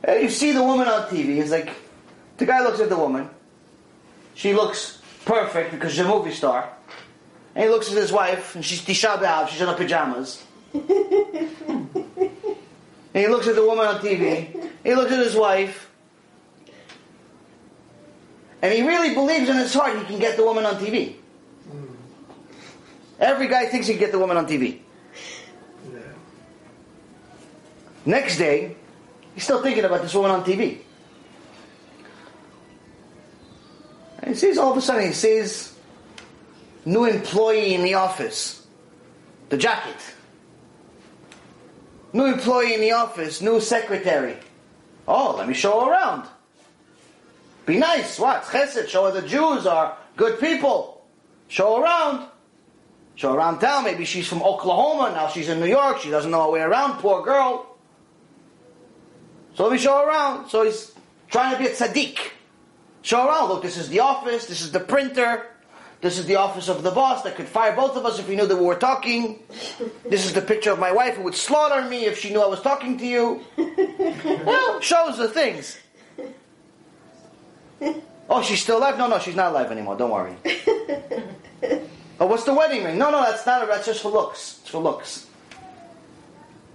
[0.05, 1.71] And you see the woman on TV, it's like,
[2.37, 3.29] the guy looks at the woman,
[4.35, 6.69] she looks perfect because she's a movie star,
[7.55, 10.45] and he looks at his wife, and she's Tisha B'Av, she's in her pajamas.
[10.73, 10.85] and
[13.13, 15.91] he looks at the woman on TV, he looks at his wife,
[18.63, 21.15] and he really believes in his heart he can get the woman on TV.
[21.69, 21.87] Hmm.
[23.19, 24.81] Every guy thinks he can get the woman on TV.
[25.93, 26.01] Yeah.
[28.05, 28.77] Next day,
[29.39, 30.79] He's still thinking about this woman on TV.
[34.19, 35.79] And he sees all of a sudden, he sees
[36.85, 38.67] new employee in the office.
[39.49, 39.95] The jacket.
[42.13, 44.37] New employee in the office, new secretary.
[45.07, 46.27] Oh, let me show her around.
[47.65, 48.19] Be nice.
[48.19, 48.43] What?
[48.43, 48.89] Chesed.
[48.89, 51.07] Show her the Jews are good people.
[51.47, 52.27] Show around.
[53.15, 53.85] Show around town.
[53.85, 55.13] Maybe she's from Oklahoma.
[55.15, 56.01] Now she's in New York.
[56.01, 56.99] She doesn't know her way around.
[56.99, 57.68] Poor girl.
[59.59, 60.49] So we show around.
[60.51, 60.93] So he's
[61.29, 62.17] trying to be a tzaddik.
[63.03, 63.49] Show around.
[63.49, 64.47] Look, this is the office.
[64.47, 65.51] This is the printer.
[66.01, 68.37] This is the office of the boss that could fire both of us if he
[68.37, 69.43] knew that we were talking.
[70.09, 72.47] This is the picture of my wife who would slaughter me if she knew I
[72.47, 73.43] was talking to you.
[74.47, 75.77] well, shows the things.
[78.31, 78.97] Oh, she's still alive?
[78.97, 79.97] No, no, she's not alive anymore.
[79.97, 80.37] Don't worry.
[82.21, 82.97] oh, what's the wedding ring?
[82.97, 83.65] No, no, that's not.
[83.65, 83.67] A.
[83.67, 84.61] That's just for looks.
[84.61, 85.27] It's for looks.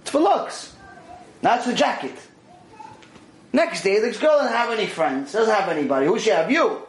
[0.02, 0.74] It's for looks.
[1.40, 2.18] Now it's the jacket.
[3.54, 5.30] Next day, this girl doesn't have any friends.
[5.30, 6.06] Doesn't have anybody.
[6.06, 6.50] Who she have?
[6.50, 6.82] You.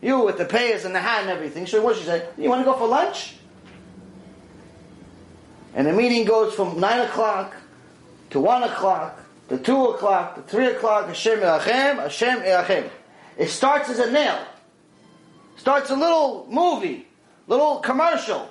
[0.00, 1.66] You with the payers and the hat and everything.
[1.66, 2.30] So what she said?
[2.38, 3.34] You want to go for lunch?
[5.74, 7.54] And the meeting goes from nine o'clock
[8.30, 9.20] to one o'clock
[9.50, 11.08] to two o'clock to three o'clock.
[11.08, 12.88] Hashem Erachem, Hashem Erachem.
[13.36, 14.42] It starts as a nail.
[15.58, 17.06] Starts a little movie,
[17.46, 18.48] little commercial.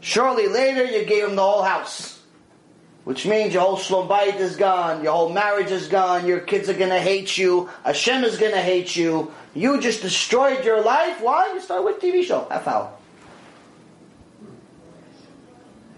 [0.00, 2.13] Shortly later, you gave him the whole house.
[3.04, 6.70] Which means your whole shlom bayit is gone, your whole marriage is gone, your kids
[6.70, 9.30] are gonna hate you, Hashem is gonna hate you.
[9.54, 11.20] You just destroyed your life.
[11.20, 11.52] Why?
[11.52, 12.46] You start with TV show.
[12.50, 12.90] Half hour.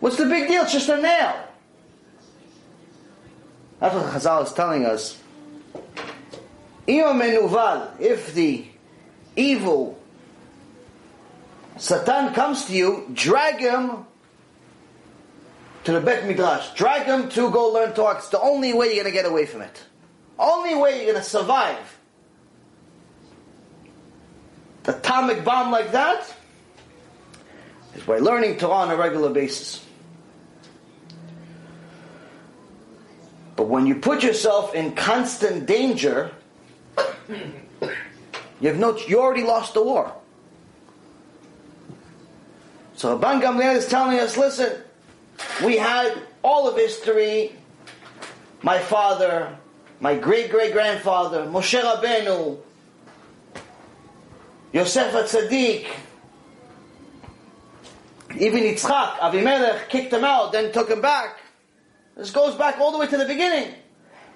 [0.00, 0.62] What's the big deal?
[0.62, 1.36] It's just a nail.
[3.78, 5.16] That's what Chazal is telling us.
[6.88, 8.64] If the
[9.36, 9.98] evil
[11.78, 14.06] Satan comes to you, drag him
[15.86, 16.74] to the Bet Midrash.
[16.74, 18.16] Drag him to go learn Torah.
[18.16, 19.84] It's the only way you're going to get away from it.
[20.36, 21.98] Only way you're going to survive.
[24.82, 26.34] The atomic bomb like that
[27.94, 29.84] is by learning Torah on a regular basis.
[33.54, 36.32] But when you put yourself in constant danger,
[37.28, 40.12] you have no, you already lost the war.
[42.96, 44.82] So Rabban Gamliel is telling us, listen,
[45.64, 47.52] we had all of history.
[48.62, 49.56] My father,
[50.00, 52.58] my great great grandfather, Moshe Rabbeinu,
[54.72, 55.86] Yosef Tzaddik,
[58.38, 61.40] even Yitzchak, Avimelech kicked him out, then took him back.
[62.16, 63.74] This goes back all the way to the beginning.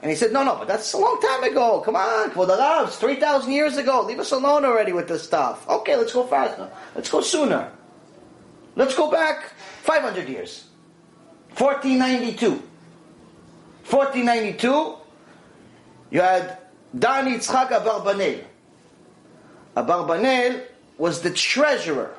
[0.02, 1.80] And he said, no, no, but that's a long time ago.
[1.80, 4.02] Come on, for the Arabs, 3,000 years ago.
[4.02, 5.68] Leave us alone already with this stuff.
[5.68, 6.70] Okay, let's go faster.
[6.94, 7.70] Let's go sooner.
[8.76, 9.52] Let's go back
[9.82, 10.69] 500 years.
[11.56, 12.50] 1492.
[13.88, 14.96] 1492,
[16.10, 16.58] you had
[16.96, 18.44] Don Yitzchak Abarbanel.
[19.76, 20.64] Abarbanel
[20.98, 22.14] was the treasurer.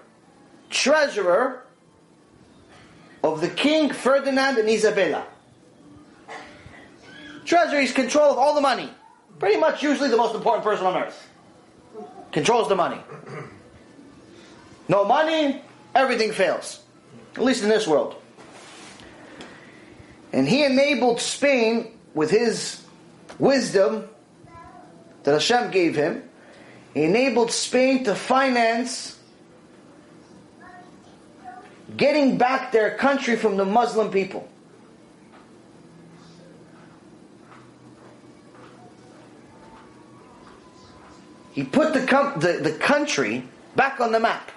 [0.70, 1.64] Treasurer
[3.24, 5.26] of the king Ferdinand and Isabella.
[7.46, 8.90] Treasury's control of all the money.
[9.40, 11.30] Pretty much usually the most important person on earth.
[12.32, 13.00] Controls the money.
[14.88, 15.62] No money,
[15.96, 16.82] everything fails.
[17.36, 18.21] At least in this world.
[20.34, 22.82] And he enabled Spain with his
[23.38, 24.08] wisdom
[25.24, 26.24] that Hashem gave him.
[26.94, 29.18] He enabled Spain to finance
[31.96, 34.48] getting back their country from the Muslim people.
[41.52, 43.44] He put the, com- the, the country
[43.76, 44.52] back on the map.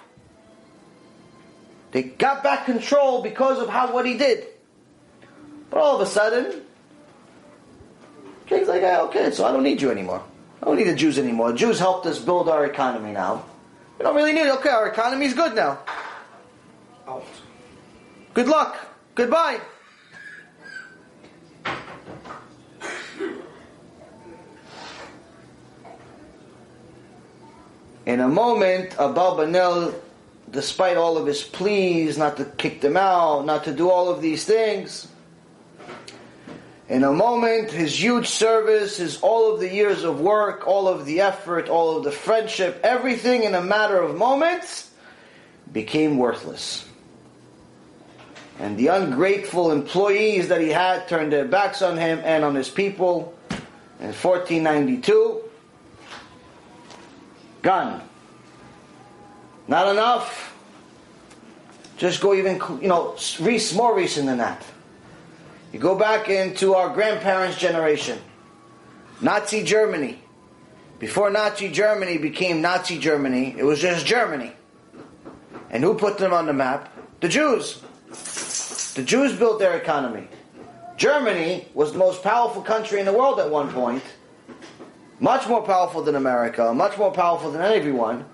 [1.90, 4.46] They got back control because of how what he did.
[5.74, 6.62] But all of a sudden,
[8.46, 10.22] king's like, okay, so I don't need you anymore.
[10.62, 11.50] I don't need the Jews anymore.
[11.50, 13.44] The Jews helped us build our economy now.
[13.98, 14.54] We don't really need it.
[14.58, 15.80] Okay, our economy's good now.
[17.08, 17.26] Out.
[18.34, 18.76] Good luck.
[19.16, 19.60] Goodbye.
[28.06, 29.92] In a moment, Abarbanel,
[30.52, 34.22] despite all of his pleas not to kick them out, not to do all of
[34.22, 35.08] these things,
[36.88, 41.06] in a moment, his huge service, his all of the years of work, all of
[41.06, 44.90] the effort, all of the friendship, everything in a matter of moments
[45.72, 46.86] became worthless.
[48.58, 52.68] And the ungrateful employees that he had turned their backs on him and on his
[52.68, 53.34] people.
[53.98, 55.40] In 1492,
[57.62, 58.02] gone.
[59.66, 60.54] Not enough.
[61.96, 63.16] Just go even, you know,
[63.74, 64.62] more recent than that.
[65.74, 68.20] You go back into our grandparents' generation.
[69.20, 70.22] Nazi Germany.
[71.00, 74.52] Before Nazi Germany became Nazi Germany, it was just Germany.
[75.70, 76.96] And who put them on the map?
[77.18, 77.82] The Jews.
[78.94, 80.28] The Jews built their economy.
[80.96, 84.04] Germany was the most powerful country in the world at one point,
[85.18, 88.24] much more powerful than America, much more powerful than everyone,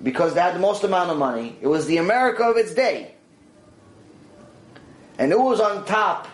[0.00, 1.56] because they had the most amount of money.
[1.60, 3.16] It was the America of its day.
[5.18, 6.28] And it was on top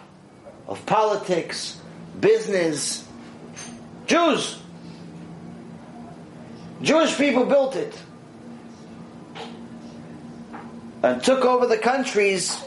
[0.70, 1.78] of politics,
[2.20, 3.06] business,
[4.06, 4.56] Jews.
[6.80, 7.94] Jewish people built it
[11.02, 12.64] and took over the country's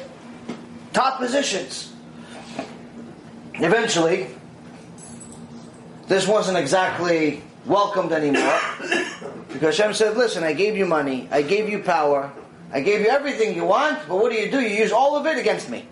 [0.92, 1.94] top positions.
[3.56, 4.28] Eventually,
[6.08, 8.60] this wasn't exactly welcomed anymore
[9.54, 12.32] because Hashem said, Listen, I gave you money, I gave you power,
[12.72, 14.60] I gave you everything you want, but what do you do?
[14.60, 15.88] You use all of it against me.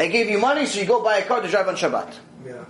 [0.00, 2.14] I gave you money, so you go buy a car to drive on Shabbat.
[2.46, 2.64] Yeah.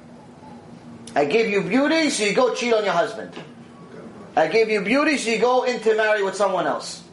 [1.14, 3.32] I gave you beauty, so you go cheat on your husband.
[4.34, 7.04] I gave you beauty, so you go in to marry with someone else.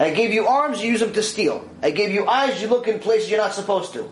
[0.00, 1.70] I gave you arms, you use them to steal.
[1.84, 4.10] I gave you eyes, you look in places you're not supposed to.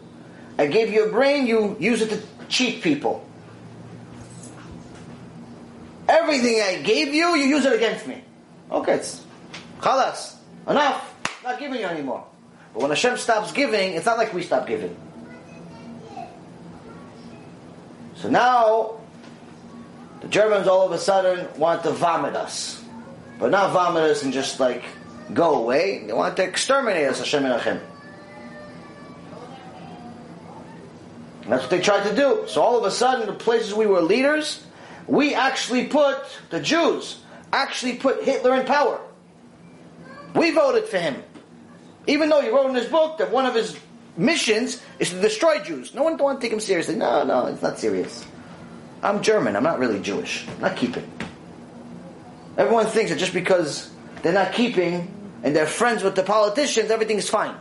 [0.59, 3.26] I gave you a brain, you use it to cheat people.
[6.09, 8.22] Everything I gave you, you use it against me.
[8.70, 9.24] Okay, it's
[9.80, 10.36] khalas,
[10.68, 11.02] enough.
[11.42, 12.28] Not giving you anymore.
[12.73, 14.97] But when Hashem stops giving, it's not like we stop giving.
[18.16, 19.01] So now,
[20.20, 22.82] the Germans all of a sudden want to vomit us.
[23.39, 24.85] But not vomit us and just like
[25.35, 26.05] go away.
[26.07, 27.81] They want to exterminate us, Hashem Erachem.
[31.49, 32.44] That's what they tried to do.
[32.47, 34.65] So all of a sudden, the places we were leaders,
[35.09, 36.19] we actually put,
[36.51, 37.20] the Jews,
[37.53, 39.01] actually put Hitler in power.
[40.35, 41.23] We voted for him.
[42.07, 43.79] Even though he wrote in his book that one of his
[44.16, 45.95] missions is to destroy Jews.
[45.95, 46.97] No one don't want to take him seriously.
[46.97, 48.27] No, no, it's not serious.
[49.03, 49.57] I'm German.
[49.57, 50.47] I'm not really Jewish.
[50.49, 51.09] I'm not keeping.
[52.57, 53.91] Everyone thinks that just because
[54.23, 55.12] they're not keeping
[55.43, 57.57] and they're friends with the politicians, everything's fine.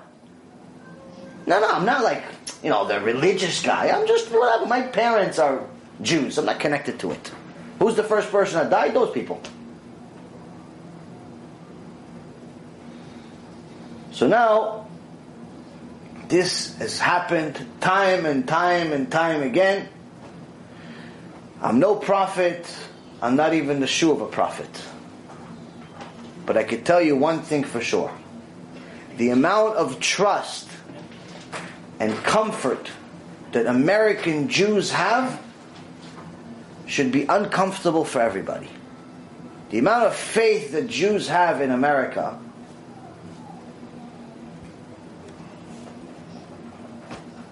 [1.48, 2.24] No, no, I'm not like,
[2.62, 3.90] you know, the religious guy.
[3.90, 4.66] I'm just whatever.
[4.68, 5.66] My parents are
[6.02, 6.38] Jews.
[6.38, 7.32] I'm not connected to it.
[7.80, 8.94] Who's the first person that died?
[8.94, 9.42] Those people.
[14.22, 14.86] So now,
[16.28, 19.90] this has happened time and time and time again.
[21.60, 22.72] I'm no prophet.
[23.20, 24.70] I'm not even the shoe of a prophet.
[26.46, 28.16] But I can tell you one thing for sure.
[29.18, 30.70] The amount of trust
[32.00, 32.92] and comfort
[33.54, 35.42] that American Jews have
[36.86, 38.70] should be uncomfortable for everybody.
[39.72, 42.40] The amount of faith that Jews have in America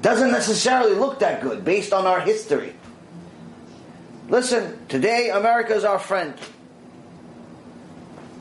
[0.01, 2.73] doesn't necessarily look that good based on our history.
[4.29, 6.33] Listen, today America is our friend.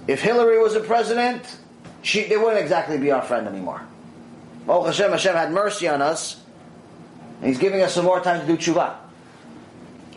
[0.06, 1.42] If Hillary was a president,
[2.02, 3.82] she, they wouldn't exactly be our friend anymore.
[4.68, 6.40] Oh Hashem, Hashem had mercy on us,
[7.40, 8.96] and He's giving us some more time to do tshuva.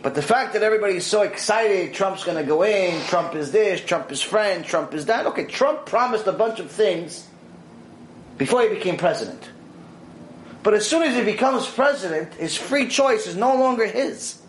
[0.02, 3.80] But the fact that everybody's so excited, Trump's going to go in, Trump is this,
[3.80, 5.26] Trump is friend, Trump is that.
[5.26, 7.26] Okay, Trump promised a bunch of things
[8.36, 9.48] before he became president.
[10.62, 14.40] But as soon as he becomes president, his free choice is no longer his.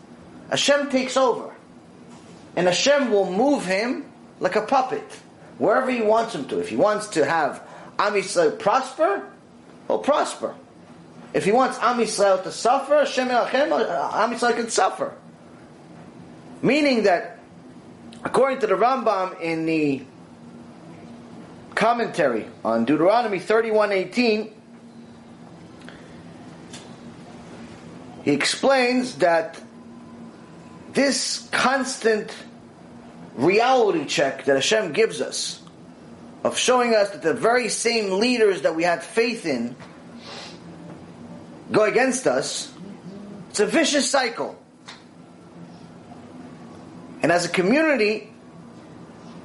[0.49, 1.53] Hashem takes over.
[2.55, 4.05] And Hashem will move him
[4.39, 5.03] like a puppet,
[5.57, 6.59] wherever he wants him to.
[6.59, 7.61] If he wants to have
[7.97, 9.27] Am Yisrael prosper,
[9.87, 10.53] he'll prosper.
[11.33, 13.71] If he wants Am Yisrael to suffer, Hashem Elachem,
[14.13, 15.13] Am Yisrael can suffer.
[16.61, 17.39] Meaning that,
[18.23, 20.03] according to the Ramban in the
[21.73, 24.51] commentary on Deuteronomy 31.18,
[28.23, 29.61] he explains that
[30.93, 32.33] this constant
[33.35, 35.61] reality check that Hashem gives us
[36.43, 39.75] of showing us that the very same leaders that we had faith in
[41.71, 42.71] go against us,
[43.49, 44.59] it's a vicious cycle.
[47.21, 48.31] And as a community,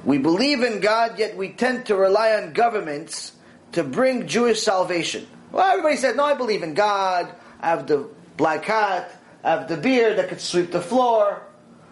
[0.03, 3.31] we believe in God, yet we tend to rely on governments
[3.71, 5.27] to bring Jewish salvation.
[5.51, 7.33] Well, everybody said, no, I believe in God.
[7.61, 8.09] I have the
[8.39, 9.11] black hat.
[9.43, 11.43] I have the beard that could sweep the floor.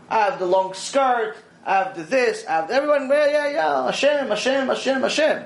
[0.10, 1.36] I have the long skirt.
[1.66, 2.46] I have the this.
[2.48, 3.10] I have the, everyone.
[3.10, 3.86] Yeah, yeah, yeah.
[3.86, 5.44] Hashem, Hashem, Hashem, Hashem.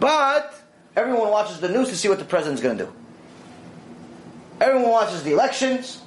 [0.00, 0.54] But
[0.96, 2.92] everyone watches the news to see what the president's going to do.
[4.60, 6.02] Everyone watches the elections.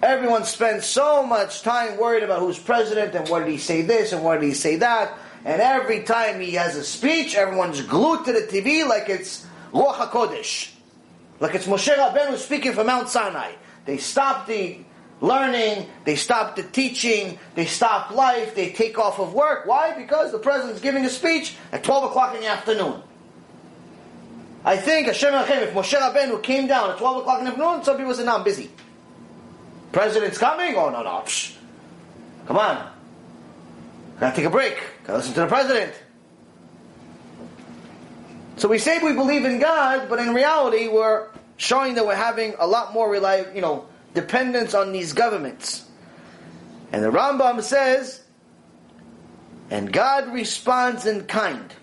[0.00, 4.12] Everyone spends so much time worried about who's president and what did he say this
[4.12, 5.18] and what did he say that.
[5.44, 9.96] And every time he has a speech, everyone's glued to the TV like it's Ruach
[9.96, 10.73] HaKodesh.
[11.40, 13.52] Like it's Moshe Rabbeinu speaking from Mount Sinai.
[13.86, 14.78] They stop the
[15.20, 19.66] learning, they stop the teaching, they stop life, they take off of work.
[19.66, 19.96] Why?
[19.96, 23.02] Because the president's giving a speech at 12 o'clock in the afternoon.
[24.64, 27.84] I think Hashem Hashem, if Moshe Rabbeinu came down at 12 o'clock in the afternoon,
[27.84, 28.70] some people said, no, I'm busy.
[29.92, 30.74] President's coming?
[30.76, 31.22] Oh, no, no.
[31.24, 31.56] Psh.
[32.46, 32.90] Come on.
[34.18, 34.82] Gotta take a break.
[35.04, 35.92] Gotta listen to the president.
[38.56, 42.54] So we say we believe in God, but in reality, we're showing that we're having
[42.58, 45.84] a lot more rely, you know, dependence on these governments.
[46.92, 48.22] And the Rambam says,
[49.70, 51.74] and God responds in kind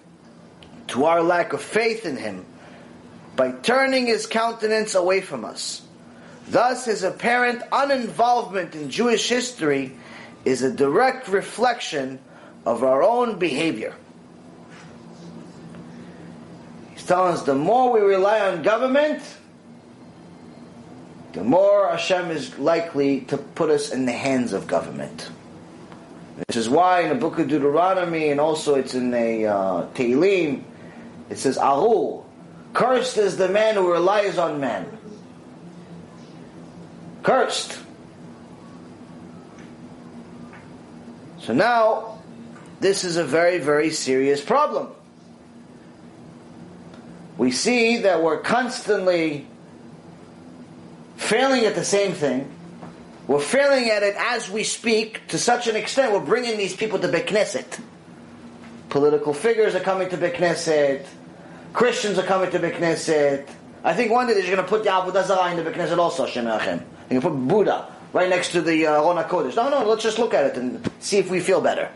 [0.87, 2.45] to our lack of faith in Him
[3.35, 5.81] by turning His countenance away from us.
[6.47, 9.97] Thus, His apparent uninvolvement in Jewish history
[10.45, 12.19] is a direct reflection
[12.65, 13.95] of our own behavior.
[17.01, 19.23] He's telling us the more we rely on government,
[21.33, 25.31] the more Hashem is likely to put us in the hands of government.
[26.47, 30.61] This is why in the book of Deuteronomy and also it's in the uh, Tehillim,
[31.31, 32.21] it says, Arur,
[32.73, 34.85] cursed is the man who relies on man.
[37.23, 37.79] Cursed.
[41.39, 42.21] So now,
[42.79, 44.91] this is a very, very serious problem.
[47.37, 49.47] We see that we're constantly
[51.17, 52.51] failing at the same thing.
[53.27, 56.99] We're failing at it as we speak to such an extent we're bringing these people
[56.99, 57.79] to Beknesset.
[58.89, 61.05] Political figures are coming to Beknesset.
[61.71, 63.47] Christians are coming to Beknesset.
[63.83, 66.25] I think one day they're going to put the Avodah Zarah in the Beknesset also,
[66.25, 66.77] Hashem They're
[67.09, 69.55] going to put Buddha right next to the uh, Aron Kodesh.
[69.55, 71.89] No, no, let's just look at it and see if we feel better.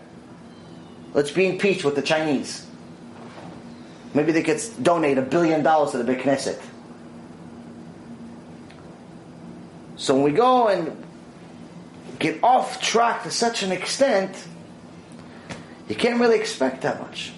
[1.14, 2.65] Let's be impeached with the Chinese.
[4.16, 6.60] Maybe they could donate a billion dollars to the Big Knesset.
[9.98, 11.04] So when we go and
[12.18, 14.34] get off track to such an extent,
[15.90, 17.34] you can't really expect that much.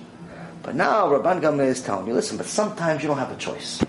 [0.62, 3.84] But now Rabban Gamliel is telling you, listen, but sometimes you don't have a choice.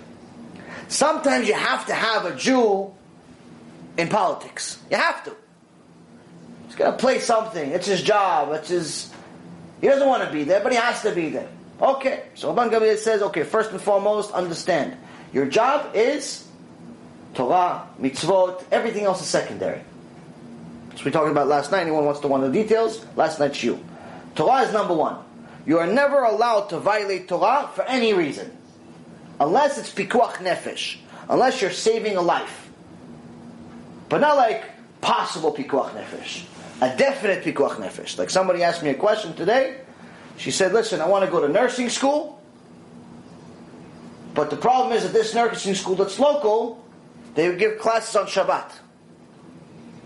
[0.87, 2.91] Sometimes you have to have a Jew
[3.97, 4.79] in politics.
[4.89, 5.35] You have to.
[6.65, 7.69] He's got to play something.
[7.69, 8.51] It's his job.
[8.53, 9.13] It's his.
[9.79, 11.49] He doesn't want to be there, but he has to be there.
[11.81, 12.23] Okay.
[12.35, 14.97] So Rabban Gamliel says, okay, first and foremost, understand.
[15.33, 16.47] Your job is
[17.33, 19.81] Torah, mitzvot, everything else is secondary.
[20.95, 21.81] So we talked about last night.
[21.81, 23.05] Anyone wants to want the details?
[23.15, 23.79] Last night's you.
[24.35, 25.17] Torah is number one.
[25.65, 28.57] You are never allowed to violate Torah for any reason.
[29.39, 30.97] Unless it's pikuach nefesh.
[31.29, 32.69] Unless you're saving a life.
[34.09, 34.65] But not like
[34.99, 36.43] possible pikuach nefesh.
[36.81, 38.17] A definite pikuach nefesh.
[38.17, 39.77] Like somebody asked me a question today.
[40.39, 42.41] She said, listen, I want to go to nursing school.
[44.33, 46.81] But the problem is that this nursing school that's local,
[47.35, 48.71] they give classes on Shabbat.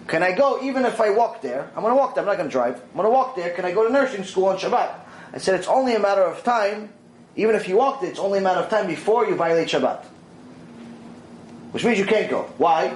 [0.07, 1.69] Can I go even if I walk there?
[1.75, 2.23] I'm going to walk there.
[2.23, 2.81] I'm not going to drive.
[2.81, 3.51] I'm going to walk there.
[3.51, 4.99] Can I go to nursing school on Shabbat?
[5.33, 6.89] I said it's only a matter of time.
[7.35, 10.03] Even if you walk there, it's only a matter of time before you violate Shabbat.
[11.73, 12.51] Which means you can't go.
[12.57, 12.95] Why?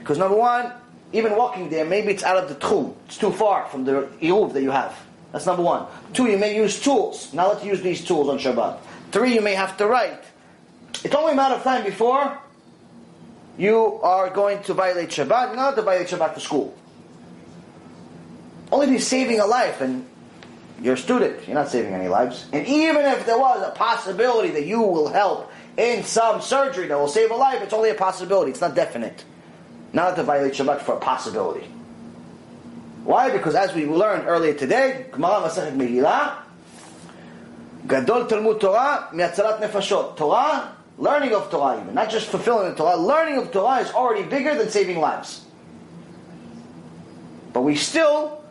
[0.00, 0.72] Because number one,
[1.12, 2.96] even walking there, maybe it's out of the tchum.
[3.06, 4.98] It's too far from the eruv that you have.
[5.32, 5.86] That's number one.
[6.14, 7.32] Two, you may use tools.
[7.34, 8.78] Now let's use these tools on Shabbat.
[9.12, 10.22] Three, you may have to write.
[11.04, 12.38] It's only a matter of time before
[13.58, 16.74] you are going to violate Shabbat, not to violate Shabbat to school.
[18.70, 20.06] Only be saving a life, and
[20.80, 21.46] you're a student.
[21.46, 22.46] You're not saving any lives.
[22.52, 26.98] And even if there was a possibility that you will help in some surgery that
[26.98, 28.50] will save a life, it's only a possibility.
[28.50, 29.24] It's not definite.
[29.92, 31.66] Not to violate Shabbat for a possibility.
[33.08, 33.30] Why?
[33.30, 36.44] Because as we learned earlier today, Gemara Masechet Megillah,
[37.86, 40.14] Gadol Talmud Torah, Miatzalat Nefashot.
[40.18, 44.28] Torah Learning of Torah, even not just fulfilling the Torah, learning of Torah is already
[44.28, 45.44] bigger than saving lives.
[47.52, 48.42] But we still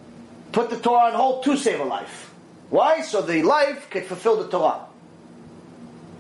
[0.54, 2.34] put the Torah on hold to save a life.
[2.70, 3.02] Why?
[3.02, 4.86] So the life can fulfill the Torah.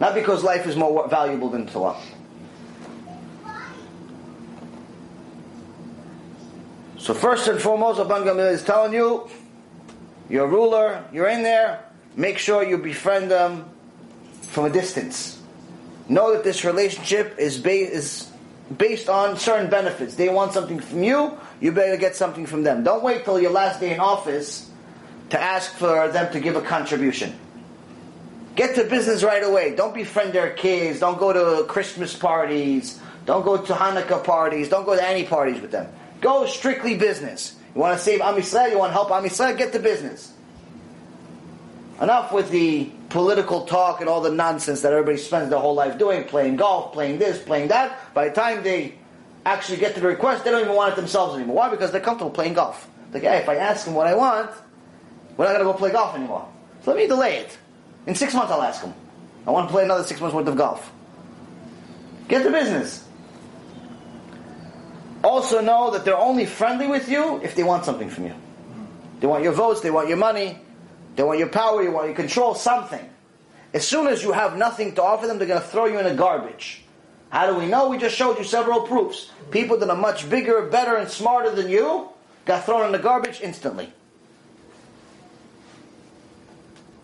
[0.01, 1.97] Not because life is more valuable than Torah.
[7.07, 9.29] So first and foremost, Rabban Gamliel is telling you,
[10.29, 11.85] you're ruler, you're in there,
[12.17, 13.63] make sure you befriend them
[14.41, 15.37] from a distance
[16.09, 18.29] know that this relationship is, ba- is
[18.75, 20.15] based on certain benefits.
[20.15, 22.83] They want something from you, you better get something from them.
[22.83, 24.69] Don't wait till your last day in office
[25.29, 27.33] to ask for them to give a contribution.
[28.55, 29.75] Get to business right away.
[29.75, 30.99] Don't befriend their kids.
[30.99, 32.99] Don't go to Christmas parties.
[33.25, 34.67] Don't go to Hanukkah parties.
[34.67, 35.87] Don't go to any parties with them.
[36.21, 37.55] Go strictly business.
[37.75, 40.33] You want to save Am Yisrael, you want to help Am Yisrael, get to business.
[42.01, 45.97] Enough with the political talk and all the nonsense that everybody spends their whole life
[45.97, 48.13] doing, playing golf, playing this, playing that.
[48.13, 48.95] By the time they
[49.45, 51.55] actually get to the request, they don't even want it themselves anymore.
[51.55, 51.69] Why?
[51.69, 52.87] Because they're comfortable playing golf.
[53.13, 54.51] Like, hey, if I ask them what I want,
[55.37, 56.47] we're not going to go play golf anymore.
[56.83, 57.57] So let me delay it.
[58.05, 58.93] In six months, I'll ask them.
[59.45, 60.91] I want to play another six months worth of golf.
[62.27, 63.06] Get to business.
[65.23, 68.35] Also know that they're only friendly with you if they want something from you.
[69.19, 70.59] They want your votes, they want your money,
[71.15, 73.09] they want your power, you want your control, something.
[73.73, 76.05] As soon as you have nothing to offer them, they're going to throw you in
[76.05, 76.83] the garbage.
[77.29, 77.89] How do we know?
[77.89, 79.29] We just showed you several proofs.
[79.51, 82.09] People that are much bigger, better, and smarter than you
[82.45, 83.91] got thrown in the garbage instantly.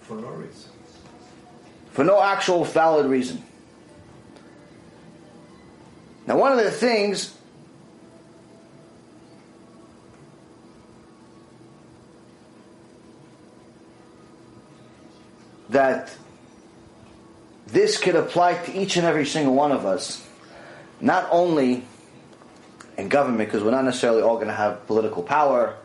[0.01, 0.71] For no reason.
[1.91, 3.43] For no actual valid reason.
[6.25, 7.35] Now, one of the things
[15.73, 16.15] that
[17.67, 20.25] this could apply to each and every single one of us,
[21.01, 21.83] not only
[22.97, 25.75] in government, because we're not necessarily all going to have political power,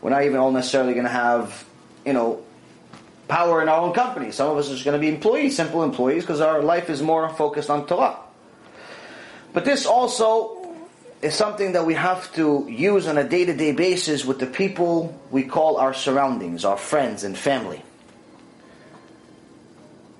[0.00, 1.64] we're not even all necessarily going to have,
[2.04, 2.42] you know,
[3.28, 4.32] power in our own company.
[4.32, 7.02] Some of us are just going to be employees, simple employees, because our life is
[7.02, 8.16] more focused on Torah.
[9.52, 10.76] But this also
[11.20, 14.46] is something that we have to use on a day to day basis with the
[14.46, 17.82] people we call our surroundings, our friends and family.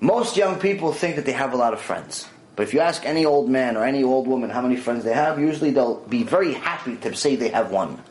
[0.01, 2.27] Most young people think that they have a lot of friends.
[2.55, 5.13] But if you ask any old man or any old woman how many friends they
[5.13, 8.01] have, usually they'll be very happy to say they have one.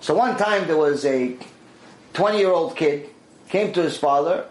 [0.00, 1.36] So one time there was a
[2.14, 3.08] 20 year old kid
[3.48, 4.46] came to his father,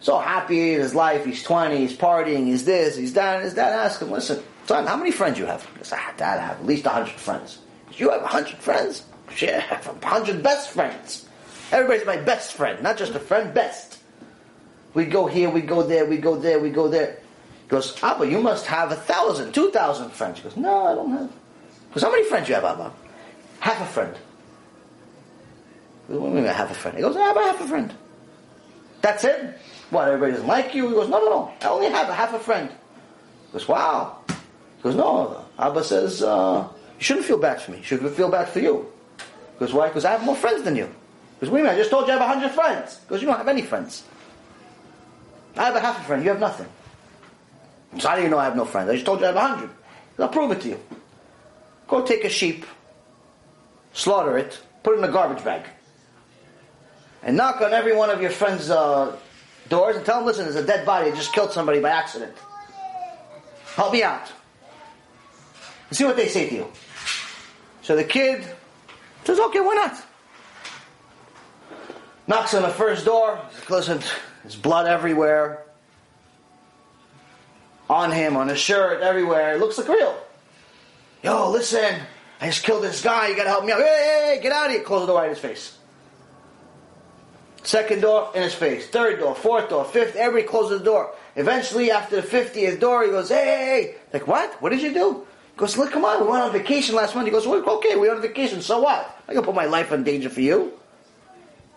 [0.00, 3.54] so happy in his life, he's 20, he's partying, he's this, he's that, and his
[3.54, 5.64] dad asked him, listen, son, how many friends you have?
[5.64, 7.58] He goes, ah, dad, I have at least 100 friends.
[7.96, 9.04] You have 100 friends?
[9.40, 11.26] Yeah, I have 100 best friends.
[11.72, 13.93] Everybody's my best friend, not just a friend, best.
[14.94, 17.18] We go here, we go there, we go there, we go there.
[17.62, 20.38] He goes, Abba, you must have a thousand, two thousand friends.
[20.38, 21.30] He goes, no, I don't have.
[21.30, 22.92] He goes, how many friends you have, Abba?
[23.60, 24.16] Half a friend.
[26.06, 26.96] He goes, what do you mean half a friend?
[26.96, 27.92] He goes, Abba, half a friend.
[29.00, 29.58] That's it?
[29.90, 30.88] What, everybody doesn't like you?
[30.88, 31.52] He goes, no, no, no.
[31.60, 32.70] I only have a half a friend.
[32.70, 34.18] He goes, wow.
[34.28, 35.44] He goes, no.
[35.58, 36.68] Abba says, uh,
[36.98, 37.78] you shouldn't feel bad for me.
[37.78, 38.90] You should feel bad for you.
[39.18, 39.88] He goes, why?
[39.88, 40.88] Because I have more friends than you.
[41.40, 43.00] He goes, I just told you I have a hundred friends.
[43.00, 44.04] He goes, you don't have any friends.
[45.56, 46.66] I have a half a friend, you have nothing.
[47.98, 48.90] So how do you know I have no friends?
[48.90, 49.70] I just told you I have a hundred.
[50.18, 50.80] I'll prove it to you.
[51.86, 52.64] Go take a sheep,
[53.92, 55.66] slaughter it, put it in a garbage bag,
[57.22, 59.16] and knock on every one of your friends' uh,
[59.68, 61.10] doors and tell them, listen, there's a dead body.
[61.10, 62.34] I just killed somebody by accident.
[63.76, 64.32] Help me out.
[65.88, 66.72] And see what they say to you.
[67.82, 68.44] So the kid
[69.24, 70.02] says, okay, why not?
[72.26, 73.40] Knocks on the first door.
[73.68, 74.00] Listen,
[74.44, 75.64] there's blood everywhere.
[77.88, 79.54] On him, on his shirt, everywhere.
[79.54, 80.16] It looks like real.
[81.22, 82.00] Yo, listen,
[82.40, 83.28] I just killed this guy.
[83.28, 83.80] You gotta help me out.
[83.80, 84.82] Hey, hey, hey, get out of here.
[84.82, 85.78] Close the door right in his face.
[87.62, 88.86] Second door in his face.
[88.88, 90.16] Third door, fourth door, fifth.
[90.16, 91.14] Everybody closes the door.
[91.34, 93.94] Eventually, after the 50th door, he goes, hey, hey, hey.
[94.12, 94.52] Like, what?
[94.62, 95.26] What did you do?
[95.52, 96.20] He goes, look, come on.
[96.20, 97.26] We went on vacation last month.
[97.26, 98.60] He goes, well, okay, we went on vacation.
[98.60, 99.18] So what?
[99.26, 100.74] Going to put my life in danger for you.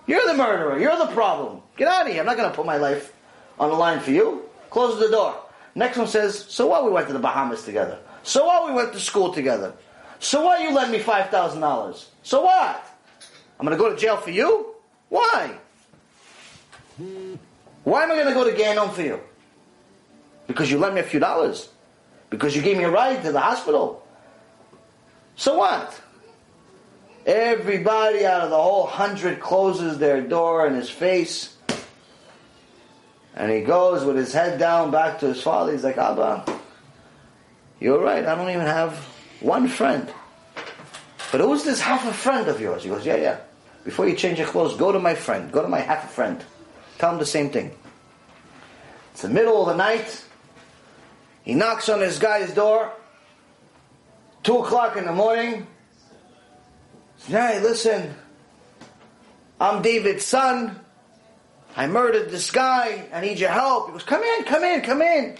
[0.08, 0.80] You're the murderer.
[0.80, 1.62] You're the problem.
[1.76, 2.22] Get out of here.
[2.22, 3.14] I'm not going to put my life
[3.60, 4.44] on the line for you.
[4.70, 5.36] Closes the door.
[5.76, 6.86] Next one says, so what?
[6.86, 8.00] We went to the Bahamas together.
[8.24, 8.68] So what?
[8.68, 9.74] We went to school together.
[10.20, 10.62] So what?
[10.62, 12.06] You lent me $5,000.
[12.24, 12.98] So what?
[13.60, 14.74] I'm going to go to jail for you?
[15.10, 15.58] Why?
[17.84, 19.20] Why am I going to go to Ganon for you?
[20.48, 21.70] Because you lent me a few dollars.
[22.30, 24.06] Because you gave me a ride to the hospital.
[25.36, 26.02] So what?
[27.28, 31.54] Everybody out of the whole hundred closes their door in his face.
[33.36, 35.74] And he goes with his head down back to his father.
[35.74, 36.46] He's like, Abba,
[37.82, 38.26] you're right.
[38.26, 38.94] I don't even have
[39.42, 40.12] one friend.
[41.34, 42.84] But who's this half a friend of yours?
[42.84, 43.40] He goes, yeah, yeah.
[43.84, 45.52] Before you change your clothes, go to my friend.
[45.52, 46.44] Go to my half a friend.
[46.98, 47.76] Tell him the same thing.
[49.12, 50.24] It's the middle of the night.
[51.44, 52.92] He knocks on his guy's door.
[54.44, 55.68] Two o'clock in the morning.
[57.26, 58.14] Hey, listen.
[59.60, 60.80] I'm David's son.
[61.76, 63.08] I murdered this guy.
[63.14, 63.88] I need your help.
[63.88, 65.38] He goes, Come in, come in, come in.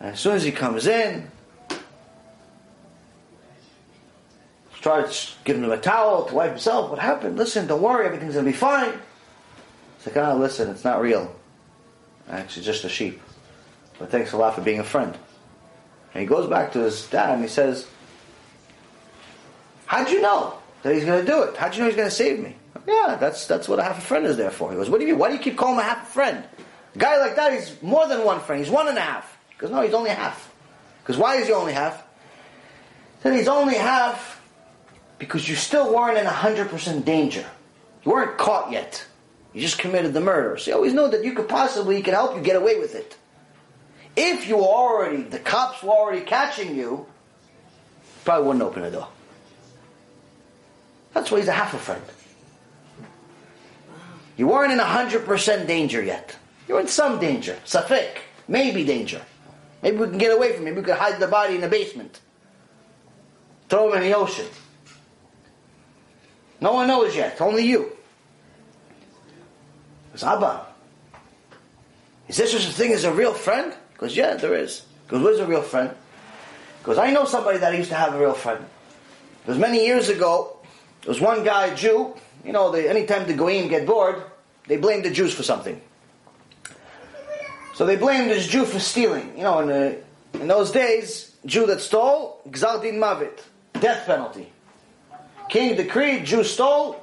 [0.00, 1.30] And as soon as he comes in,
[4.78, 6.90] starts giving him a towel to wipe himself.
[6.90, 7.36] What happened?
[7.36, 8.94] Listen, don't worry, everything's gonna be fine.
[9.96, 11.34] It's like, ah, listen, it's not real.
[12.30, 13.20] Actually, just a sheep.
[13.98, 15.16] But thanks a lot for being a friend.
[16.14, 17.88] And he goes back to his dad and he says,
[19.86, 21.56] How'd you know that he's going to do it?
[21.56, 22.56] How'd you know he's going to save me?
[22.86, 24.70] Yeah, that's that's what a half a friend is there for.
[24.70, 25.20] He goes, What do you mean?
[25.20, 26.44] Why do you keep calling him a half a friend?
[26.94, 28.62] A guy like that, he's more than one friend.
[28.64, 29.38] He's one and a half.
[29.50, 30.52] Because no, he's only half.
[31.02, 32.02] Because why is he only half?
[33.22, 34.40] Then he's only half
[35.18, 37.44] because you still weren't in 100% danger.
[38.04, 39.06] You weren't caught yet.
[39.52, 40.56] You just committed the murder.
[40.56, 42.94] So you always know that you could possibly, he could help you get away with
[42.94, 43.16] it.
[44.22, 47.06] If you already, the cops were already catching you,
[48.22, 49.08] probably wouldn't open the door.
[51.14, 52.02] That's why he's a half a friend.
[54.36, 56.36] You weren't in 100% danger yet.
[56.68, 57.56] You're in some danger.
[57.64, 58.18] Safek.
[58.46, 59.22] Maybe danger.
[59.82, 60.74] Maybe we can get away from him.
[60.74, 62.20] Maybe we could hide the body in the basement.
[63.70, 64.46] Throw him in the ocean.
[66.60, 67.40] No one knows yet.
[67.40, 67.90] Only you.
[70.12, 70.66] Goes, Abba,
[72.28, 73.72] is this such a thing as a real friend?
[74.00, 74.82] Goes, yeah, there is.
[75.06, 75.94] Because what is a real friend?
[76.78, 78.64] Because I know somebody that used to have a real friend.
[79.46, 80.56] Goes, many years ago,
[81.02, 82.14] there was one guy, Jew.
[82.42, 84.22] You know, they, anytime the Goyim get bored,
[84.66, 85.78] they blame the Jews for something.
[87.74, 89.36] So they blamed this Jew for stealing.
[89.36, 90.02] You know, in, the,
[90.34, 93.42] in those days, Jew that stole, Gzaldin Mavit,
[93.80, 94.50] death penalty.
[95.50, 97.02] King decreed, Jew stole,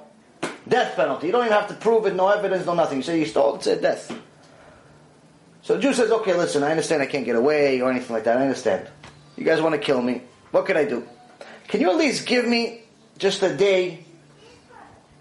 [0.67, 1.27] death penalty.
[1.27, 2.97] You don't even have to prove it, no evidence, no nothing.
[2.97, 4.11] You say you stole, it's a death.
[5.67, 8.23] So the Jew says, okay, listen, I understand I can't get away or anything like
[8.23, 8.37] that.
[8.37, 8.87] I understand.
[9.35, 10.21] You guys want to kill me.
[10.51, 11.05] What can I do?
[11.67, 12.83] Can you at least give me
[13.17, 14.05] just a day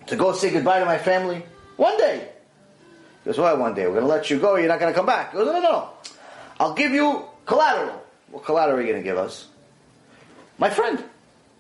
[0.06, 1.44] to go say goodbye to my family?
[1.74, 2.28] One day.
[3.24, 4.54] He goes, well, one day we're going to let you go.
[4.54, 5.32] You're not going to come back.
[5.32, 5.90] He goes, no, no, no.
[6.60, 8.00] I'll give you collateral.
[8.30, 9.48] What collateral are you going to give us?
[10.58, 11.02] My friend.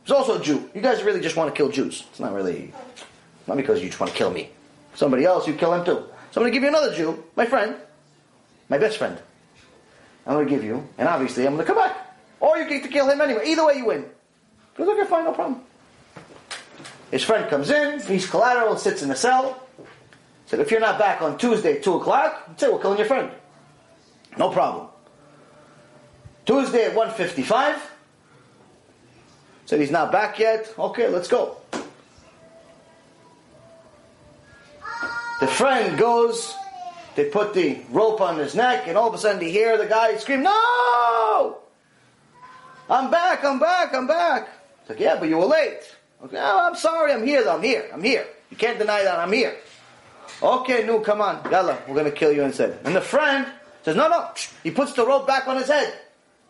[0.04, 0.70] He's also a Jew.
[0.76, 2.04] You guys really just want to kill Jews.
[2.08, 2.72] It's not really,
[3.48, 4.50] not because you just want to kill me.
[4.94, 6.04] Somebody else, you kill him too.
[6.30, 7.74] So I'm going to give you another Jew, my friend,
[8.68, 9.18] my best friend.
[10.26, 11.96] I'm going to give you, and obviously I'm going to come back.
[12.40, 13.46] Or you get to kill him anyway.
[13.46, 14.04] Either way you win.
[14.76, 15.62] He goes, okay, fine, no problem.
[17.10, 19.62] His friend comes in, he's collateral, sits in the cell.
[20.46, 23.30] Said, if you're not back on Tuesday at 2 o'clock, say, we're killing your friend.
[24.36, 24.88] No problem.
[26.44, 27.78] Tuesday at 1.55.
[29.64, 30.72] Said he's not back yet.
[30.78, 31.56] Okay, let's go.
[35.40, 36.54] The friend goes,
[37.16, 39.86] they put the rope on his neck, and all of a sudden they hear the
[39.86, 41.58] guy scream, No!
[42.88, 44.48] I'm back, I'm back, I'm back.
[44.82, 45.80] It's like, yeah, but you were late.
[46.22, 48.26] Okay, oh, I'm sorry, I'm here, I'm here, I'm here.
[48.50, 49.56] You can't deny that I'm here.
[50.42, 52.78] Okay, no, come on, Yalla, we're gonna kill you instead.
[52.84, 53.46] And the friend
[53.82, 54.30] says, no, no.
[54.62, 55.92] He puts the rope back on his head.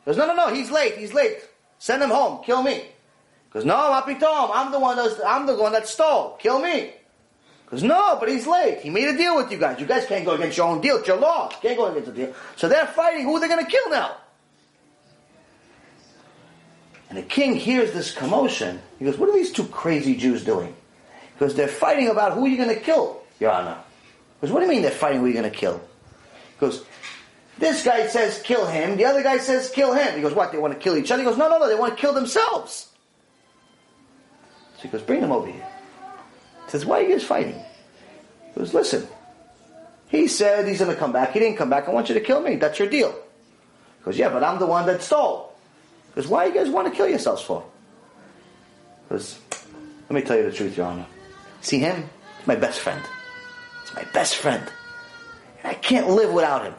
[0.05, 1.39] He goes, no, no, no, he's late, he's late.
[1.79, 2.75] Send him home, kill me.
[2.75, 6.37] He goes, no, Mapitom, I'm the one that's, I'm the one that stole.
[6.41, 6.93] Kill me.
[7.67, 8.81] Goes, no, but he's late.
[8.81, 9.81] He made a deal with you guys.
[9.81, 10.99] You guys can't go against your own deal.
[10.99, 11.51] It's your law.
[11.51, 12.35] You can't go against the deal.
[12.55, 13.25] So they're fighting.
[13.25, 14.17] Who are they going to kill now?
[17.09, 18.81] And the king hears this commotion.
[18.99, 20.77] He goes, what are these two crazy Jews doing?
[21.35, 23.79] Because they're fighting about who are you going to kill, Your Honor.
[24.41, 25.79] He goes, what do you mean they're fighting who are you going to kill?
[25.79, 26.85] He goes,
[27.59, 28.97] this guy says kill him.
[28.97, 30.15] The other guy says kill him.
[30.15, 30.53] He goes, what?
[30.53, 31.23] They want to kill each other?
[31.23, 31.69] He goes, no, no, no.
[31.69, 32.91] They want to kill themselves.
[34.77, 35.67] So he goes, bring them over here.
[36.77, 37.55] Says, why are you guys fighting?
[38.53, 39.09] He goes, listen.
[40.09, 41.33] He said he's going to come back.
[41.33, 41.89] He didn't come back.
[41.89, 42.57] I want you to kill me.
[42.57, 43.13] That's your deal.
[43.13, 45.55] He goes, yeah, but I'm the one that stole.
[46.09, 47.65] He goes, why you guys want to kill yourselves for?
[49.09, 49.39] He goes,
[50.11, 51.07] let me tell you the truth, Your Honor.
[51.63, 52.11] See him?
[52.37, 53.03] He's my best friend.
[53.81, 54.63] He's my best friend.
[55.63, 56.75] And I can't live without him.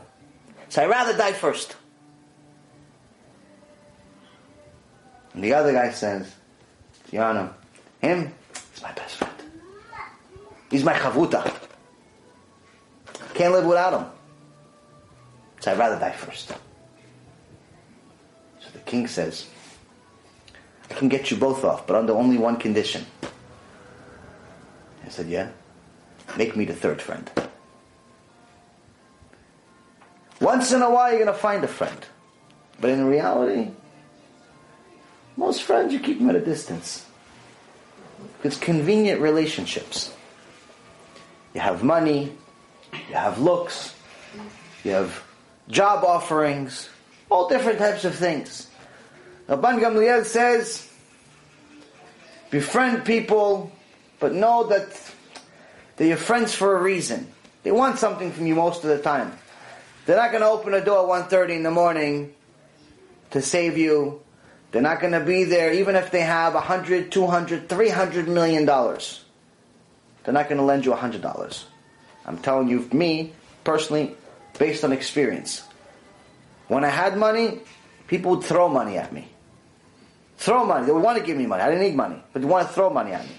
[0.69, 1.75] So I'd rather die first.
[5.33, 6.35] And the other guy says,
[7.11, 7.51] Your Honor,
[7.99, 8.31] him
[8.75, 9.36] is my best friend.
[10.69, 11.53] He's my chavruta.
[13.33, 14.09] Can't live without him.
[15.59, 16.49] So I'd rather die first.
[16.49, 16.55] So
[18.73, 19.47] the king says,
[20.89, 23.05] I can get you both off, but under only one condition.
[25.05, 25.49] I said, Yeah?
[26.37, 27.29] Make me the third friend.
[30.41, 31.97] Once in a while, you're going to find a friend.
[32.79, 33.71] But in reality,
[35.35, 37.05] most friends, you keep them at a distance.
[38.43, 40.13] It's convenient relationships.
[41.53, 42.35] You have money,
[42.93, 43.95] you have looks,
[44.83, 45.23] you have
[45.69, 46.89] job offerings,
[47.29, 48.67] all different types of things.
[49.49, 50.91] Rabban Gamliel says,
[52.49, 53.71] befriend people,
[54.19, 54.87] but know that
[55.95, 57.27] they're your friends for a reason.
[57.63, 59.37] They want something from you most of the time.
[60.05, 62.33] They're not going to open a door at 1.30 in the morning
[63.31, 64.21] to save you.
[64.71, 69.23] They're not going to be there even if they have 100, 200, 300 million dollars.
[70.27, 71.63] They're not going to lend you $100.
[72.25, 73.31] I'm telling you, me,
[73.63, 74.13] personally,
[74.59, 75.63] based on experience.
[76.67, 77.61] When I had money,
[78.07, 79.29] people would throw money at me.
[80.35, 80.85] Throw money.
[80.85, 81.63] They would want to give me money.
[81.63, 83.35] I didn't need money, but they want to throw money at me.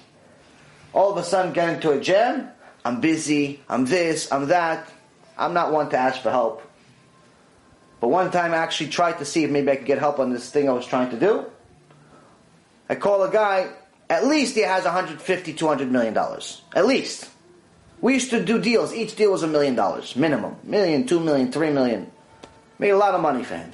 [0.95, 2.49] all of a sudden get into a jam,
[2.87, 4.91] I'm busy, I'm this, I'm that.
[5.37, 6.63] I'm not one to ask for help.
[8.01, 10.33] But one time I actually tried to see if maybe I could get help on
[10.33, 11.45] this thing I was trying to do.
[12.89, 13.69] I call a guy,
[14.11, 16.63] at least he has 150, 200 million dollars.
[16.75, 17.31] At least.
[18.01, 18.95] We used to do deals.
[18.95, 20.57] Each deal was a million dollars, minimum.
[20.63, 22.11] Million, two million, three million.
[22.79, 23.73] Made a lot of money for him.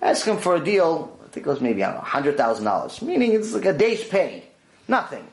[0.00, 3.02] Ask him for a deal, I think it was maybe, I don't know, $100,000.
[3.02, 4.44] Meaning it's like a day's pay.
[4.88, 5.26] Nothing.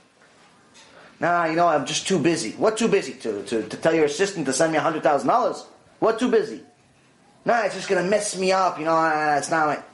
[1.19, 2.51] Nah, you know, I'm just too busy.
[2.51, 3.13] What too busy?
[3.13, 5.65] To, to, to tell your assistant to send me $100,000?
[5.99, 6.61] What too busy?
[7.45, 8.77] Nah, it's just going to mess me up.
[8.77, 9.87] You know, it's not.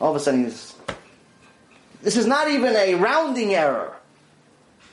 [0.00, 0.73] All of a sudden he's...
[2.04, 3.96] This is not even a rounding error.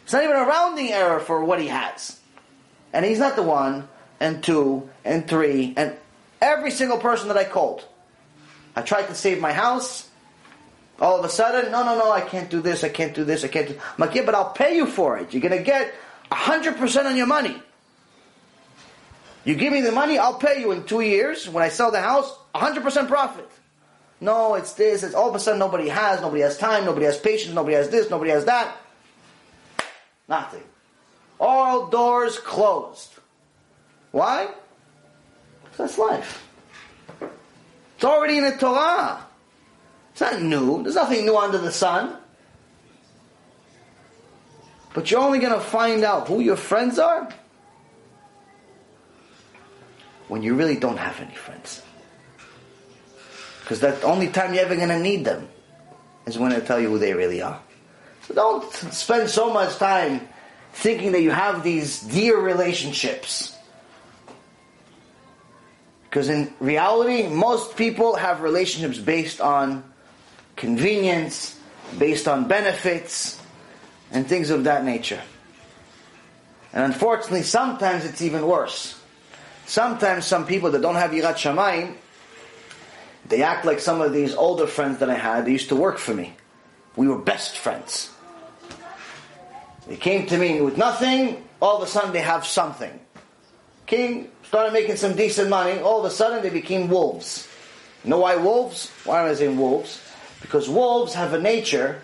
[0.04, 2.18] It's not even a rounding error for what he has.
[2.94, 3.90] And he's not the one,
[4.22, 5.96] and two, and three, and
[6.42, 7.86] every single person that I called.
[8.78, 10.10] I tried to save my house.
[11.02, 13.44] All of a sudden, no, no, no, I can't do this, I can't do this,
[13.44, 13.74] I can't do...
[13.74, 15.34] I'm like, yeah, but I'll pay you for it.
[15.34, 15.94] You're going to get
[16.32, 17.62] 100% on your money.
[19.44, 21.50] You give me the money, I'll pay you in two years.
[21.50, 23.50] When I sell the house, 100% profit.
[24.22, 27.18] No, it's this, it's all of a sudden nobody has, nobody has time, nobody has
[27.18, 28.78] patience, nobody has this, nobody has that.
[30.30, 30.64] Nothing.
[31.40, 33.16] All doors closed.
[34.12, 34.48] Why?
[35.64, 36.48] Because that's life.
[37.96, 39.26] It's already in the Torah.
[40.12, 40.84] It's not new.
[40.84, 42.16] There's nothing new under the sun.
[44.94, 47.28] But you're only going to find out who your friends are
[50.28, 51.82] when you really don't have any friends.
[53.72, 55.48] Because the only time you're ever going to need them
[56.26, 57.58] is when they tell you who they really are.
[58.24, 60.28] So don't spend so much time
[60.74, 63.56] thinking that you have these dear relationships.
[66.04, 69.86] Because in reality, most people have relationships based on
[70.58, 71.58] convenience,
[71.98, 73.42] based on benefits,
[74.12, 75.22] and things of that nature.
[76.74, 79.00] And unfortunately, sometimes it's even worse.
[79.66, 81.96] Sometimes some people that don't have Yirat Shamayim,
[83.28, 85.98] they act like some of these older friends that I had, they used to work
[85.98, 86.34] for me.
[86.96, 88.10] We were best friends.
[89.88, 93.00] They came to me with nothing, all of a sudden they have something.
[93.86, 97.48] King started making some decent money, all of a sudden they became wolves.
[98.04, 98.90] You know why wolves?
[99.06, 100.02] Why am I saying wolves?
[100.42, 102.02] Because wolves have a nature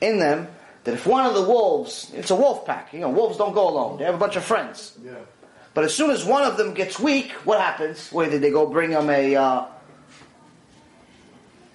[0.00, 0.48] in them
[0.84, 3.68] that if one of the wolves, it's a wolf pack, you know, wolves don't go
[3.68, 4.98] alone, they have a bunch of friends.
[5.04, 5.12] Yeah.
[5.74, 8.10] But as soon as one of them gets weak, what happens?
[8.10, 9.66] Where did they go bring him a uh,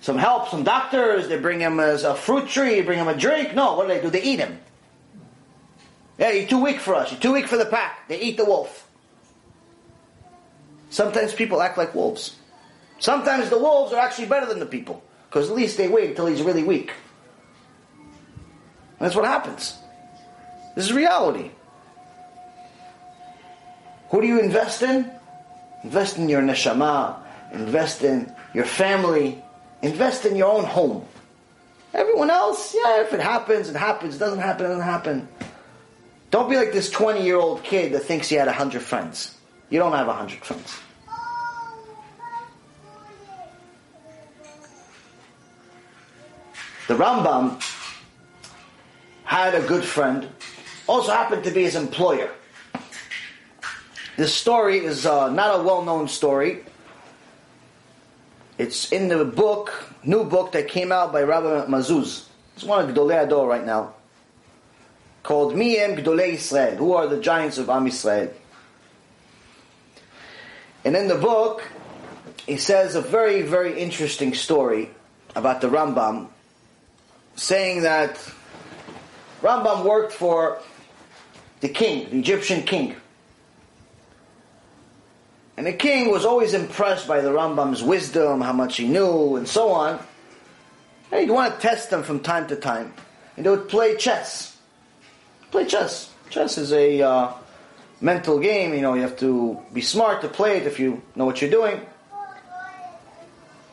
[0.06, 1.28] some help, some doctors?
[1.28, 3.56] They bring him a, a fruit tree, bring him a drink.
[3.56, 4.12] No, what do they do?
[4.12, 4.60] They eat him.
[6.20, 7.12] Yeah, you're too weak for us.
[7.12, 8.08] You're too weak for the pack.
[8.08, 8.88] They eat the wolf.
[10.92, 12.36] Sometimes people act like wolves.
[13.00, 16.28] Sometimes the wolves are actually better than the people because at least they wait until
[16.28, 16.94] he's really weak.
[19.00, 19.76] That's what happens.
[20.76, 21.50] This is reality.
[24.10, 25.10] Who do you invest in?
[25.84, 27.18] Invest in your neshama.
[27.54, 29.42] Invest in your family.
[29.86, 31.06] Invest in your own home.
[31.94, 34.16] Everyone else, yeah, if it happens, it happens.
[34.16, 35.28] It doesn't happen, it doesn't happen.
[36.32, 39.38] Don't be like this 20 year old kid that thinks he had 100 friends.
[39.70, 40.80] You don't have 100 friends.
[46.88, 47.62] The Rambam
[49.24, 50.28] had a good friend,
[50.88, 52.32] also happened to be his employer.
[54.18, 56.64] This story is uh, not a well known story.
[58.58, 62.26] It's in the book, new book that came out by Rabbi Mazuz.
[62.56, 63.94] It's one of Gedolei HaDor right now.
[65.24, 66.76] Called Miyem Gdolei Israel.
[66.78, 68.32] Who are the giants of Am Yisrael?
[70.86, 71.64] And in the book,
[72.46, 74.92] he says a very, very interesting story
[75.36, 76.28] about the Rambam,
[77.36, 78.18] saying that
[79.42, 80.60] Rambam worked for
[81.60, 82.96] the king, the Egyptian king.
[85.58, 89.48] And the king was always impressed by the Rambam's wisdom, how much he knew, and
[89.48, 90.00] so on.
[91.12, 92.94] And he'd want to test him from time to time.
[93.38, 94.58] And they would play chess.
[95.52, 96.12] Play chess.
[96.30, 97.34] Chess is a uh,
[98.02, 98.74] mental game.
[98.74, 101.52] You know, you have to be smart to play it if you know what you're
[101.52, 101.80] doing.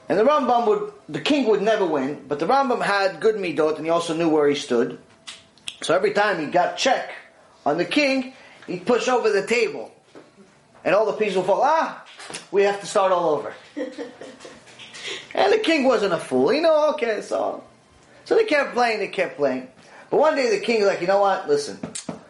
[0.08, 3.76] And the Rambam would, the king would never win, but the Rambam had good midot,
[3.76, 4.98] and he also knew where he stood.
[5.80, 7.12] So every time he got check
[7.64, 8.34] on the king,
[8.66, 9.91] he'd push over the table
[10.84, 11.60] and all the pieces will fall.
[11.62, 12.04] Ah,
[12.50, 13.54] we have to start all over.
[15.34, 16.52] and the king wasn't a fool.
[16.52, 17.64] You know, okay, so
[18.24, 19.68] so they kept playing, they kept playing.
[20.10, 21.48] But one day the king's like, you know what?
[21.48, 21.78] Listen,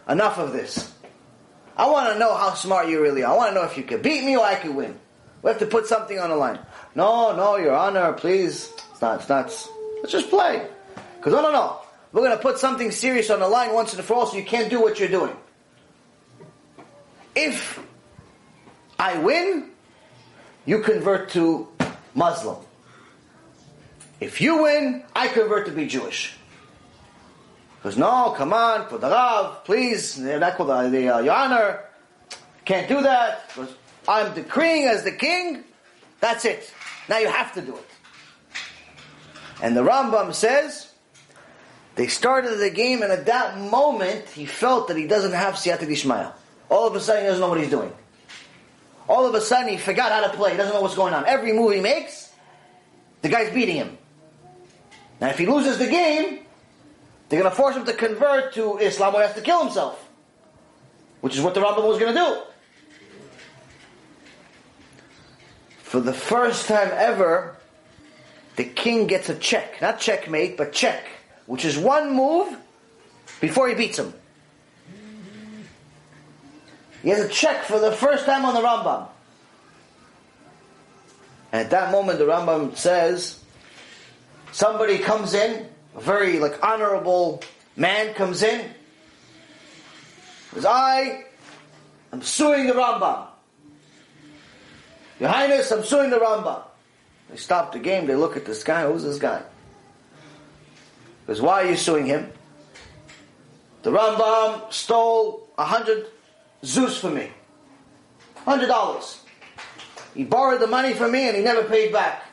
[0.09, 0.93] enough of this.
[1.77, 3.33] I want to know how smart you really are.
[3.33, 4.99] I want to know if you can beat me or I can win.
[5.43, 6.61] We have to put something on the line.
[6.95, 8.73] No, no, Your Honor, please.
[8.93, 9.21] It's not.
[9.21, 9.47] It's not.
[9.97, 10.67] Let's just play.
[11.17, 11.81] Because no, no, no.
[12.13, 14.45] we're going to put something serious on the line once and for all so you
[14.45, 15.35] can't do what you're doing.
[17.35, 17.85] If
[19.03, 19.71] I win,
[20.65, 21.67] you convert to
[22.15, 22.59] Muslim.
[24.21, 26.37] If you win, I convert to be Jewish.
[27.75, 31.81] Because no, come on, for the Rav, please, not called the, the uh, Your Honor,
[32.65, 33.49] can't do that.
[33.49, 33.75] Because
[34.07, 35.65] I'm decreeing as the king.
[36.21, 36.73] That's it.
[37.09, 37.91] Now you have to do it.
[39.61, 40.93] And the Rambam says
[41.97, 45.89] they started the game, and at that moment he felt that he doesn't have siyata
[45.89, 46.35] dishmaya.
[46.69, 47.93] All of a sudden he doesn't know what he's doing.
[49.09, 50.53] All of a sudden he forgot how to play.
[50.53, 51.27] He doesn't know what's going on.
[51.27, 52.33] Every move he makes,
[53.23, 53.99] the guy's beating him.
[55.21, 56.41] Now if he loses the game,
[57.29, 60.09] they're going to force him to convert to Islam or he has to kill himself.
[61.21, 62.43] Which is what the Rambam was going to do.
[65.83, 67.57] For the first time ever,
[68.57, 69.81] the king gets a check.
[69.81, 71.07] Not checkmate, but check.
[71.47, 72.57] Which is one move
[73.41, 74.13] before he beats him.
[77.03, 79.09] He has a check for the first time on the Rambam.
[81.51, 83.43] And at that moment, the Rambam says,
[84.53, 87.43] somebody comes in, a very like honorable
[87.77, 88.71] man comes in,
[90.55, 91.25] says, I
[92.13, 93.27] am suing the Rambam.
[95.19, 96.63] Your Highness, I'm suing the Rambam.
[97.31, 99.43] They stop the game, they look at this guy, who's this guy?
[101.27, 102.31] Because why are you suing him?
[103.83, 106.07] The Rambam stole a hundred
[106.65, 107.31] zuz for me.
[108.37, 109.21] Hundred dollars.
[110.15, 112.25] He borrowed the money from me and he never paid back.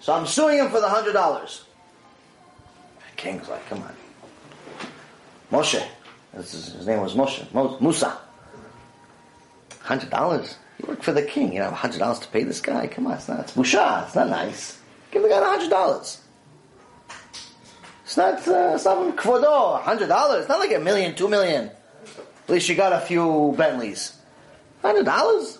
[0.00, 1.64] So I'm suing him for the hundred dollars.
[3.10, 3.94] The king's like, come on.
[5.50, 5.82] Moshe.
[6.34, 7.52] His, name was Moshe.
[7.54, 8.18] Mo- Musa.
[9.80, 10.56] Hundred dollars?
[10.78, 11.52] You work for the king.
[11.52, 12.86] You have hundred dollars to pay this guy?
[12.86, 13.40] Come on, it's not.
[13.40, 14.06] It's busha.
[14.06, 14.80] It's not nice.
[15.10, 16.20] Give the guy hundred dollars.
[18.04, 18.46] It's not.
[18.46, 19.80] Uh, it's kvodo.
[19.80, 20.40] Hundred dollars.
[20.40, 21.70] It's not like a million, two million.
[22.44, 24.16] At least you got a few Bentleys.
[24.82, 25.58] Hundred dollars.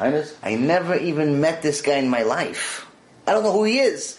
[0.00, 2.86] Highness, I never even met this guy in my life.
[3.26, 4.18] I don't know who he is.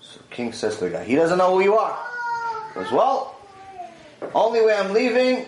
[0.00, 1.98] So King says to the guy, he doesn't know who you are.
[2.74, 3.38] He goes, well,
[4.34, 5.46] only way I'm leaving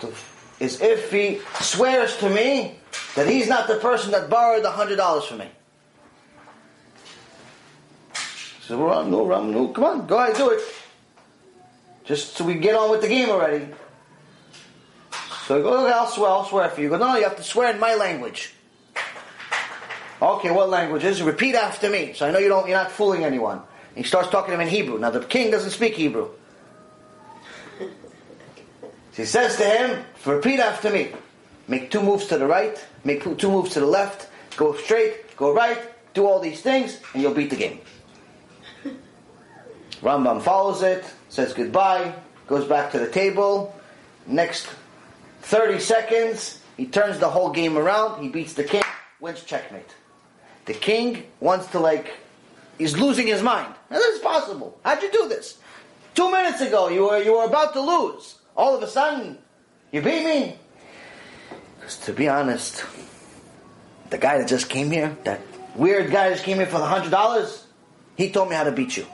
[0.00, 0.12] to,
[0.60, 2.76] is if he swears to me
[3.14, 5.48] that he's not the person that borrowed the hundred dollars from me.
[8.66, 10.60] So Ram, no, Ram, no, come on, go ahead, do it.
[12.04, 13.66] Just so we get on with the game already.
[15.46, 16.86] So he goes, okay, I'll swear, I'll swear for you.
[16.86, 18.54] He goes, no, you have to swear in my language.
[20.20, 21.20] Okay, what language is?
[21.20, 22.12] Repeat after me.
[22.14, 23.58] So I know you don't, you're not fooling anyone.
[23.58, 24.98] And he starts talking to him in Hebrew.
[24.98, 26.30] Now the king doesn't speak Hebrew.
[27.78, 31.12] So he says to him, repeat after me.
[31.66, 35.52] Make two moves to the right, make two moves to the left, go straight, go
[35.52, 35.78] right,
[36.14, 37.80] do all these things, and you'll beat the game.
[40.02, 42.12] Rambam follows it, says goodbye,
[42.48, 43.74] goes back to the table.
[44.26, 44.68] Next
[45.42, 48.82] 30 seconds, he turns the whole game around, he beats the king,
[49.20, 49.94] wins checkmate.
[50.66, 52.12] The king wants to like,
[52.78, 53.72] he's losing his mind.
[53.90, 54.78] Now, this is possible.
[54.84, 55.58] How'd you do this?
[56.14, 58.36] Two minutes ago, you were, you were about to lose.
[58.56, 59.38] All of a sudden,
[59.92, 60.58] you beat me.
[61.80, 62.84] 'Cause to be honest,
[64.10, 65.40] the guy that just came here, that
[65.74, 67.64] weird guy that just came here for the hundred dollars,
[68.16, 69.06] he told me how to beat you.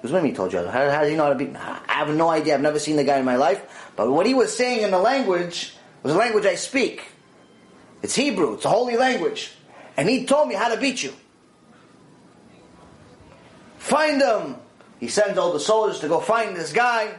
[0.00, 1.54] Because when he told you, how, how does he know how to me?
[1.54, 2.54] I have no idea.
[2.54, 3.90] I've never seen the guy in my life.
[3.96, 7.04] But what he was saying in the language was a language I speak.
[8.02, 8.54] It's Hebrew.
[8.54, 9.52] It's a holy language.
[9.98, 11.12] And he told me how to beat you.
[13.76, 14.56] Find him.
[15.00, 17.14] He sends all the soldiers to go find this guy.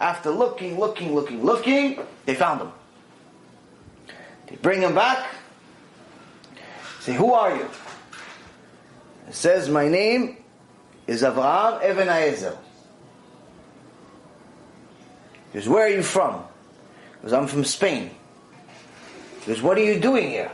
[0.00, 2.72] After looking, looking, looking, looking, they found him.
[4.46, 5.28] They bring him back.
[7.00, 7.68] Say, who are you?
[9.28, 10.38] It says, my name
[11.06, 12.58] is Avraham Ibn Ezra.
[15.52, 16.42] He goes, where are you from?
[17.16, 18.10] He goes, I'm from Spain.
[19.40, 20.50] He goes, what are you doing here?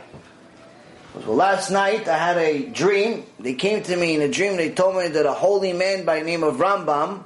[1.13, 3.25] He goes, well, last night I had a dream.
[3.39, 4.55] They came to me in a dream.
[4.55, 7.23] They told me that a holy man by the name of Rambam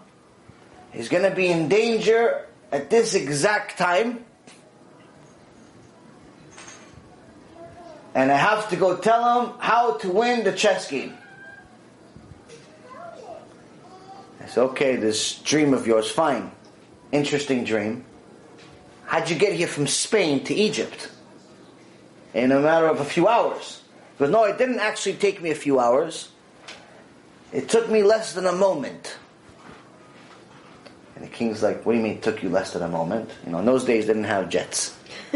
[0.94, 4.24] is going to be in danger at this exact time.
[8.16, 11.14] And I have to go tell him how to win the chess game.
[14.48, 16.52] I said, okay, this dream of yours, fine.
[17.12, 18.06] Interesting dream.
[19.04, 21.12] How'd you get here from Spain to Egypt?
[22.34, 23.82] In a matter of a few hours.
[24.18, 26.30] But no, it didn't actually take me a few hours.
[27.52, 29.18] It took me less than a moment.
[31.16, 33.30] And the king's like, what do you mean it took you less than a moment?
[33.46, 34.98] You know, in those days they didn't have jets.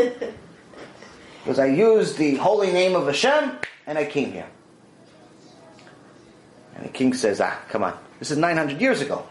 [1.43, 3.57] Because I used the holy name of Hashem
[3.87, 4.45] and I came here.
[7.01, 7.97] King says, ah, come on.
[8.19, 9.25] This is 900 years ago.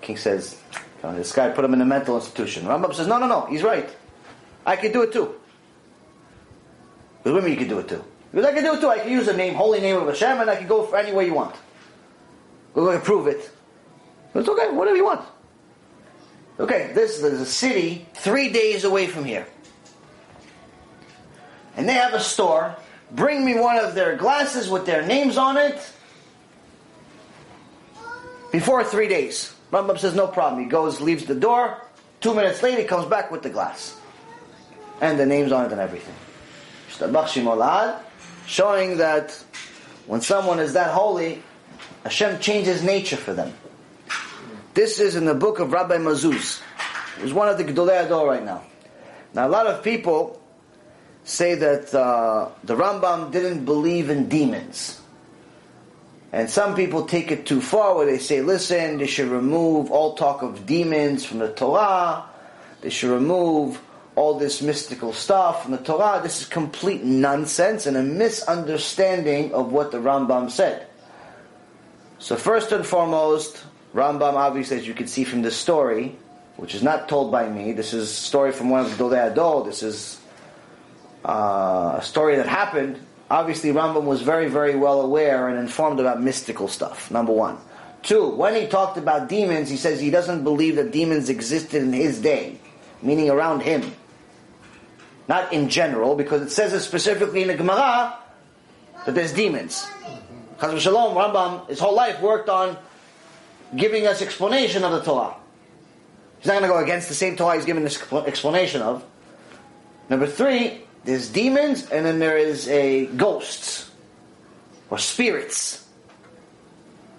[0.00, 0.60] King says,
[1.04, 2.64] on, this guy put him in a mental institution.
[2.64, 3.88] Rambam says, no, no, no, he's right.
[4.66, 5.32] I can do it too.
[7.24, 8.02] You mean you can do it too?
[8.32, 8.88] Because I can do it too.
[8.88, 11.12] I can use the name, holy name of Hashem, and I can go for any
[11.12, 11.54] way you want.
[12.74, 13.48] We're going to prove it.
[14.34, 15.24] It's okay, whatever you want.
[16.58, 19.46] Okay, this is a city three days away from here.
[21.76, 22.74] And they have a store.
[23.12, 25.91] Bring me one of their glasses with their names on it
[28.52, 29.54] before three days.
[29.72, 30.62] Rambam says, no problem.
[30.62, 31.82] He goes, leaves the door.
[32.20, 33.98] Two minutes later, he comes back with the glass.
[35.00, 36.14] And the names on it and everything.
[38.46, 39.44] Showing that
[40.06, 41.42] when someone is that holy,
[42.04, 43.52] Hashem changes nature for them.
[44.74, 46.60] This is in the book of Rabbi Mazuz.
[47.20, 48.62] He's one of the Gedolei HaDor right now.
[49.34, 50.40] Now, a lot of people
[51.24, 55.01] say that uh, the Rambam didn't believe in demons.
[56.32, 60.14] And some people take it too far where they say, listen, they should remove all
[60.14, 62.24] talk of demons from the Torah.
[62.80, 63.80] They should remove
[64.14, 66.20] all this mystical stuff from the Torah.
[66.22, 70.86] This is complete nonsense and a misunderstanding of what the Rambam said.
[72.18, 73.62] So first and foremost,
[73.94, 76.16] Rambam obviously, as you can see from this story,
[76.56, 79.34] which is not told by me, this is a story from one of the Gedolei
[79.34, 80.18] HaDor, this is
[81.26, 82.98] uh, a story that happened
[83.32, 87.56] obviously Rambam was very, very well aware and informed about mystical stuff, number one.
[88.02, 91.92] Two, when he talked about demons, he says he doesn't believe that demons existed in
[91.92, 92.58] his day,
[93.00, 93.94] meaning around him.
[95.28, 98.18] Not in general, because it says it specifically in the Gemara
[99.06, 99.86] that there's demons.
[100.58, 102.76] Chaz Shalom, Rambam, his whole life worked on
[103.74, 105.34] giving us explanation of the Torah.
[106.38, 109.04] He's not going to go against the same Torah he's giving this explanation of.
[110.10, 113.90] Number three, there's demons, and then there is a ghosts
[114.90, 115.86] or spirits.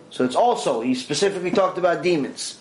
[0.09, 2.59] So it's also he specifically talked about demons.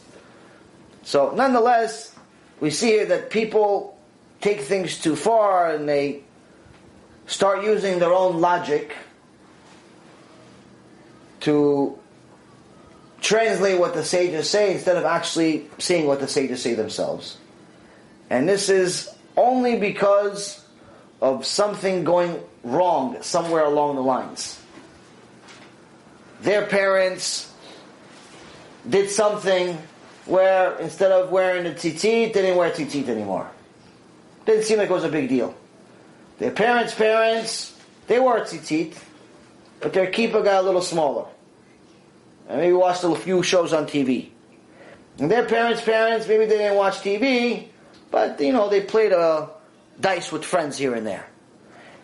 [1.03, 2.15] So nonetheless,
[2.61, 3.99] we see here that people
[4.41, 6.23] take things too far and they
[7.27, 8.97] start using their own logic
[11.41, 11.99] to
[13.21, 17.37] translate what the sages say instead of actually seeing what the sages say themselves.
[18.31, 20.62] And this is only because
[21.23, 24.61] of something going wrong somewhere along the lines.
[26.41, 27.55] Their parents
[28.91, 29.79] did something
[30.27, 33.49] where instead of wearing the tzitzit, they didn't wear tzitzit anymore.
[34.47, 35.55] Didn't seem like it was a big deal.
[36.41, 38.99] Their parents' parents, they wore tzitzit,
[39.79, 41.27] but their kippah got a little smaller.
[42.49, 44.31] And maybe watched a few shows on TV.
[45.21, 47.69] And their parents' parents, maybe they didn't watch TV,
[48.11, 49.51] but you know, they played a
[50.03, 51.27] dice with friends here and there.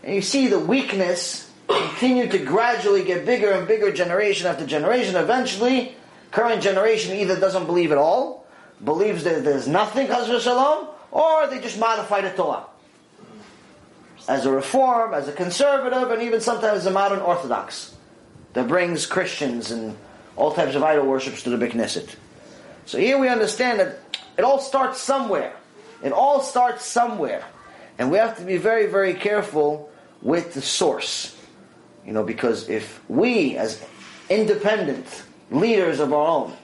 [0.02, 5.16] And you see the weakness continue to gradually get bigger and bigger generation after generation.
[5.16, 5.94] Eventually,
[6.30, 8.46] current generation either doesn't believe at all,
[8.82, 12.64] believes that there's nothing, or they just modify the Torah.
[14.28, 17.94] As a reform, as a conservative, and even sometimes as a modern Orthodox
[18.52, 19.96] that brings Christians and
[20.36, 22.14] all types of idol worships to the Knesset.
[22.86, 23.98] So here we understand that
[24.36, 25.54] it all starts somewhere.
[26.02, 27.44] It all starts somewhere.
[27.98, 29.90] And we have to be very, very careful
[30.22, 31.36] with the source.
[32.06, 33.84] You know, because if we, as
[34.30, 35.06] independent
[35.50, 36.56] leaders of our own,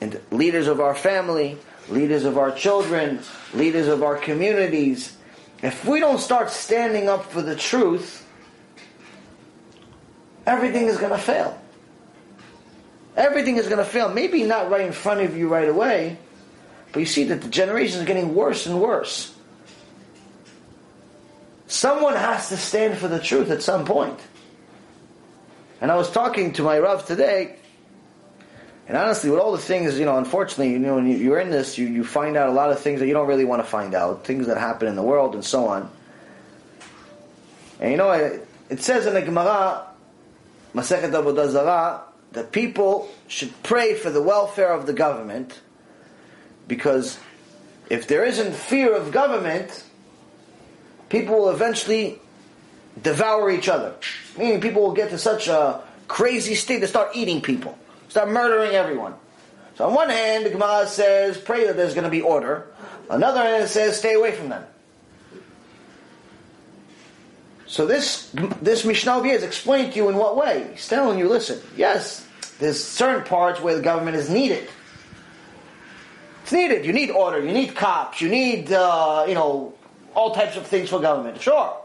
[0.00, 3.20] and leaders of our family, leaders of our children,
[3.52, 5.16] leaders of our communities,
[5.62, 8.26] if we don't start standing up for the truth,
[10.46, 11.60] everything is going to fail.
[13.16, 14.08] Everything is going to fail.
[14.08, 16.16] Maybe not right in front of you right away,
[16.92, 19.34] but you see that the generation is getting worse and worse.
[21.70, 24.18] Someone has to stand for the truth at some point.
[25.80, 27.54] And I was talking to my Rav today,
[28.88, 31.78] and honestly, with all the things, you know, unfortunately, you know, when you're in this,
[31.78, 33.94] you, you find out a lot of things that you don't really want to find
[33.94, 35.88] out, things that happen in the world and so on.
[37.78, 38.10] And you know,
[38.68, 39.86] it, says in the Gemara,
[40.74, 42.02] Masechet Avot
[42.32, 45.60] that people should pray for the welfare of the government,
[46.66, 47.20] because
[47.88, 49.84] if there isn't fear of government,
[51.10, 52.18] people will eventually
[53.02, 53.94] devour each other.
[54.38, 57.78] Meaning people will get to such a crazy state to start eating people,
[58.08, 59.14] start murdering everyone.
[59.76, 62.66] So on one hand, the Gemara says, pray that there's going to be order.
[63.08, 64.64] Another hand, says, stay away from them.
[67.66, 70.70] So this this Mishnah is explained to you in what way?
[70.72, 72.26] He's telling you, listen, yes,
[72.58, 74.68] there's certain parts where the government is needed.
[76.42, 76.84] It's needed.
[76.84, 77.38] You need order.
[77.38, 78.20] You need cops.
[78.20, 79.72] You need, uh, you know,
[80.14, 81.40] all types of things for government.
[81.40, 81.76] Sure.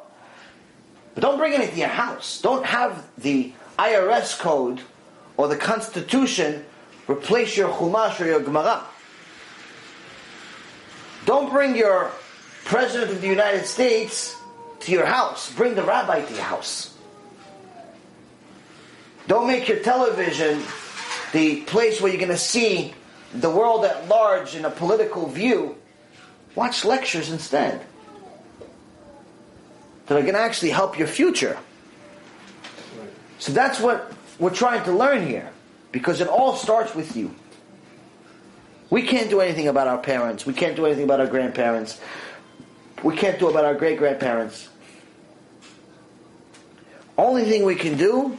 [1.14, 2.42] But don't bring it into your house.
[2.42, 4.82] Don't have the IRS code
[5.38, 6.66] or the Constitution
[7.08, 8.84] replace your Chumash or your Gemara.
[11.26, 12.12] Don't bring your
[12.66, 14.36] President of the United States
[14.82, 15.52] to your house.
[15.54, 16.96] Bring the rabbi to your house.
[19.28, 20.62] Don't make your television
[21.32, 22.94] the place where you're going to see
[23.34, 25.76] the world at large in a political view.
[26.56, 27.86] Watch lectures instead
[30.07, 31.57] that are going to actually help your future.
[33.40, 35.49] So that's what we're trying to learn here,
[35.91, 37.34] because it all starts with you.
[38.90, 40.45] We can't do anything about our parents.
[40.45, 41.99] We can't do anything about our grandparents.
[43.03, 44.69] We can't do about our great grandparents.
[47.18, 48.38] Only thing we can do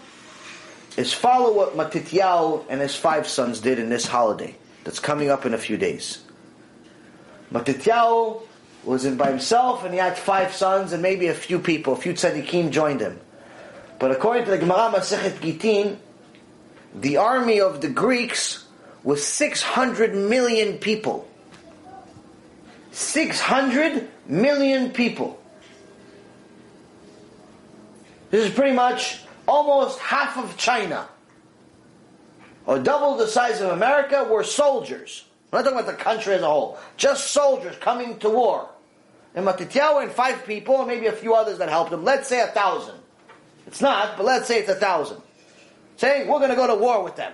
[0.96, 5.44] is follow what Matityahu and his five sons did in this holiday that's coming up
[5.46, 6.22] in a few days.
[7.52, 8.45] Matityahu
[8.86, 11.96] was in by himself and he had five sons and maybe a few people, a
[11.96, 13.20] few tzaddikim joined him.
[13.98, 15.98] But according to the Gemara Masechet Gittin,
[16.94, 18.64] the army of the Greeks
[19.02, 21.28] was 600 million people.
[22.92, 25.42] 600 million people.
[28.30, 31.08] This is pretty much almost half of China.
[32.66, 35.24] Or double the size of America were soldiers.
[35.52, 36.78] I'm not talking about the country as a whole.
[36.96, 38.68] Just soldiers coming to war.
[39.36, 42.04] And Matityahu and five people, and maybe a few others that helped him.
[42.04, 42.96] Let's say a thousand.
[43.66, 45.20] It's not, but let's say it's a thousand.
[45.98, 47.32] Saying we're going to go to war with them.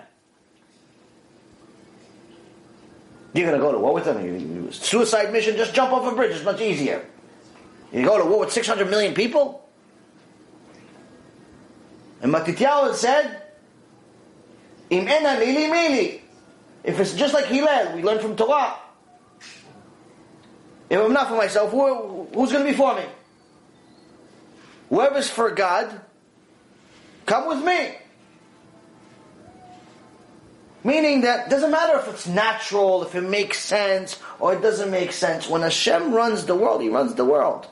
[3.34, 4.70] You're going to go to war with them?
[4.72, 6.32] Suicide mission, just jump off a bridge.
[6.32, 7.06] It's much easier.
[7.92, 9.68] You go to war with 600 million people?
[12.20, 13.42] And Matityahu said,
[14.90, 16.20] Im ena lili mili.
[16.84, 18.74] If it's just like Hillel, we learn from Torah.
[20.92, 23.04] If I'm not for myself, who, who's going to be for me?
[24.90, 26.02] Whoever's for God,
[27.24, 27.96] come with me.
[30.84, 35.12] Meaning that doesn't matter if it's natural, if it makes sense, or it doesn't make
[35.12, 35.48] sense.
[35.48, 37.66] When Hashem runs the world, He runs the world.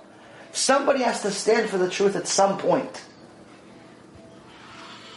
[0.52, 3.02] Somebody has to stand for the truth at some point.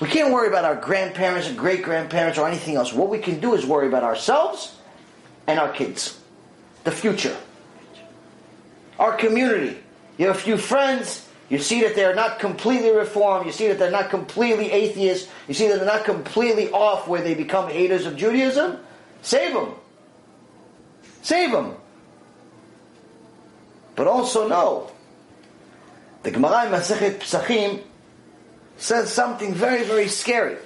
[0.02, 2.92] We can't worry about our grandparents and great grandparents or anything else.
[2.92, 4.76] What we can do is worry about ourselves
[5.48, 6.20] and our kids,
[6.84, 7.38] the future,
[9.00, 9.78] our community.
[10.18, 13.80] You have a few friends, you see that they're not completely reformed, you see that
[13.80, 18.06] they're not completely atheists, you see that they're not completely off where they become haters
[18.06, 18.80] of Judaism.
[19.22, 19.74] Save them.
[21.22, 21.76] Save them.
[23.96, 24.92] But also know,
[26.24, 27.82] the Gemara in Masechet Psachim
[28.78, 30.58] says something very, very scary.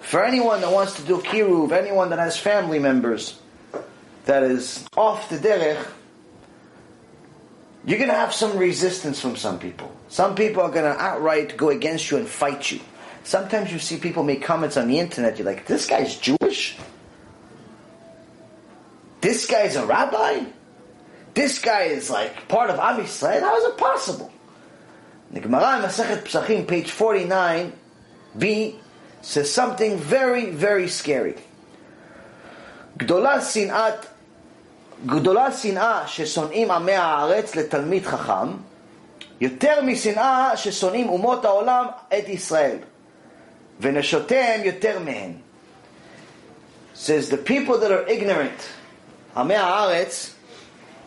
[0.00, 3.38] For anyone that wants to do kiruv, anyone that has family members
[4.24, 5.86] that is off the derech,
[7.84, 9.90] you're going to have some resistance from some people.
[10.08, 12.80] Some people are going to outright go against you and fight you.
[13.24, 16.76] Sometimes you see people make comments on the internet, you're like, this guy's Jewish?
[19.20, 20.44] This guy's a rabbi?
[21.34, 23.40] This guy is like part of Am Yisrael?
[23.40, 24.32] How is it possible?
[25.30, 28.74] The Gemara Masechet P'sachim, page 49b,
[29.22, 31.36] says something very, very scary.
[32.98, 34.08] Gdola sinat
[35.05, 38.51] גדולה שנאה ששונאים עמי הארץ לתלמיד חכם,
[39.41, 42.77] יותר משנאה ששונאים אומות העולם את ישראל,
[43.79, 45.31] ונשותיהם יותר מהן.
[46.95, 48.61] says the people that are ignorant,
[49.35, 50.35] עמי הארץ,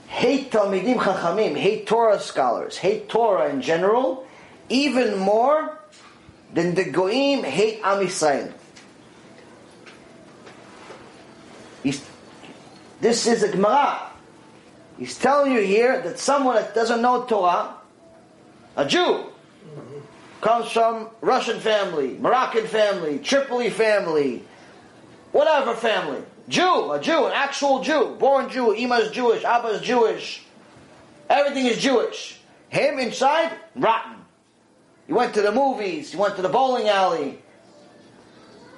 [0.09, 4.27] hate Talmidim Chachamim, hate Torah scholars, hate Torah in general,
[4.69, 5.79] even more
[6.53, 8.53] than the Goim hate Am Yisrael.
[13.04, 14.00] This is a Gemara.
[14.98, 17.76] He's telling you here that someone that doesn't know Torah,
[18.78, 19.26] a Jew,
[20.40, 24.44] comes from Russian family, Moroccan family, Tripoli family,
[25.34, 30.42] whatever family, Jew, a Jew, an actual Jew, born Jew, Ima's Jewish, Abba's Jewish,
[31.30, 32.40] everything is Jewish.
[32.70, 34.16] Him inside, rotten.
[35.08, 37.40] He went to the movies, he went to the bowling alley.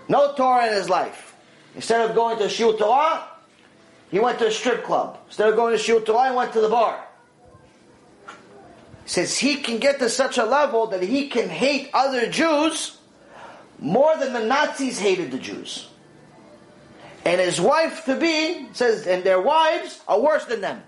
[0.10, 1.36] No Torah in his life.
[1.76, 3.28] Instead of going to Shiur Torah,
[4.12, 5.20] he went to a strip club.
[5.28, 7.04] Instead of going to Shiur Torah, he went to the bar.
[9.04, 12.98] He says he can get to such a level that he can hate other Jews
[13.80, 15.90] more than the Nazis hated the Jews.
[17.26, 20.84] And his wife to be says, and their wives are worse than them.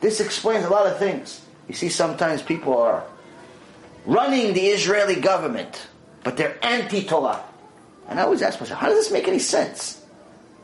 [0.00, 1.44] This explains a lot of things.
[1.68, 3.04] You see, sometimes people are
[4.06, 5.86] running the Israeli government,
[6.24, 7.42] but they're anti Torah.
[8.08, 9.97] And I always ask myself, how does this make any sense?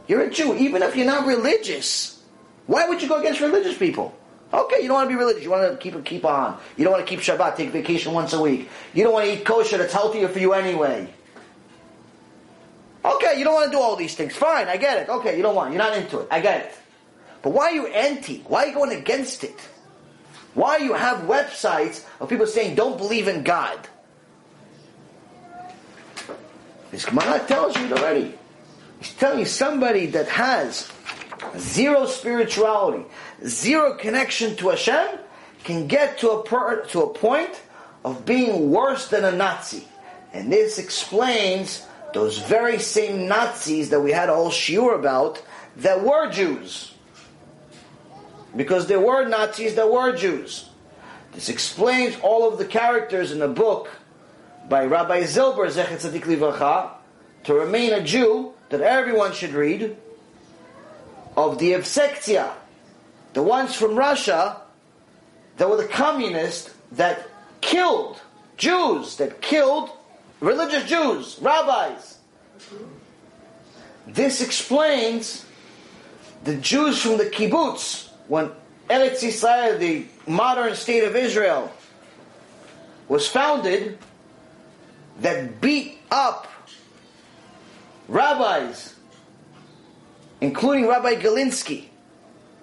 [0.06, 2.22] You're a Jew, even if you're not religious.
[2.66, 4.16] Why would you go against religious people?
[4.52, 5.43] Okay, you don't want to be religious.
[5.43, 6.59] You want to keep keep on.
[6.76, 8.68] You don't want to keep Shabbat, take vacation once a week.
[8.93, 11.12] You don't want to eat kosher that's healthier for you anyway.
[13.05, 14.35] Okay, you don't want to do all these things.
[14.35, 15.09] Fine, I get it.
[15.09, 15.72] Okay, you don't want.
[15.72, 16.28] You're not into it.
[16.31, 16.78] I get it.
[17.43, 18.39] But why are you anti?
[18.47, 19.60] Why are you going against it?
[20.55, 23.89] Why you have websites of people saying don't believe in God?
[26.90, 28.39] This Gemara tells you already.
[29.05, 30.90] He's telling you somebody that has
[31.59, 33.05] zero spirituality,
[33.47, 35.18] zero connection to Hashem,
[35.62, 37.60] can get to a per, to a point
[38.02, 39.86] of being worse than a Nazi.
[40.32, 45.43] And this explains those very same Nazis that we had a whole shiur about
[45.76, 46.94] that were Jews.
[48.56, 50.70] Because there were Nazis that were Jews.
[51.32, 53.90] This explains all of the characters in the book
[54.66, 56.93] by Rabbi Zilber, Zecher Tzadik Livracha,
[57.43, 59.96] to remain a Jew, that everyone should read,
[61.36, 62.51] of the Evsektia,
[63.32, 64.60] the ones from Russia
[65.59, 67.28] that were the communists that
[67.60, 68.20] killed
[68.56, 69.90] Jews, that killed
[70.40, 72.18] religious Jews, rabbis.
[74.09, 75.46] This explains
[76.42, 78.51] the Jews from the kibbutz, when
[78.90, 81.72] Eretz Yisrael, the modern state of Israel,
[83.06, 83.98] was founded,
[85.20, 86.48] that beat up
[88.09, 88.94] rabbis,
[90.40, 91.86] including Rabbi Galinsky,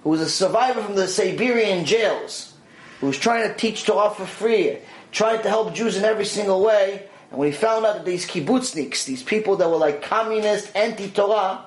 [0.03, 2.53] who was a survivor from the Siberian jails,
[2.99, 4.77] who was trying to teach Torah for free,
[5.11, 7.07] trying to help Jews in every single way.
[7.29, 11.65] And when he found out that these kibbutzniks, these people that were like communist, anti-Torah,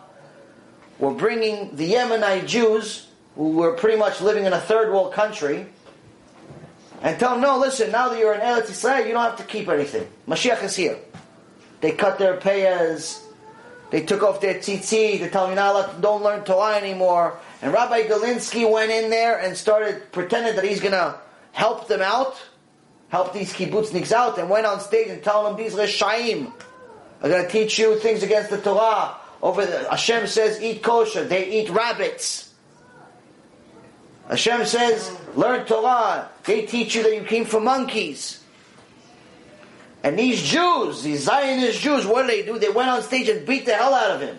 [0.99, 5.67] were bringing the Yemenite Jews, who were pretty much living in a third world country,
[7.03, 9.45] and tell them, no, listen, now that you're in Eretz Yisrael, you don't have to
[9.45, 10.07] keep anything.
[10.29, 10.99] Mashiach is here.
[11.81, 13.24] They cut their payas,
[13.95, 17.39] they took off their tzitzit, they tell me now don't learn Torah anymore.
[17.63, 21.15] And Rabbi Galinsky went in there and started pretending that he's going to
[21.53, 22.35] help them out,
[23.11, 26.53] help these kibbutzniks out, and went on stage and told them these reshaim
[27.23, 29.15] are going to teach you things against the Torah.
[29.41, 32.53] Over the, Hashem says eat kosher, they eat rabbits.
[34.29, 38.43] Hashem says learn Torah, they teach you that you came from monkeys.
[40.05, 42.59] And these Jews, these Zionist Jews, what did they do?
[42.59, 44.39] They went on stage and beat the hell out of him.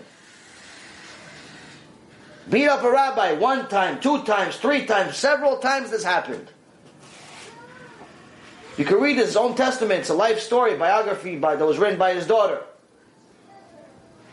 [2.48, 6.48] Beat up a rabbi one time, two times, three times, several times this happened.
[8.78, 10.02] You can read his own testament.
[10.02, 12.62] It's a life story, biography by, that was written by his daughter.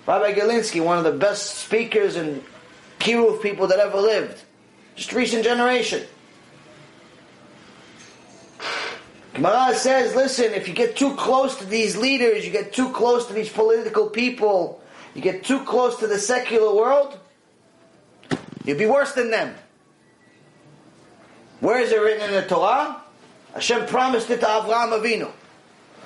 [0.06, 2.44] Rabbi Galinsky, one of the best speakers and
[2.98, 4.42] kiruv people that ever lived.
[4.96, 6.02] Just recent generation.
[9.34, 13.26] Gemara says, listen, if you get too close to these leaders, you get too close
[13.26, 14.82] to these political people,
[15.14, 17.18] you get too close to the secular world,
[18.64, 19.54] you'll be worse than them.
[21.60, 23.00] Where is it written in the Torah?
[23.54, 25.30] Hashem promised it to Avraham Avinu.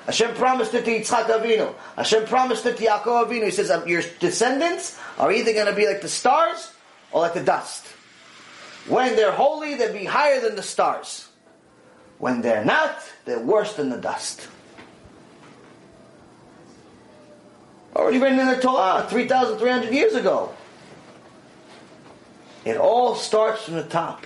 [0.05, 1.73] Hashem promised it to Yitzchak Avinu.
[1.97, 3.45] Hashem promised it to Yaakov Avinu.
[3.45, 6.71] He says, um, your descendants are either going to be like the stars
[7.11, 7.85] or like the dust.
[8.87, 11.27] When they're holy, they'll be higher than the stars.
[12.19, 14.47] When they're not, they're worse than the dust.
[17.95, 20.53] Already written in the Torah 3,300 years ago.
[22.65, 24.25] It all starts from the top.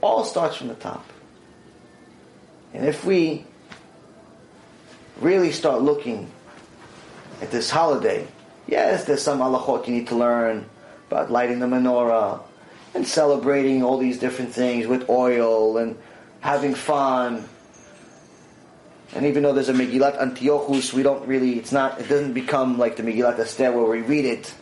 [0.00, 1.04] All starts from the top.
[2.72, 3.44] And if we
[5.20, 6.30] really start looking
[7.42, 8.26] at this holiday,
[8.66, 10.66] yes, there's some halachot you need to learn
[11.08, 12.40] about lighting the menorah
[12.94, 15.96] and celebrating all these different things with oil and
[16.40, 17.48] having fun.
[19.14, 22.78] And even though there's a Megillat Antiochus, we don't really, it's not, it doesn't become
[22.78, 24.54] like the Megillat Esther where we read it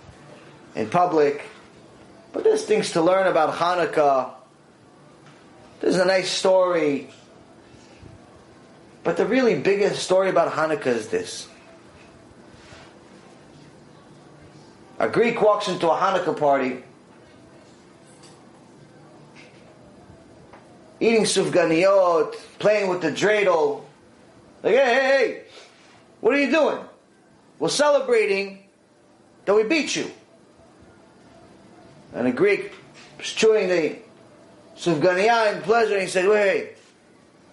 [0.75, 1.43] in public.
[2.33, 4.31] But there's things to learn about Hanukkah.
[5.81, 7.09] There's a nice story.
[9.05, 11.49] But the really biggest story about Hanukkah is this.
[14.99, 16.83] A Greek walks into a Hanukkah party
[21.01, 23.83] eating sufganiyot, playing with the dreidel.
[24.63, 25.43] Like, hey, hey, hey,
[26.21, 26.81] what are you doing?
[27.59, 28.65] We're celebrating
[29.45, 30.11] that we beat you.
[32.15, 32.73] And a Greek
[33.17, 33.97] was chewing the
[34.77, 36.77] sufganiyah in pleasure, and he said, wait, wait,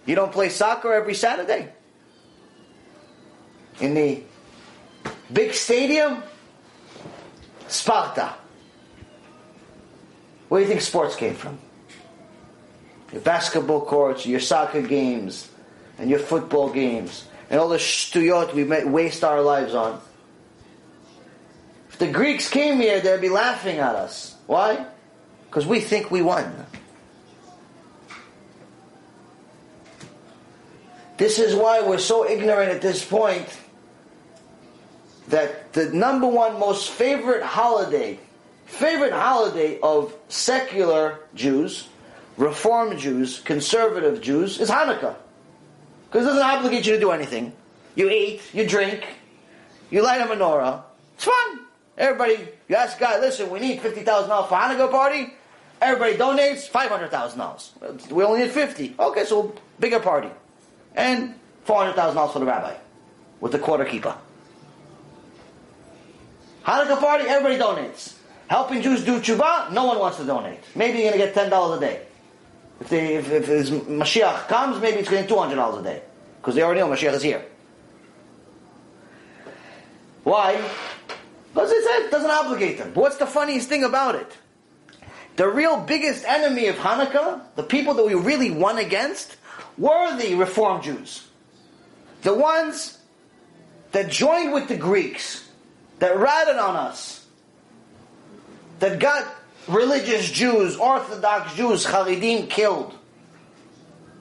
[0.06, 1.72] you don't play soccer every Saturday?
[3.80, 4.22] In the
[5.32, 6.22] big stadium?
[7.68, 8.34] Sparta.
[10.48, 11.58] Where do you think sports came from?
[13.16, 15.48] Your basketball courts, your soccer games,
[15.98, 19.98] and your football games, and all the shtuyot we waste our lives on.
[21.88, 24.36] If the Greeks came here, they'd be laughing at us.
[24.46, 24.84] Why?
[25.46, 26.66] Because we think we won.
[31.16, 33.48] This is why we're so ignorant at this point
[35.28, 38.20] that the number one most favorite holiday,
[38.66, 41.88] favorite holiday of secular Jews,
[42.36, 45.16] Reform Jews, conservative Jews, is Hanukkah.
[46.06, 47.52] Because it doesn't obligate you to do anything.
[47.94, 49.06] You eat, you drink,
[49.90, 50.82] you light a menorah.
[51.14, 51.60] It's fun.
[51.96, 54.04] Everybody, you ask God, listen, we need $50,000
[54.48, 55.32] for Hanukkah party.
[55.80, 58.10] Everybody donates $500,000.
[58.10, 58.96] We only need 50.
[58.98, 60.28] Okay, so bigger party.
[60.94, 61.34] And
[61.66, 62.74] $400,000 for the rabbi
[63.40, 64.14] with the quarter keeper.
[66.64, 68.14] Hanukkah party, everybody donates.
[68.48, 70.60] Helping Jews do tshuva, no one wants to donate.
[70.74, 72.02] Maybe you're going to get $10 a day.
[72.80, 76.02] If, they, if, if his Mashiach comes, maybe it's getting $200 a day.
[76.40, 77.44] Because they already know Mashiach is here.
[80.24, 80.60] Why?
[81.54, 82.92] Because it doesn't obligate them.
[82.94, 84.36] But what's the funniest thing about it?
[85.36, 89.36] The real biggest enemy of Hanukkah, the people that we really won against,
[89.78, 91.28] were the Reform Jews.
[92.22, 92.98] The ones
[93.92, 95.48] that joined with the Greeks,
[95.98, 97.26] that ratted on us,
[98.80, 99.26] that got
[99.68, 102.94] religious Jews, Orthodox Jews, Haredim killed.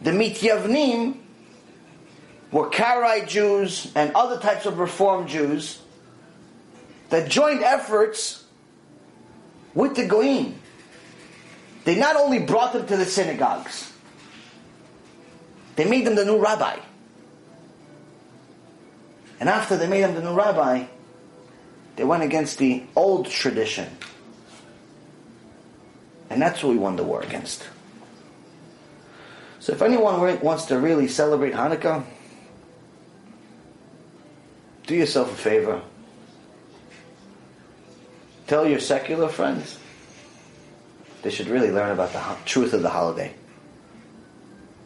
[0.01, 1.17] The Mityavnim
[2.51, 5.81] were Karaite Jews and other types of Reform Jews
[7.09, 8.43] that joined efforts
[9.73, 10.55] with the Goyim.
[11.83, 13.91] They not only brought them to the synagogues,
[15.75, 16.79] they made them the new rabbi.
[19.39, 20.85] And after they made them the new rabbi,
[21.95, 23.87] they went against the old tradition.
[26.29, 27.63] And that's what we won the war against.
[29.59, 32.03] So if anyone wants to really celebrate Hanukkah,
[34.85, 35.81] do yourself a favor.
[38.47, 39.79] Tell your secular friends
[41.25, 43.33] they should really learn about the truth of the holiday.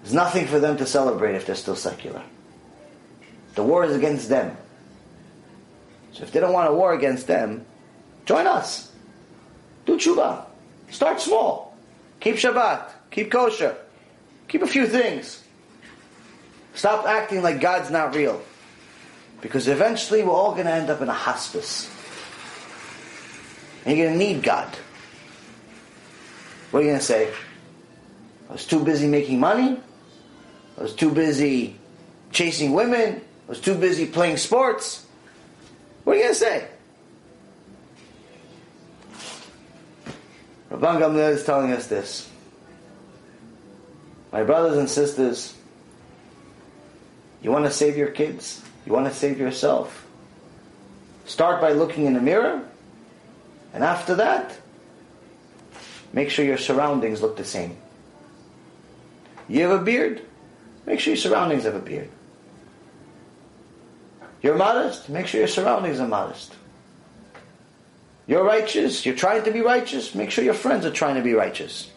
[0.01, 2.23] There's nothing for them to celebrate if they're still secular.
[3.55, 4.55] The war is against them.
[6.13, 7.65] So if they don't want a war against them,
[8.25, 8.89] join us.
[9.85, 10.45] Do tshuva.
[10.91, 11.77] Start small.
[12.19, 12.89] Keep Shabbat.
[13.11, 13.75] Keep kosher.
[14.47, 15.43] Keep a few things.
[16.73, 18.41] Stop acting like God's not real.
[19.41, 21.89] Because eventually we're all going to end up in a hospice.
[23.85, 24.67] And you're going to need God.
[26.71, 27.33] What are you going to say?
[28.49, 29.79] I was too busy making money.
[30.77, 31.77] I was too busy
[32.31, 33.21] chasing women.
[33.47, 35.05] I was too busy playing sports.
[36.03, 36.67] What are you going to say?
[40.69, 42.29] Rabban Gamliel is telling us this.
[44.31, 45.55] My brothers and sisters,
[47.41, 48.61] you want to save your kids?
[48.85, 50.05] You want to save yourself?
[51.25, 52.63] Start by looking in the mirror,
[53.73, 54.55] and after that,
[56.13, 57.77] make sure your surroundings look the same.
[59.47, 60.21] You have a beard?
[60.85, 62.09] Make sure your surroundings have a beard.
[64.41, 65.09] You're modest?
[65.09, 66.53] Make sure your surroundings are modest.
[68.29, 71.33] You're righteous, you're trying to be righteous, make sure your friends are trying to be
[71.33, 71.89] righteous.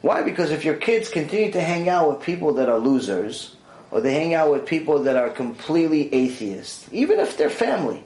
[0.00, 0.22] Why?
[0.22, 3.56] Because if your kids continue to hang out with people that are losers,
[3.90, 8.04] or they hang out with people that are completely atheists, even if they're family,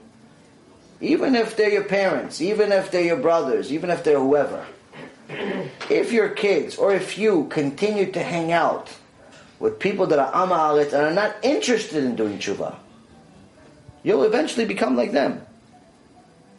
[1.02, 4.64] even if they're your parents, even if they're your brothers, even if they're whoever,
[5.90, 8.88] if your kids or if you continue to hang out
[9.58, 12.74] with people that are amalit and are not interested in doing tshuva,
[14.02, 15.44] you'll eventually become like them.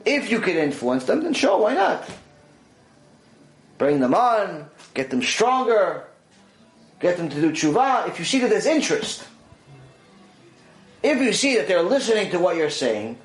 [0.06, 2.10] If you can influence them, then sure, why not?
[3.78, 6.06] Bring them on, get them stronger,
[7.00, 8.08] get them to do tshuva.
[8.08, 9.26] If you see that there's interest,
[11.02, 13.18] if you see that they're listening to what you're saying,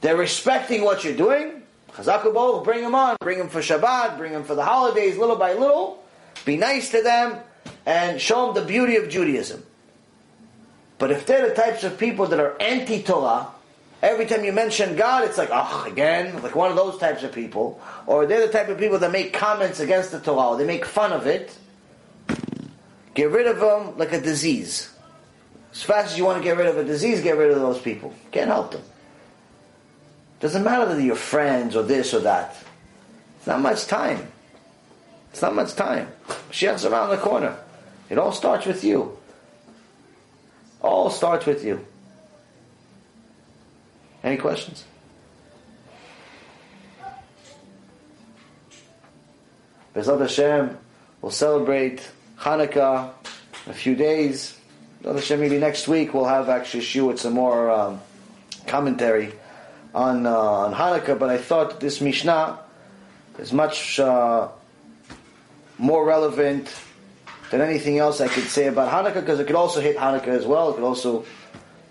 [0.00, 1.62] they're respecting what you're doing,
[1.92, 5.52] Chazakubol, bring them on, bring them for Shabbat, bring them for the holidays, little by
[5.52, 6.02] little.
[6.44, 7.38] Be nice to them
[7.86, 9.64] and show them the beauty of Judaism.
[10.98, 13.48] But if they're the types of people that are anti-Torah,
[14.04, 17.32] Every time you mention God, it's like, oh, again, like one of those types of
[17.32, 17.80] people.
[18.06, 20.84] Or they're the type of people that make comments against the Torah, or they make
[20.84, 21.56] fun of it.
[23.14, 24.94] Get rid of them like a disease.
[25.72, 27.80] As fast as you want to get rid of a disease, get rid of those
[27.80, 28.12] people.
[28.30, 28.82] Can't help them.
[30.40, 32.58] Doesn't matter whether you're your friends or this or that.
[33.38, 34.28] It's not much time.
[35.32, 36.08] It's not much time.
[36.50, 37.56] Mashiach's around the corner.
[38.10, 39.16] It all starts with you.
[40.82, 41.86] All starts with you.
[44.24, 44.84] Any questions?
[49.94, 50.78] BeEzrat Hashem
[51.20, 53.10] will celebrate Hanukkah
[53.66, 54.58] in a few days.
[55.02, 58.00] BeEzrat Hashem, maybe next week we'll have actually Shu with some more um,
[58.66, 59.34] commentary
[59.94, 61.18] on uh, on Hanukkah.
[61.18, 62.58] But I thought this Mishnah
[63.38, 64.48] is much uh,
[65.76, 66.74] more relevant
[67.50, 70.46] than anything else I could say about Hanukkah because it could also hit Hanukkah as
[70.46, 70.70] well.
[70.70, 71.26] It could also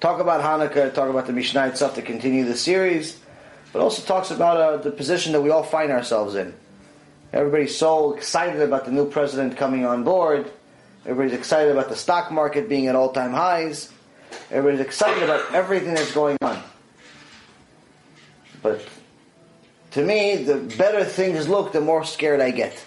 [0.03, 3.17] talk about Hanukkah, talk about the Mishnah itself to continue the series,
[3.71, 6.53] but also talks about uh, the position that we all find ourselves in.
[7.31, 10.51] Everybody's so excited about the new president coming on board.
[11.05, 13.93] Everybody's excited about the stock market being at all-time highs.
[14.51, 16.61] Everybody's excited about everything that's going on.
[18.61, 18.85] But
[19.91, 22.85] to me, the better things look, the more scared I get.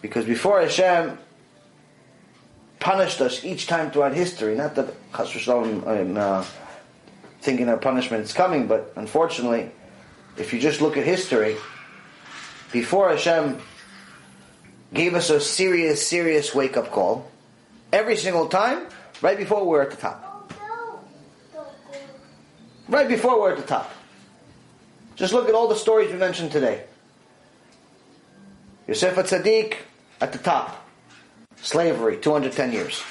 [0.00, 1.18] Because before Hashem
[2.80, 6.44] punished us each time throughout history, not that I'm uh,
[7.40, 9.70] thinking a punishment is coming, but unfortunately,
[10.36, 11.56] if you just look at history,
[12.72, 13.60] before Hashem
[14.92, 17.30] gave us a serious, serious wake up call,
[17.92, 18.86] every single time,
[19.20, 20.52] right before we're at the top.
[22.88, 23.92] Right before we're at the top.
[25.14, 26.84] Just look at all the stories we mentioned today.
[28.88, 29.76] Yosef Tzaddik
[30.20, 30.79] at the top.
[31.62, 33.02] Slavery, 210 years.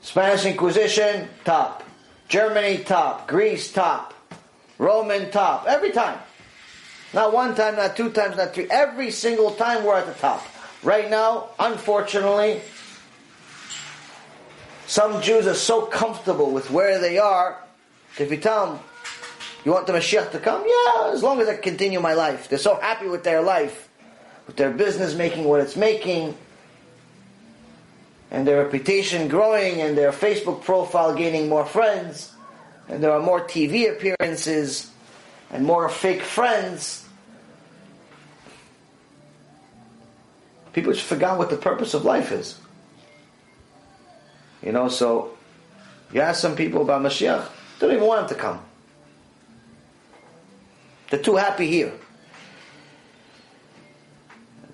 [0.00, 1.82] Spanish Inquisition, top.
[2.28, 3.26] Germany, top.
[3.26, 4.14] Greece, top.
[4.78, 5.66] Roman, top.
[5.66, 6.18] Every time.
[7.12, 8.68] Not one time, not two times, not three.
[8.70, 10.44] Every single time we're at the top.
[10.82, 12.60] Right now, unfortunately,
[14.86, 17.58] some Jews are so comfortable with where they are,
[18.18, 18.80] if you tell them,
[19.64, 20.62] you want the Mashiach to come?
[20.66, 22.48] Yeah, as long as I continue my life.
[22.48, 23.88] They're so happy with their life,
[24.46, 26.36] with their business making what it's making,
[28.30, 32.32] and their reputation growing, and their Facebook profile gaining more friends,
[32.88, 34.90] and there are more TV appearances,
[35.50, 37.06] and more fake friends.
[40.74, 42.58] People just forgot what the purpose of life is.
[44.62, 45.36] You know, so
[46.12, 48.60] you ask some people about Mashiach, they don't even want him to come.
[51.14, 51.92] They're too happy here.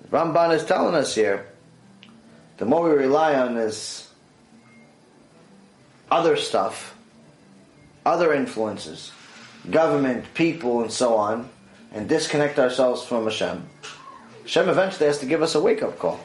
[0.09, 1.45] Ramban is telling us here,
[2.57, 4.09] the more we rely on this
[6.09, 6.97] other stuff,
[8.07, 9.11] other influences,
[9.69, 11.47] government, people, and so on,
[11.91, 13.69] and disconnect ourselves from Hashem,
[14.41, 16.19] Hashem eventually has to give us a wake up call.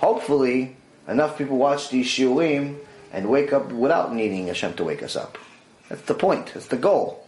[0.00, 2.78] Hopefully, enough people watch these shiurim
[3.12, 5.38] and wake up without needing Hashem to wake us up.
[5.88, 6.50] That's the point.
[6.52, 7.21] That's the goal.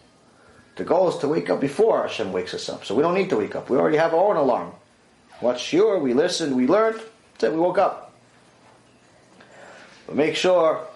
[0.76, 2.84] The goal is to wake up before Hashem wakes us up.
[2.84, 3.70] So we don't need to wake up.
[3.70, 4.72] We already have our own alarm.
[5.40, 7.00] Watch shiur, we listened, we learned,
[7.40, 8.14] it, we woke up.
[10.06, 10.86] But make sure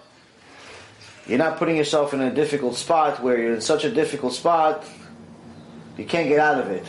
[1.27, 4.85] you're not putting yourself in a difficult spot where you're in such a difficult spot
[5.99, 6.85] you can't get out of it.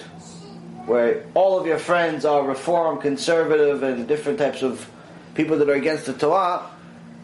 [0.86, 4.88] Where all of your friends are reform, conservative, and different types of
[5.34, 6.70] people that are against the Torah,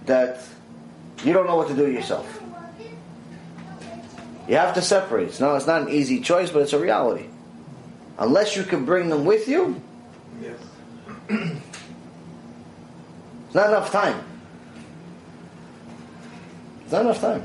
[0.06, 0.42] that
[1.24, 2.35] you don't know what to do yourself.
[4.48, 5.28] You have to separate.
[5.28, 7.26] It's not, it's not an easy choice, but it's a reality.
[8.18, 9.80] Unless you can bring them with you,
[10.40, 10.58] Yes.
[11.28, 11.54] it's
[13.54, 14.22] not enough time.
[16.84, 17.42] It's not enough time.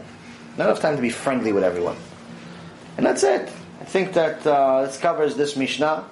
[0.57, 1.95] Not enough time to be friendly with everyone.
[2.97, 3.49] And that's it.
[3.79, 6.05] I think that uh, this covers this Mishnah.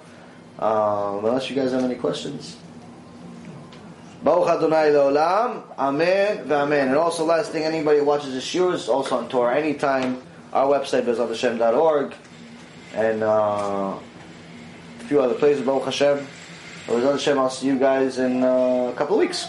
[0.58, 2.58] Um, unless you guys have any questions.
[4.24, 6.88] Baruch Adonai Leolam, Amen, V'Amen.
[6.88, 10.22] And also, last thing, anybody watches the shiurs, also on Torah anytime,
[10.54, 12.14] our website, BeEzratHashem.org,
[12.96, 16.26] and uh, a few other places, Baruch Hashem.
[16.88, 19.48] BeEzrat Hashem, I'll see you guys in uh, a couple of weeks.